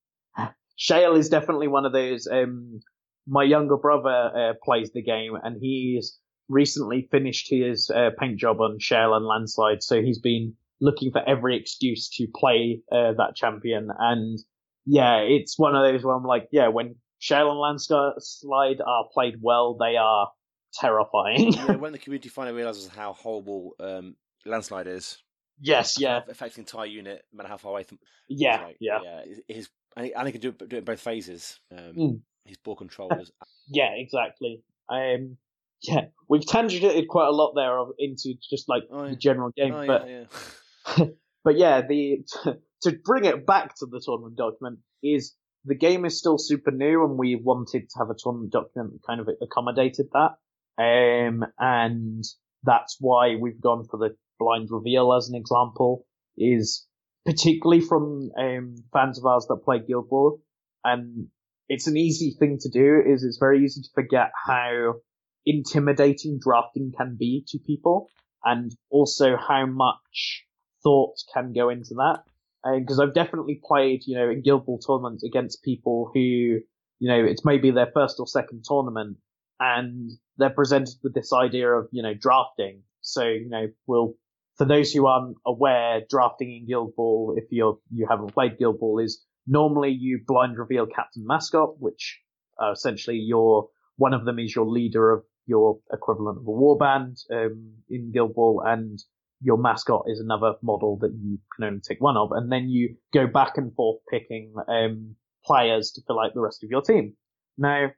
Shale 0.77 1.15
is 1.15 1.29
definitely 1.29 1.69
one 1.69 1.85
of 1.85 1.93
those. 1.93 2.27
Um, 2.27 2.81
my 3.27 3.45
younger 3.45 3.77
brother 3.77 4.33
uh, 4.35 4.53
plays 4.65 4.91
the 4.93 5.03
game, 5.03 5.35
and 5.41 5.59
he's 5.61 6.19
recently 6.49 7.09
finished 7.11 7.49
his 7.51 7.91
uh, 7.91 8.11
paint 8.19 8.39
job 8.39 8.61
on 8.61 8.79
Shale 8.81 9.15
and 9.15 9.27
Landslide, 9.27 9.83
so 9.83 10.03
he's 10.03 10.19
been 10.19 10.55
looking 10.83 11.13
for 11.13 11.23
every 11.27 11.57
excuse 11.57 12.11
to 12.11 12.27
play 12.35 12.83
uh, 12.91 13.13
that 13.17 13.35
champion. 13.37 13.89
And 13.97 14.39
yeah, 14.85 15.19
it's 15.19 15.59
one 15.59 15.77
of 15.77 15.83
those 15.83 16.05
where 16.05 16.15
I'm 16.15 16.25
like, 16.25 16.49
yeah, 16.51 16.69
when 16.69 16.97
Shale 17.21 17.51
and 17.51 17.59
Landslide 17.61 18.81
are 18.85 19.05
played 19.15 19.37
well, 19.41 19.77
they 19.79 19.97
are 19.97 20.29
terrifying. 20.75 21.53
yeah, 21.53 21.77
when 21.77 21.93
the 21.93 21.99
community 22.03 22.29
finally 22.29 22.57
realizes 22.57 22.89
how 22.89 23.13
horrible 23.13 23.77
um, 23.79 24.17
Landslide 24.45 24.89
is. 24.89 25.19
Yes, 25.61 26.01
yeah. 26.01 26.23
Affecting 26.29 26.63
entire 26.63 26.87
unit, 26.87 27.25
no 27.33 27.37
matter 27.37 27.49
how 27.49 27.59
far 27.59 27.71
away 27.71 27.85
from. 27.85 28.01
Yeah, 28.29 28.65
like, 28.65 28.77
yeah. 28.81 28.99
yeah. 29.05 29.21
His, 29.47 29.69
and 29.97 30.07
he 30.27 30.33
can 30.33 30.41
do 30.41 30.49
it, 30.49 30.69
do 30.69 30.77
it 30.77 30.79
in 30.81 30.85
both 30.85 31.01
phases. 31.01 31.61
Um, 31.71 31.95
mm. 31.97 32.21
His 32.45 32.57
ball 32.57 32.75
controllers. 32.75 33.31
yeah, 33.69 33.91
exactly. 33.95 34.65
Um, 34.89 35.37
yeah, 35.83 36.07
we've 36.29 36.43
tangented 36.43 37.07
quite 37.07 37.29
a 37.29 37.33
lot 37.33 37.55
there 37.55 37.79
into 37.99 38.35
just 38.51 38.69
like 38.69 38.83
oh, 38.91 39.05
yeah. 39.05 39.11
the 39.11 39.17
general 39.17 39.51
game, 39.57 39.75
oh, 39.75 39.87
but 39.87 40.09
yeah. 40.09 40.25
but 41.45 41.57
yeah, 41.57 41.83
the 41.87 42.25
to 42.83 42.93
bring 43.05 43.25
it 43.25 43.47
back 43.47 43.75
to 43.77 43.87
the 43.87 44.01
tournament 44.05 44.37
document 44.37 44.79
is 45.03 45.35
the 45.65 45.75
game 45.75 46.05
is 46.05 46.19
still 46.19 46.39
super 46.39 46.71
new, 46.71 47.05
and 47.05 47.19
we 47.19 47.37
wanted 47.37 47.89
to 47.89 47.99
have 47.99 48.11
a 48.11 48.17
tournament 48.19 48.53
document 48.53 48.93
that 48.93 49.07
kind 49.07 49.21
of 49.21 49.29
accommodated 49.41 50.07
that. 50.13 50.37
Um, 50.79 51.45
and 51.59 52.25
that's 52.65 52.97
why 52.99 53.37
we've 53.37 53.61
gone 53.61 53.85
for 53.89 53.99
the 53.99 54.17
blind 54.39 54.69
reveal 54.71 55.13
as 55.13 55.29
an 55.29 55.37
example. 55.37 56.05
Is 56.37 56.87
particularly 57.25 57.83
from 57.83 58.31
um, 58.39 58.77
fans 58.93 59.19
of 59.19 59.27
ours 59.27 59.47
that 59.49 59.63
play 59.65 59.81
Guild 59.87 60.07
Wars, 60.11 60.41
and 60.83 61.29
it's 61.69 61.87
an 61.87 61.97
easy 61.97 62.35
thing 62.39 62.59
to 62.61 62.69
do. 62.69 63.03
Is 63.07 63.23
it's 63.23 63.39
very 63.39 63.65
easy 63.65 63.83
to 63.83 63.89
forget 63.95 64.31
how 64.47 64.95
intimidating 65.45 66.41
drafting 66.43 66.93
can 66.97 67.17
be 67.19 67.45
to 67.49 67.59
people, 67.59 68.09
and 68.45 68.75
also 68.91 69.37
how 69.37 69.67
much 69.67 70.45
thought 70.83 71.15
can 71.33 71.53
go 71.53 71.69
into 71.69 71.95
that. 71.95 72.23
because 72.79 73.01
I've 73.01 73.15
definitely 73.15 73.61
played, 73.65 74.03
you 74.07 74.17
know, 74.17 74.31
in 74.31 74.43
Guild 74.43 74.67
Ball 74.67 74.79
tournaments 74.79 75.25
against 75.25 75.63
people 75.63 76.11
who, 76.13 76.21
you 76.21 77.09
know, 77.09 77.25
it's 77.25 77.45
maybe 77.45 77.71
their 77.71 77.91
first 77.93 78.21
or 78.21 78.27
second 78.27 78.65
tournament, 78.65 79.17
and 79.61 80.11
they're 80.39 80.51
presented 80.51 80.95
with 81.03 81.15
this 81.15 81.33
idea 81.33 81.69
of, 81.69 81.89
you 81.93 82.03
know, 82.03 82.15
drafting. 82.15 82.83
So, 83.01 83.25
you 83.25 83.49
know, 83.49 83.69
we'll 83.87 84.15
for 84.57 84.67
those 84.67 84.93
who 84.93 85.07
aren't 85.07 85.37
aware, 85.47 86.03
drafting 86.09 86.53
in 86.53 86.67
Guild 86.67 86.95
Ball, 86.95 87.35
if 87.37 87.45
you're 87.51 87.79
you 87.91 88.07
haven't 88.09 88.35
played 88.35 88.59
Guild 88.59 88.79
Ball, 88.79 88.99
is 88.99 89.25
normally 89.47 89.91
you 89.91 90.21
blind 90.27 90.59
reveal 90.59 90.87
captain 90.87 91.25
mascot, 91.27 91.81
which 91.81 92.21
uh, 92.63 92.73
essentially 92.73 93.17
your 93.17 93.69
one 93.97 94.15
of 94.15 94.25
them 94.25 94.39
is 94.39 94.55
your 94.55 94.67
leader 94.67 95.11
of 95.11 95.25
your 95.47 95.79
equivalent 95.93 96.39
of 96.39 96.45
a 96.45 96.51
warband 96.51 97.19
um, 97.33 97.73
in 97.89 98.13
Guild 98.13 98.35
Ball, 98.35 98.63
and 98.65 98.99
your 99.43 99.59
mascot 99.59 100.05
is 100.07 100.21
another 100.21 100.55
model 100.63 100.99
that 101.01 101.13
you 101.21 101.39
can 101.55 101.65
only 101.65 101.81
take 101.81 102.01
one 102.01 102.17
of, 102.17 102.31
and 102.33 102.51
then 102.51 102.69
you 102.69 102.97
go 103.13 103.27
back 103.27 103.59
and 103.59 103.75
forth 103.75 103.99
picking 104.11 104.55
um, 104.69 105.17
players 105.45 105.93
to 105.93 106.03
fill 106.07 106.21
out 106.21 106.33
the 106.35 106.41
rest 106.41 106.63
of 106.63 106.71
your 106.71 106.83
team. 106.83 107.15
Now, 107.59 107.89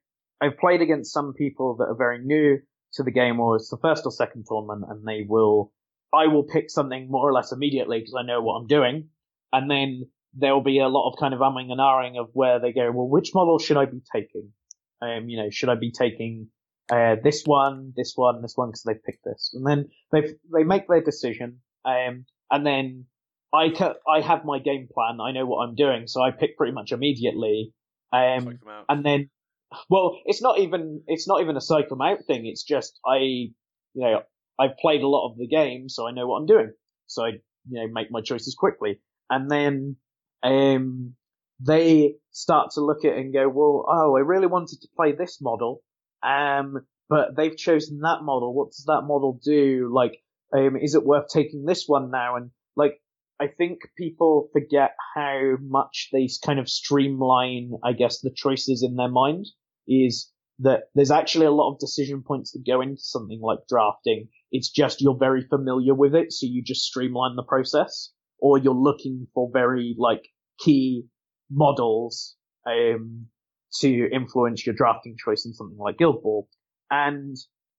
I've 0.41 0.59
played 0.59 0.81
against 0.81 1.13
some 1.13 1.33
people 1.35 1.77
that 1.77 1.85
are 1.85 1.97
very 1.97 2.25
new 2.25 2.59
to 2.95 3.03
the 3.03 3.11
game, 3.11 3.41
or 3.41 3.57
it's 3.57 3.71
the 3.71 3.79
first 3.79 4.05
or 4.05 4.13
second 4.13 4.47
tournament, 4.49 4.85
and 4.89 5.07
they 5.07 5.25
will, 5.29 5.73
I 6.13 6.27
will 6.29 6.45
pick 6.45 6.71
something 6.71 7.09
more 7.11 7.29
or 7.29 7.33
less 7.33 7.53
immediately 7.53 8.01
because 8.01 8.15
I 8.19 8.27
know 8.27 8.41
what 8.41 8.55
I'm 8.55 8.67
doing, 8.67 9.09
and 9.53 9.71
then 9.71 10.07
there 10.37 10.55
will 10.55 10.63
be 10.63 10.81
a 10.81 10.89
lot 10.89 11.11
of 11.11 11.19
kind 11.19 11.35
of 11.35 11.41
umming 11.41 11.71
and 11.71 11.81
ahhing 11.81 12.19
of 12.19 12.31
where 12.33 12.59
they 12.59 12.73
go, 12.73 12.91
well, 12.91 13.09
which 13.09 13.33
model 13.35 13.59
should 13.59 13.77
I 13.77 13.85
be 13.85 14.03
taking? 14.13 14.51
Um, 15.01 15.29
you 15.29 15.37
know, 15.37 15.51
should 15.51 15.69
I 15.69 15.77
be 15.77 15.93
taking 15.93 16.49
uh, 16.91 17.17
this 17.23 17.43
one, 17.45 17.93
this 17.97 18.13
one, 18.17 18.43
this 18.43 18.57
one, 18.57 18.69
because 18.69 18.83
they 18.83 18.95
picked 18.95 19.25
this, 19.25 19.53
and 19.55 19.67
then 19.67 19.89
they 20.13 20.35
they 20.53 20.65
make 20.65 20.87
their 20.89 21.03
decision, 21.03 21.61
um, 21.85 22.27
and 22.51 22.67
then 22.67 23.07
I 23.53 23.71
ca- 23.71 23.97
I 24.09 24.21
have 24.21 24.45
my 24.45 24.59
game 24.59 24.89
plan. 24.93 25.21
I 25.21 25.33
know 25.33 25.47
what 25.47 25.67
I'm 25.67 25.75
doing, 25.75 26.07
so 26.07 26.23
I 26.23 26.31
pick 26.31 26.57
pretty 26.57 26.73
much 26.73 26.93
immediately. 26.93 27.73
Um, 28.13 28.59
and 28.89 29.05
then, 29.05 29.31
well, 29.89 30.19
it's 30.25 30.43
not 30.43 30.59
even 30.59 31.03
it's 31.07 31.27
not 31.27 31.41
even 31.41 31.57
a 31.57 31.61
cycle 31.61 32.01
out 32.03 32.25
thing. 32.27 32.47
It's 32.47 32.63
just 32.63 32.99
I, 33.07 33.17
you 33.19 33.55
know, 33.95 34.23
I've 34.59 34.77
played 34.79 35.03
a 35.03 35.09
lot 35.09 35.31
of 35.31 35.39
the 35.39 35.49
game, 35.49 35.89
so 35.89 36.07
I 36.07 36.13
know 36.13 36.27
what 36.27 36.37
I'm 36.39 36.47
doing. 36.47 36.73
So 37.07 37.25
I, 37.25 37.29
you 37.69 37.81
know, 37.81 37.89
make 37.93 38.11
my 38.11 38.21
choices 38.21 38.55
quickly, 38.55 39.01
and 39.31 39.51
then, 39.51 39.97
um, 40.43 41.15
they 41.61 42.17
start 42.31 42.73
to 42.73 42.81
look 42.81 43.05
at 43.05 43.13
it 43.13 43.19
and 43.19 43.33
go, 43.33 43.49
well, 43.49 43.87
oh, 43.89 44.17
I 44.17 44.21
really 44.21 44.47
wanted 44.47 44.81
to 44.83 44.89
play 44.97 45.13
this 45.13 45.41
model, 45.41 45.83
um, 46.25 46.87
but 47.09 47.37
they've 47.37 47.57
chosen 47.57 48.01
that 48.01 48.23
model. 48.23 48.55
What 48.55 48.71
does 48.71 48.85
that 48.87 49.03
model 49.03 49.39
do? 49.45 49.91
Like, 49.93 50.19
um, 50.57 50.77
is 50.77 50.95
it 50.95 51.05
worth 51.05 51.29
taking 51.29 51.65
this 51.65 51.85
one 51.87 52.11
now? 52.11 52.37
And 52.37 52.51
like, 52.77 53.01
I 53.41 53.49
think 53.49 53.81
people 53.97 54.49
forget 54.53 54.93
how 55.15 55.57
much 55.61 56.09
they 56.13 56.29
kind 56.45 56.59
of 56.59 56.69
streamline, 56.69 57.73
I 57.85 57.93
guess, 57.93 58.21
the 58.21 58.33
choices 58.35 58.83
in 58.83 58.97
their 58.97 59.09
mind 59.11 59.47
is 59.87 60.31
that 60.61 60.85
there's 60.95 61.11
actually 61.11 61.47
a 61.47 61.51
lot 61.51 61.73
of 61.73 61.81
decision 61.81 62.23
points 62.23 62.53
that 62.53 62.65
go 62.67 62.81
into 62.81 63.03
something 63.03 63.41
like 63.43 63.59
drafting. 63.69 64.29
It's 64.53 64.71
just 64.71 65.01
you're 65.01 65.19
very 65.19 65.43
familiar 65.43 65.95
with 65.95 66.15
it, 66.15 66.33
so 66.33 66.47
you 66.47 66.63
just 66.63 66.85
streamline 66.85 67.35
the 67.37 67.43
process, 67.43 68.13
or 68.39 68.57
you're 68.57 68.73
looking 68.73 69.27
for 69.35 69.51
very 69.53 69.97
like 69.99 70.23
key 70.61 71.07
models 71.51 72.37
um, 72.67 73.27
to 73.81 74.09
influence 74.13 74.65
your 74.65 74.75
drafting 74.75 75.17
choice 75.17 75.47
in 75.47 75.55
something 75.55 75.79
like 75.79 75.99
Guild 75.99 76.23
Ball. 76.23 76.49
And 76.91 77.37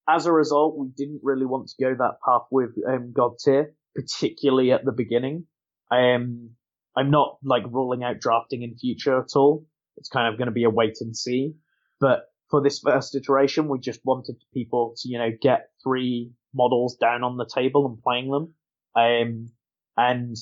as 0.08 0.26
a 0.26 0.32
result, 0.32 0.78
we 0.78 0.88
didn't 0.96 1.22
really 1.24 1.46
want 1.46 1.70
to 1.70 1.84
go 1.84 1.96
that 1.98 2.18
path 2.26 2.48
with 2.52 2.72
um, 2.88 3.14
God 3.14 3.34
tier, 3.44 3.74
particularly 3.96 4.72
at 4.72 4.86
the 4.86 4.92
beginning. 4.92 5.46
Um, 5.92 6.52
I'm 6.96 7.12
not 7.12 7.38
like 7.44 7.64
ruling 7.70 8.04
out 8.04 8.20
drafting 8.20 8.62
in 8.64 8.78
future 8.78 9.20
at 9.20 9.36
all. 9.36 9.66
It's 9.98 10.10
kind 10.10 10.32
of 10.32 10.38
going 10.38 10.48
to 10.48 10.54
be 10.54 10.64
a 10.64 10.70
wait 10.70 10.98
and 11.02 11.16
see. 11.16 11.56
But 12.00 12.26
for 12.50 12.62
this 12.62 12.80
first 12.80 13.16
iteration, 13.16 13.68
we 13.68 13.80
just 13.80 14.02
wanted 14.04 14.36
people 14.54 14.96
to, 14.98 15.10
you 15.10 15.18
know, 15.18 15.32
get 15.42 15.70
three 15.84 16.32
models 16.54 16.96
down 16.96 17.24
on 17.24 17.38
the 17.38 17.50
table 17.54 17.88
and 17.88 18.02
playing 18.02 18.30
them. 18.30 18.54
Um, 18.96 19.50
and 19.98 20.36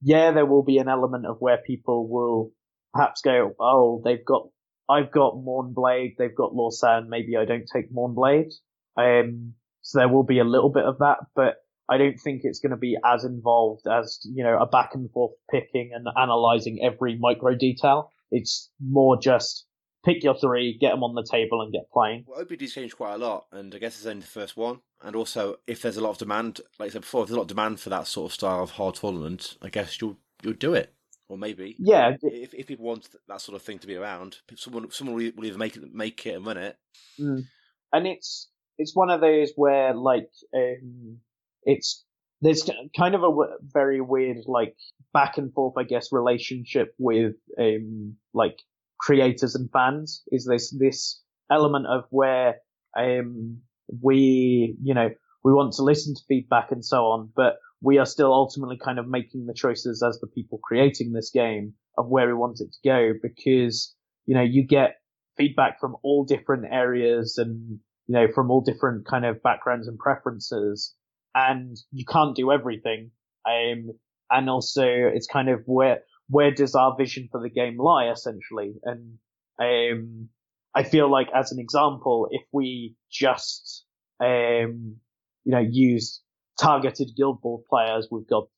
yeah, 0.00 0.30
there 0.32 0.46
will 0.46 0.62
be 0.62 0.78
an 0.78 0.88
element 0.88 1.26
of 1.26 1.38
where 1.40 1.58
people 1.58 2.08
will 2.08 2.52
perhaps 2.94 3.20
go, 3.22 3.54
oh, 3.60 4.00
they've 4.04 4.24
got 4.24 4.48
I've 4.88 5.10
got 5.10 5.34
Mournblade, 5.34 6.16
they've 6.16 6.34
got 6.34 6.52
Lorsan, 6.52 7.08
maybe 7.08 7.36
I 7.36 7.44
don't 7.44 7.68
take 7.72 7.92
Mournblade. 7.92 8.52
Um, 8.96 9.54
so 9.82 9.98
there 9.98 10.08
will 10.08 10.24
be 10.24 10.38
a 10.38 10.44
little 10.44 10.70
bit 10.70 10.84
of 10.84 10.98
that, 10.98 11.18
but 11.34 11.56
I 11.88 11.96
don't 11.96 12.18
think 12.18 12.42
it's 12.44 12.60
going 12.60 12.70
to 12.70 12.76
be 12.76 12.96
as 13.04 13.24
involved 13.24 13.86
as, 13.86 14.20
you 14.24 14.44
know, 14.44 14.58
a 14.58 14.66
back 14.66 14.94
and 14.94 15.10
forth 15.10 15.32
picking 15.50 15.92
and 15.94 16.06
analyzing 16.16 16.80
every 16.82 17.16
micro 17.18 17.54
detail. 17.54 18.12
It's 18.30 18.70
more 18.80 19.18
just 19.18 19.66
pick 20.04 20.22
your 20.22 20.36
three, 20.36 20.76
get 20.78 20.90
them 20.90 21.02
on 21.02 21.14
the 21.14 21.26
table 21.28 21.62
and 21.62 21.72
get 21.72 21.90
playing. 21.92 22.24
Well, 22.26 22.44
OPD's 22.44 22.74
changed 22.74 22.96
quite 22.96 23.14
a 23.14 23.18
lot, 23.18 23.46
and 23.52 23.74
I 23.74 23.78
guess 23.78 23.96
it's 23.96 24.06
only 24.06 24.20
the 24.20 24.26
first 24.26 24.56
one. 24.56 24.80
And 25.02 25.16
also, 25.16 25.56
if 25.66 25.80
there's 25.80 25.96
a 25.96 26.02
lot 26.02 26.10
of 26.10 26.18
demand, 26.18 26.60
like 26.78 26.88
I 26.88 26.92
said 26.92 27.02
before, 27.02 27.22
if 27.22 27.28
there's 27.28 27.36
a 27.36 27.38
lot 27.38 27.42
of 27.42 27.48
demand 27.48 27.80
for 27.80 27.90
that 27.90 28.06
sort 28.06 28.30
of 28.30 28.34
style 28.34 28.62
of 28.62 28.72
hard 28.72 28.96
tournament, 28.96 29.56
I 29.62 29.68
guess 29.68 30.00
you'll 30.00 30.18
you'll 30.42 30.54
do 30.54 30.74
it 30.74 30.94
or 31.28 31.36
maybe 31.36 31.76
yeah. 31.78 32.16
If 32.22 32.54
if 32.54 32.66
people 32.66 32.86
want 32.86 33.08
that 33.28 33.40
sort 33.40 33.56
of 33.56 33.62
thing 33.62 33.78
to 33.80 33.86
be 33.86 33.96
around, 33.96 34.38
someone 34.56 34.90
someone 34.90 35.16
will 35.16 35.44
either 35.44 35.58
make 35.58 35.76
it 35.76 35.94
make 35.94 36.26
it 36.26 36.36
and 36.36 36.46
run 36.46 36.56
it. 36.56 36.76
Mm. 37.20 37.44
And 37.92 38.06
it's 38.06 38.48
it's 38.78 38.94
one 38.94 39.10
of 39.10 39.20
those 39.20 39.52
where 39.56 39.94
like 39.94 40.30
um, 40.54 41.18
it's 41.64 42.04
there's 42.40 42.68
kind 42.96 43.14
of 43.14 43.22
a 43.22 43.32
very 43.62 44.00
weird 44.00 44.38
like 44.46 44.76
back 45.12 45.38
and 45.38 45.52
forth, 45.52 45.74
I 45.76 45.82
guess, 45.82 46.12
relationship 46.12 46.94
with 46.98 47.34
um 47.58 48.16
like 48.32 48.58
creators 48.98 49.54
and 49.54 49.70
fans. 49.70 50.22
Is 50.32 50.46
this 50.46 50.70
this 50.70 51.20
element 51.50 51.86
of 51.86 52.04
where 52.10 52.56
um 52.96 53.58
we 54.02 54.76
you 54.82 54.94
know 54.94 55.10
we 55.44 55.52
want 55.52 55.74
to 55.74 55.82
listen 55.82 56.14
to 56.14 56.22
feedback 56.28 56.72
and 56.72 56.84
so 56.84 57.06
on, 57.06 57.30
but 57.34 57.58
we 57.80 57.98
are 57.98 58.06
still 58.06 58.32
ultimately 58.32 58.76
kind 58.76 58.98
of 58.98 59.08
making 59.08 59.46
the 59.46 59.54
choices 59.54 60.02
as 60.02 60.18
the 60.20 60.26
people 60.26 60.58
creating 60.62 61.12
this 61.12 61.30
game 61.30 61.74
of 61.96 62.08
where 62.08 62.26
we 62.26 62.34
want 62.34 62.60
it 62.60 62.72
to 62.72 62.88
go 62.88 63.12
because, 63.22 63.94
you 64.26 64.34
know, 64.34 64.42
you 64.42 64.66
get 64.66 64.96
feedback 65.36 65.80
from 65.80 65.96
all 66.02 66.24
different 66.24 66.64
areas 66.70 67.38
and, 67.38 67.78
you 68.06 68.14
know, 68.14 68.26
from 68.34 68.50
all 68.50 68.60
different 68.60 69.06
kind 69.06 69.24
of 69.24 69.42
backgrounds 69.42 69.86
and 69.86 69.98
preferences 69.98 70.94
and 71.34 71.76
you 71.92 72.04
can't 72.04 72.34
do 72.34 72.50
everything. 72.50 73.10
Um, 73.46 73.90
and 74.30 74.50
also 74.50 74.84
it's 74.84 75.26
kind 75.26 75.48
of 75.48 75.60
where, 75.66 76.00
where 76.28 76.50
does 76.50 76.74
our 76.74 76.96
vision 76.96 77.28
for 77.30 77.40
the 77.40 77.50
game 77.50 77.78
lie 77.78 78.10
essentially? 78.10 78.74
And, 78.82 79.18
um, 79.60 80.28
I 80.74 80.82
feel 80.82 81.10
like 81.10 81.28
as 81.34 81.52
an 81.52 81.58
example, 81.58 82.28
if 82.30 82.42
we 82.52 82.94
just, 83.10 83.84
um, 84.20 84.96
you 85.44 85.52
know, 85.52 85.64
use 85.68 86.20
targeted 86.58 87.10
Guild 87.16 87.40
Ball 87.40 87.62
players 87.68 88.08
we've 88.10 88.28
got 88.28 88.48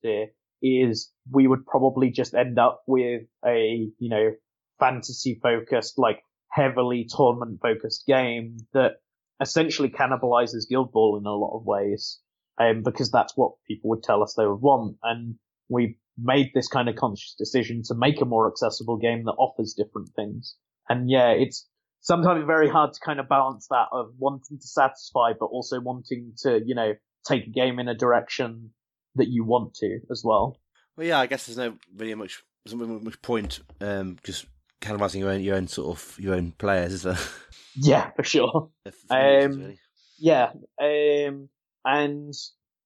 is 0.63 1.13
we 1.31 1.47
would 1.47 1.67
probably 1.67 2.11
just 2.11 2.35
end 2.35 2.59
up 2.59 2.83
with 2.87 3.23
a, 3.47 3.89
you 3.99 4.09
know, 4.09 4.33
fantasy 4.79 5.39
focused, 5.43 5.99
like 5.99 6.23
heavily 6.51 7.07
tournament 7.09 7.61
focused 7.63 8.07
game 8.07 8.57
that 8.73 8.97
essentially 9.41 9.89
cannibalizes 9.89 10.69
Guild 10.69 10.93
Ball 10.93 11.19
in 11.19 11.27
a 11.27 11.33
lot 11.35 11.57
of 11.57 11.65
ways. 11.65 12.21
Um, 12.61 12.83
because 12.83 13.11
that's 13.11 13.33
what 13.37 13.53
people 13.67 13.89
would 13.89 14.03
tell 14.03 14.23
us 14.23 14.35
they 14.37 14.45
would 14.45 14.61
want. 14.61 14.97
And 15.03 15.37
we 15.71 15.97
made 16.19 16.51
this 16.53 16.69
kind 16.69 16.91
of 16.91 16.97
conscious 16.97 17.35
decision 17.39 17.81
to 17.87 17.95
make 17.95 18.21
a 18.21 18.27
more 18.27 18.51
accessible 18.51 18.99
game 18.99 19.25
that 19.25 19.37
offers 19.39 19.73
different 19.73 20.11
things. 20.15 20.57
And 20.87 21.09
yeah, 21.09 21.31
it's 21.31 21.67
sometimes 22.01 22.45
very 22.47 22.69
hard 22.69 22.93
to 22.93 23.01
kind 23.01 23.19
of 23.19 23.31
balance 23.31 23.67
that 23.71 23.87
of 23.93 24.13
wanting 24.19 24.59
to 24.59 24.67
satisfy, 24.67 25.33
but 25.39 25.47
also 25.47 25.81
wanting 25.81 26.33
to, 26.43 26.61
you 26.63 26.75
know, 26.75 26.93
take 27.27 27.47
a 27.47 27.51
game 27.51 27.79
in 27.79 27.89
a 27.89 27.95
direction 27.95 28.71
that 29.17 29.29
you 29.29 29.45
want 29.45 29.75
to 29.75 30.01
as 30.11 30.23
well. 30.25 30.59
Well, 30.97 31.07
yeah, 31.07 31.19
I 31.19 31.27
guess 31.27 31.47
there's 31.47 31.59
no 31.59 31.77
really 31.97 32.15
much 32.15 32.43
there's 32.65 32.75
not 32.75 33.03
much 33.03 33.21
point 33.23 33.61
um, 33.81 34.19
just 34.23 34.47
canvassing 34.81 35.21
your 35.21 35.31
own 35.31 35.41
your 35.41 35.57
own 35.57 35.69
sort 35.69 35.97
of 35.97 36.17
your 36.19 36.35
own 36.35 36.53
players, 36.53 36.93
is 36.93 37.03
there? 37.03 37.19
Yeah, 37.77 38.11
for 38.17 38.25
sure. 38.25 38.71
um. 39.11 39.77
Yeah, 40.19 40.51
um, 40.83 41.49
and 41.85 42.35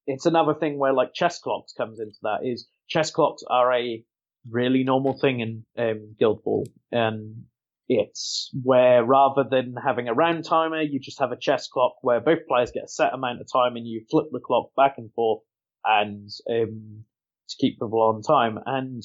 it's 0.06 0.26
another 0.26 0.54
thing 0.54 0.78
where 0.78 0.92
like 0.92 1.14
chess 1.14 1.40
clocks 1.40 1.72
comes 1.72 1.98
into 2.00 2.18
that. 2.22 2.40
Is 2.44 2.68
chess 2.86 3.10
clocks 3.10 3.42
are 3.48 3.72
a 3.72 4.04
really 4.48 4.84
normal 4.84 5.18
thing 5.18 5.40
in 5.40 5.64
um, 5.78 6.14
Guild 6.18 6.44
Ball, 6.44 6.66
and 6.92 7.44
it's 7.88 8.50
where 8.62 9.04
rather 9.04 9.44
than 9.48 9.74
having 9.82 10.08
a 10.08 10.14
round 10.14 10.44
timer, 10.44 10.80
you 10.80 10.98
just 10.98 11.20
have 11.20 11.32
a 11.32 11.38
chess 11.38 11.68
clock 11.68 11.96
where 12.02 12.20
both 12.20 12.46
players 12.48 12.72
get 12.72 12.84
a 12.84 12.88
set 12.88 13.12
amount 13.12 13.40
of 13.40 13.46
time 13.52 13.76
and 13.76 13.86
you 13.86 14.04
flip 14.10 14.26
the 14.32 14.40
clock 14.40 14.70
back 14.76 14.94
and 14.96 15.12
forth 15.12 15.42
and 15.84 16.30
um, 16.50 17.04
to 17.48 17.56
keep 17.58 17.74
people 17.74 18.00
on 18.00 18.22
time. 18.22 18.58
And 18.64 19.02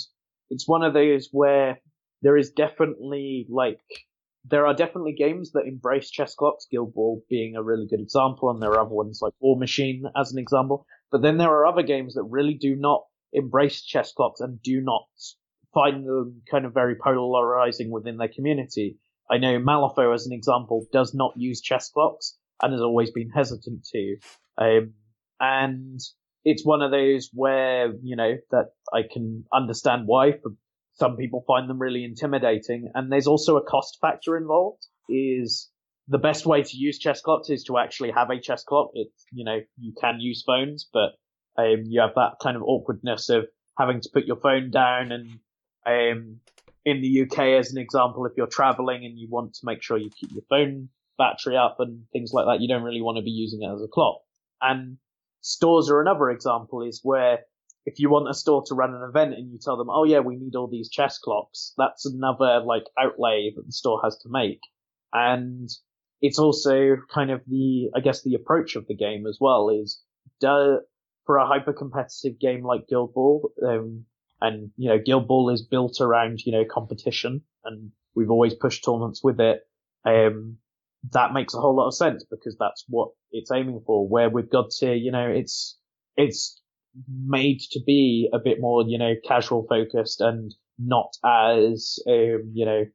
it's 0.49 0.67
one 0.67 0.83
of 0.83 0.93
those 0.93 1.29
where 1.31 1.79
there 2.21 2.37
is 2.37 2.51
definitely 2.51 3.45
like 3.49 3.81
there 4.45 4.65
are 4.65 4.73
definitely 4.73 5.13
games 5.13 5.51
that 5.51 5.65
embrace 5.65 6.09
chess 6.09 6.33
clocks, 6.33 6.65
Guild 6.71 6.93
Ball 6.93 7.21
being 7.29 7.55
a 7.55 7.63
really 7.63 7.87
good 7.87 7.99
example, 7.99 8.49
and 8.49 8.61
there 8.61 8.71
are 8.71 8.79
other 8.79 8.95
ones 8.95 9.19
like 9.21 9.33
Warmachine 9.43 10.03
as 10.15 10.31
an 10.31 10.39
example. 10.39 10.85
But 11.11 11.21
then 11.21 11.37
there 11.37 11.49
are 11.49 11.65
other 11.65 11.83
games 11.83 12.13
that 12.13 12.23
really 12.23 12.53
do 12.53 12.75
not 12.75 13.03
embrace 13.33 13.81
chess 13.81 14.13
clocks 14.13 14.39
and 14.39 14.61
do 14.61 14.81
not 14.81 15.07
find 15.79 16.05
them 16.05 16.41
kind 16.51 16.65
of 16.65 16.73
very 16.73 16.95
polarizing 16.95 17.89
within 17.89 18.17
their 18.17 18.27
community. 18.27 18.97
I 19.31 19.37
know 19.37 19.59
Malifaux, 19.59 20.13
as 20.13 20.25
an 20.25 20.33
example, 20.33 20.85
does 20.91 21.13
not 21.13 21.33
use 21.37 21.61
chess 21.61 21.89
clocks 21.89 22.37
and 22.61 22.73
has 22.73 22.81
always 22.81 23.11
been 23.11 23.29
hesitant 23.29 23.87
to. 23.93 24.17
Um, 24.57 24.93
and 25.39 25.99
it's 26.43 26.65
one 26.65 26.81
of 26.81 26.91
those 26.91 27.29
where, 27.33 27.93
you 28.03 28.15
know, 28.17 28.33
that 28.51 28.71
I 28.93 29.01
can 29.11 29.45
understand 29.53 30.03
why. 30.05 30.33
Some 30.93 31.15
people 31.15 31.45
find 31.47 31.69
them 31.69 31.79
really 31.79 32.03
intimidating. 32.03 32.91
And 32.93 33.09
there's 33.09 33.27
also 33.27 33.55
a 33.55 33.63
cost 33.63 33.99
factor 34.01 34.35
involved 34.35 34.85
is 35.07 35.69
the 36.09 36.17
best 36.17 36.45
way 36.45 36.63
to 36.63 36.77
use 36.77 36.99
chess 36.99 37.21
clocks 37.21 37.49
is 37.49 37.63
to 37.65 37.77
actually 37.77 38.11
have 38.11 38.29
a 38.31 38.41
chess 38.41 38.63
clock. 38.63 38.89
It's, 38.95 39.25
you 39.31 39.45
know, 39.45 39.59
you 39.77 39.93
can 40.01 40.19
use 40.19 40.43
phones, 40.45 40.89
but 40.91 41.11
um, 41.57 41.83
you 41.85 42.01
have 42.01 42.15
that 42.15 42.33
kind 42.43 42.57
of 42.57 42.63
awkwardness 42.63 43.29
of 43.29 43.45
having 43.77 44.01
to 44.01 44.09
put 44.13 44.25
your 44.25 44.35
phone 44.37 44.71
down. 44.71 45.13
And 45.13 45.39
um, 45.89 46.39
in 46.85 47.01
the 47.01 47.21
UK, 47.21 47.39
as 47.59 47.71
an 47.71 47.77
example, 47.77 48.25
if 48.25 48.33
you're 48.37 48.47
traveling 48.47 49.05
and 49.05 49.17
you 49.17 49.27
want 49.29 49.53
to 49.55 49.61
make 49.63 49.81
sure 49.81 49.97
you 49.97 50.09
keep 50.09 50.31
your 50.31 50.43
phone 50.49 50.89
battery 51.17 51.57
up 51.57 51.77
and 51.79 52.03
things 52.11 52.31
like 52.33 52.45
that, 52.45 52.61
you 52.61 52.67
don't 52.67 52.83
really 52.83 53.01
want 53.01 53.17
to 53.17 53.23
be 53.23 53.31
using 53.31 53.61
it 53.61 53.73
as 53.73 53.81
a 53.81 53.87
clock. 53.87 54.21
And 54.61 54.97
stores 55.41 55.89
are 55.89 56.01
another 56.01 56.29
example 56.29 56.81
is 56.81 57.01
where 57.03 57.39
if 57.85 57.99
you 57.99 58.09
want 58.09 58.29
a 58.29 58.33
store 58.33 58.63
to 58.67 58.75
run 58.75 58.93
an 58.93 59.07
event 59.07 59.33
and 59.33 59.51
you 59.51 59.59
tell 59.61 59.77
them, 59.77 59.89
oh 59.89 60.03
yeah, 60.03 60.19
we 60.19 60.35
need 60.35 60.55
all 60.55 60.67
these 60.67 60.89
chess 60.89 61.17
clocks, 61.17 61.73
that's 61.77 62.05
another 62.05 62.61
like 62.65 62.85
outlay 62.99 63.51
that 63.55 63.65
the 63.65 63.71
store 63.71 63.99
has 64.03 64.17
to 64.19 64.29
make. 64.29 64.59
And 65.13 65.69
it's 66.21 66.39
also 66.39 66.97
kind 67.13 67.31
of 67.31 67.41
the, 67.47 67.89
I 67.95 67.99
guess 68.01 68.23
the 68.23 68.35
approach 68.35 68.75
of 68.75 68.87
the 68.87 68.95
game 68.95 69.25
as 69.27 69.37
well 69.39 69.69
is, 69.69 70.01
do, 70.39 70.81
for 71.25 71.37
a 71.37 71.47
hyper 71.47 71.73
competitive 71.73 72.39
game 72.39 72.63
like 72.63 72.87
Guild 72.87 73.13
Ball, 73.13 73.49
um, 73.65 74.05
and, 74.41 74.71
you 74.77 74.89
know, 74.89 74.99
Guild 75.03 75.27
Ball 75.27 75.49
is 75.49 75.61
built 75.61 75.97
around, 76.01 76.39
you 76.45 76.51
know, 76.51 76.63
competition 76.69 77.41
and 77.63 77.91
we've 78.15 78.31
always 78.31 78.53
pushed 78.53 78.83
tournaments 78.83 79.23
with 79.23 79.39
it. 79.39 79.61
Um, 80.05 80.57
that 81.11 81.33
makes 81.33 81.53
a 81.53 81.59
whole 81.59 81.75
lot 81.75 81.87
of 81.87 81.95
sense 81.95 82.25
because 82.29 82.57
that's 82.59 82.85
what 82.87 83.09
it's 83.31 83.51
aiming 83.51 83.81
for. 83.85 84.07
Where 84.07 84.29
with 84.29 84.49
God 84.49 84.65
tier, 84.77 84.93
you 84.93 85.11
know, 85.11 85.27
it's, 85.27 85.77
it's 86.15 86.61
made 87.25 87.59
to 87.71 87.79
be 87.85 88.29
a 88.33 88.39
bit 88.39 88.59
more, 88.59 88.83
you 88.87 88.97
know, 88.97 89.13
casual 89.25 89.65
focused 89.69 90.21
and 90.21 90.53
not 90.77 91.13
as, 91.23 91.99
um, 92.07 92.51
you 92.53 92.65
know, 92.65 92.85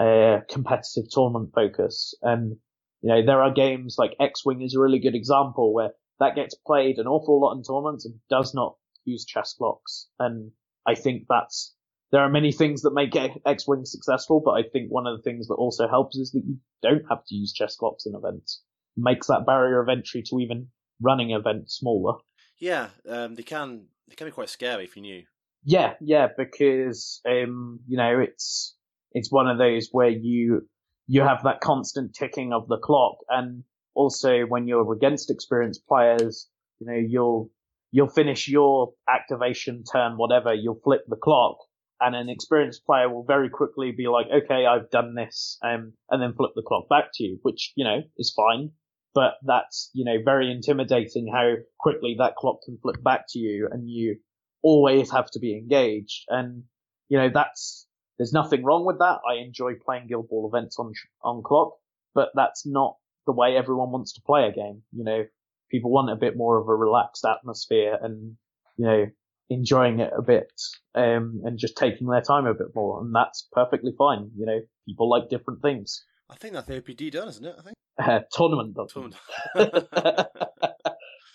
uh, 0.00 0.40
competitive 0.50 1.08
tournament 1.10 1.50
focus. 1.54 2.14
And, 2.22 2.56
you 3.00 3.08
know, 3.10 3.24
there 3.24 3.42
are 3.42 3.52
games 3.52 3.96
like 3.98 4.16
X-Wing 4.18 4.62
is 4.62 4.74
a 4.74 4.80
really 4.80 4.98
good 4.98 5.14
example 5.14 5.72
where 5.72 5.90
that 6.20 6.34
gets 6.34 6.54
played 6.54 6.98
an 6.98 7.06
awful 7.06 7.40
lot 7.40 7.54
in 7.54 7.62
tournaments 7.62 8.04
and 8.04 8.14
does 8.30 8.54
not 8.54 8.76
use 9.04 9.24
chess 9.24 9.54
clocks. 9.56 10.08
And 10.18 10.52
I 10.86 10.94
think 10.94 11.24
that's, 11.28 11.74
there 12.12 12.22
are 12.22 12.30
many 12.30 12.52
things 12.52 12.82
that 12.82 12.94
make 12.94 13.16
X-Wing 13.16 13.84
successful, 13.84 14.40
but 14.44 14.52
I 14.52 14.62
think 14.62 14.90
one 14.90 15.06
of 15.06 15.16
the 15.16 15.22
things 15.22 15.48
that 15.48 15.54
also 15.54 15.88
helps 15.88 16.16
is 16.16 16.30
that 16.32 16.44
you 16.46 16.58
don't 16.82 17.04
have 17.08 17.24
to 17.26 17.34
use 17.34 17.52
chess 17.52 17.76
clocks 17.76 18.06
in 18.06 18.14
events. 18.14 18.62
Makes 18.96 19.26
that 19.26 19.46
barrier 19.46 19.80
of 19.80 19.88
entry 19.88 20.22
to 20.30 20.40
even 20.40 20.68
running 21.00 21.32
events 21.32 21.78
smaller. 21.78 22.18
Yeah, 22.58 22.88
um, 23.08 23.34
they 23.34 23.42
can 23.42 23.86
they 24.08 24.14
can 24.14 24.28
be 24.28 24.30
quite 24.30 24.48
scary 24.48 24.84
if 24.84 24.94
you 24.94 25.02
knew. 25.02 25.24
Yeah, 25.64 25.94
yeah, 26.00 26.28
because 26.36 27.20
um, 27.28 27.80
you 27.88 27.96
know 27.96 28.20
it's 28.20 28.76
it's 29.12 29.32
one 29.32 29.48
of 29.48 29.58
those 29.58 29.88
where 29.90 30.10
you 30.10 30.68
you 31.08 31.22
have 31.22 31.42
that 31.44 31.60
constant 31.60 32.14
ticking 32.14 32.52
of 32.52 32.68
the 32.68 32.78
clock, 32.78 33.16
and 33.28 33.64
also 33.94 34.42
when 34.42 34.68
you're 34.68 34.92
against 34.92 35.30
experienced 35.30 35.86
players, 35.88 36.48
you 36.78 36.86
know 36.86 36.94
you'll 36.94 37.50
you'll 37.94 38.08
finish 38.08 38.48
your 38.48 38.92
activation 39.08 39.84
turn, 39.84 40.16
whatever, 40.16 40.52
you'll 40.52 40.80
flip 40.82 41.04
the 41.06 41.16
clock, 41.16 41.58
and 42.00 42.16
an 42.16 42.28
experienced 42.28 42.84
player 42.84 43.08
will 43.08 43.24
very 43.24 43.48
quickly 43.48 43.92
be 43.92 44.08
like, 44.08 44.26
okay, 44.26 44.66
I've 44.66 44.90
done 44.90 45.14
this, 45.14 45.58
um, 45.62 45.92
and 46.10 46.20
then 46.20 46.34
flip 46.34 46.52
the 46.56 46.62
clock 46.62 46.88
back 46.88 47.10
to 47.14 47.24
you, 47.24 47.38
which 47.42 47.72
you 47.76 47.84
know 47.84 48.02
is 48.18 48.32
fine 48.34 48.70
but 49.14 49.34
that's, 49.44 49.90
you 49.94 50.04
know, 50.04 50.16
very 50.24 50.50
intimidating 50.50 51.28
how 51.32 51.54
quickly 51.78 52.16
that 52.18 52.34
clock 52.34 52.62
can 52.64 52.78
flip 52.82 53.02
back 53.02 53.26
to 53.28 53.38
you 53.38 53.68
and 53.70 53.88
you 53.88 54.16
always 54.62 55.10
have 55.12 55.30
to 55.30 55.38
be 55.38 55.56
engaged. 55.56 56.24
And, 56.28 56.64
you 57.08 57.18
know, 57.18 57.30
that's, 57.32 57.86
there's 58.18 58.32
nothing 58.32 58.64
wrong 58.64 58.84
with 58.84 58.98
that. 58.98 59.20
I 59.28 59.36
enjoy 59.36 59.74
playing 59.84 60.08
Guild 60.08 60.28
Ball 60.28 60.50
events 60.52 60.78
on, 60.78 60.92
on 61.22 61.42
clock, 61.44 61.74
but 62.14 62.30
that's 62.34 62.66
not 62.66 62.96
the 63.26 63.32
way 63.32 63.56
everyone 63.56 63.92
wants 63.92 64.14
to 64.14 64.22
play 64.26 64.48
a 64.48 64.52
game. 64.52 64.82
You 64.92 65.04
know, 65.04 65.24
people 65.70 65.90
want 65.90 66.10
a 66.10 66.16
bit 66.16 66.36
more 66.36 66.58
of 66.58 66.68
a 66.68 66.74
relaxed 66.74 67.24
atmosphere 67.24 67.96
and, 68.00 68.36
you 68.76 68.84
know, 68.84 69.06
enjoying 69.50 70.00
it 70.00 70.12
a 70.16 70.22
bit, 70.22 70.50
um, 70.94 71.42
and 71.44 71.58
just 71.58 71.76
taking 71.76 72.06
their 72.06 72.22
time 72.22 72.46
a 72.46 72.54
bit 72.54 72.68
more. 72.74 73.00
And 73.00 73.14
that's 73.14 73.46
perfectly 73.52 73.92
fine. 73.96 74.30
You 74.36 74.46
know, 74.46 74.60
people 74.86 75.08
like 75.08 75.28
different 75.28 75.62
things. 75.62 76.04
I 76.30 76.36
think 76.36 76.54
that's 76.54 76.66
the 76.66 76.80
OPD 76.80 77.12
done, 77.12 77.28
isn't 77.28 77.44
it? 77.44 77.54
I 77.58 77.62
think 77.62 77.76
uh, 77.98 78.20
tournament 78.32 78.76
Tournament. 78.88 79.16
um, 79.54 79.76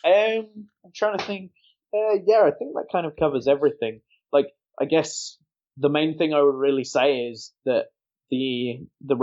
I'm 0.03 0.91
trying 0.95 1.17
to 1.17 1.23
think. 1.25 1.51
Uh, 1.93 2.19
yeah, 2.25 2.41
I 2.41 2.51
think 2.51 2.73
that 2.73 2.87
kind 2.91 3.05
of 3.07 3.15
covers 3.15 3.47
everything. 3.47 4.01
Like, 4.31 4.47
I 4.79 4.85
guess 4.85 5.37
the 5.77 5.89
main 5.89 6.17
thing 6.17 6.33
I 6.33 6.41
would 6.41 6.55
really 6.55 6.83
say 6.83 7.29
is 7.29 7.51
that 7.65 7.85
the 8.29 8.85
the 9.01 9.15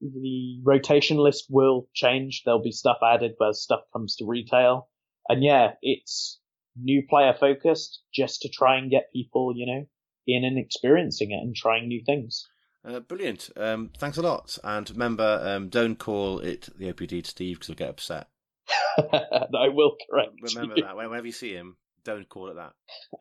the 0.00 0.60
rotation 0.64 1.16
list 1.16 1.46
will 1.48 1.88
change. 1.94 2.42
There'll 2.44 2.62
be 2.62 2.72
stuff 2.72 2.98
added 3.02 3.32
as 3.48 3.62
stuff 3.62 3.80
comes 3.92 4.16
to 4.16 4.26
retail, 4.26 4.88
and 5.28 5.42
yeah, 5.42 5.72
it's 5.82 6.40
new 6.76 7.02
player 7.08 7.34
focused, 7.38 8.00
just 8.14 8.42
to 8.42 8.48
try 8.48 8.76
and 8.78 8.90
get 8.90 9.12
people, 9.12 9.52
you 9.54 9.66
know, 9.66 9.86
in 10.26 10.44
and 10.44 10.58
experiencing 10.58 11.30
it 11.30 11.42
and 11.42 11.54
trying 11.54 11.88
new 11.88 12.02
things. 12.04 12.46
Uh, 12.84 13.00
brilliant. 13.00 13.50
Um, 13.56 13.90
thanks 13.98 14.16
a 14.16 14.22
lot. 14.22 14.58
And 14.62 14.88
remember, 14.90 15.40
um, 15.42 15.68
don't 15.68 15.98
call 15.98 16.38
it 16.38 16.68
the 16.78 16.92
OPD 16.92 17.24
to 17.24 17.30
Steve 17.30 17.56
because 17.56 17.66
he'll 17.68 17.76
get 17.76 17.88
upset. 17.88 18.28
I 18.98 19.68
will 19.68 19.96
correct. 20.08 20.32
Remember 20.54 20.74
you. 20.76 20.84
that. 20.84 20.96
Whenever 20.96 21.26
you 21.26 21.32
see 21.32 21.52
him, 21.52 21.76
don't 22.04 22.28
call 22.28 22.48
it 22.48 22.54
that. 22.54 22.72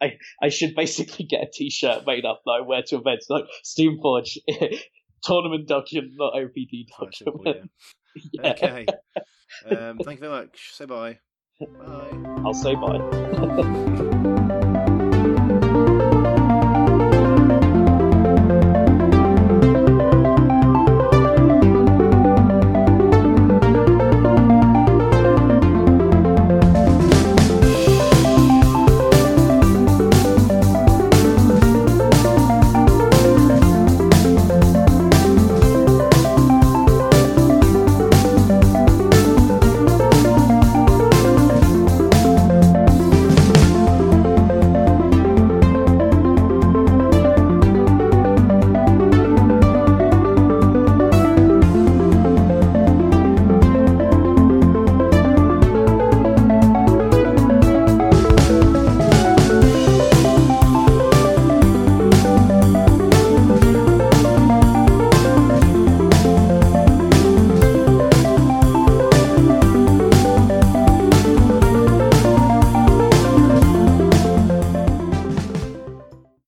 I, 0.01 0.17
I 0.41 0.49
should 0.49 0.75
basically 0.75 1.25
get 1.25 1.41
a 1.41 1.49
t 1.51 1.71
shirt 1.71 2.05
made 2.05 2.25
up 2.25 2.41
that 2.45 2.51
I 2.51 2.61
wear 2.61 2.83
to 2.87 2.97
events 2.97 3.27
like 3.29 3.45
Steamforge 3.63 4.37
tournament 5.25 5.67
document, 5.67 6.13
not 6.15 6.33
OPD 6.33 6.87
document. 6.99 7.71
yeah. 8.33 8.51
Okay. 8.51 8.85
Um, 9.65 9.99
thank 9.99 10.19
you 10.19 10.27
very 10.27 10.31
much. 10.31 10.71
Say 10.73 10.85
bye. 10.85 11.19
Bye. 11.59 12.23
I'll 12.45 12.53
say 12.53 12.75
bye. 12.75 14.71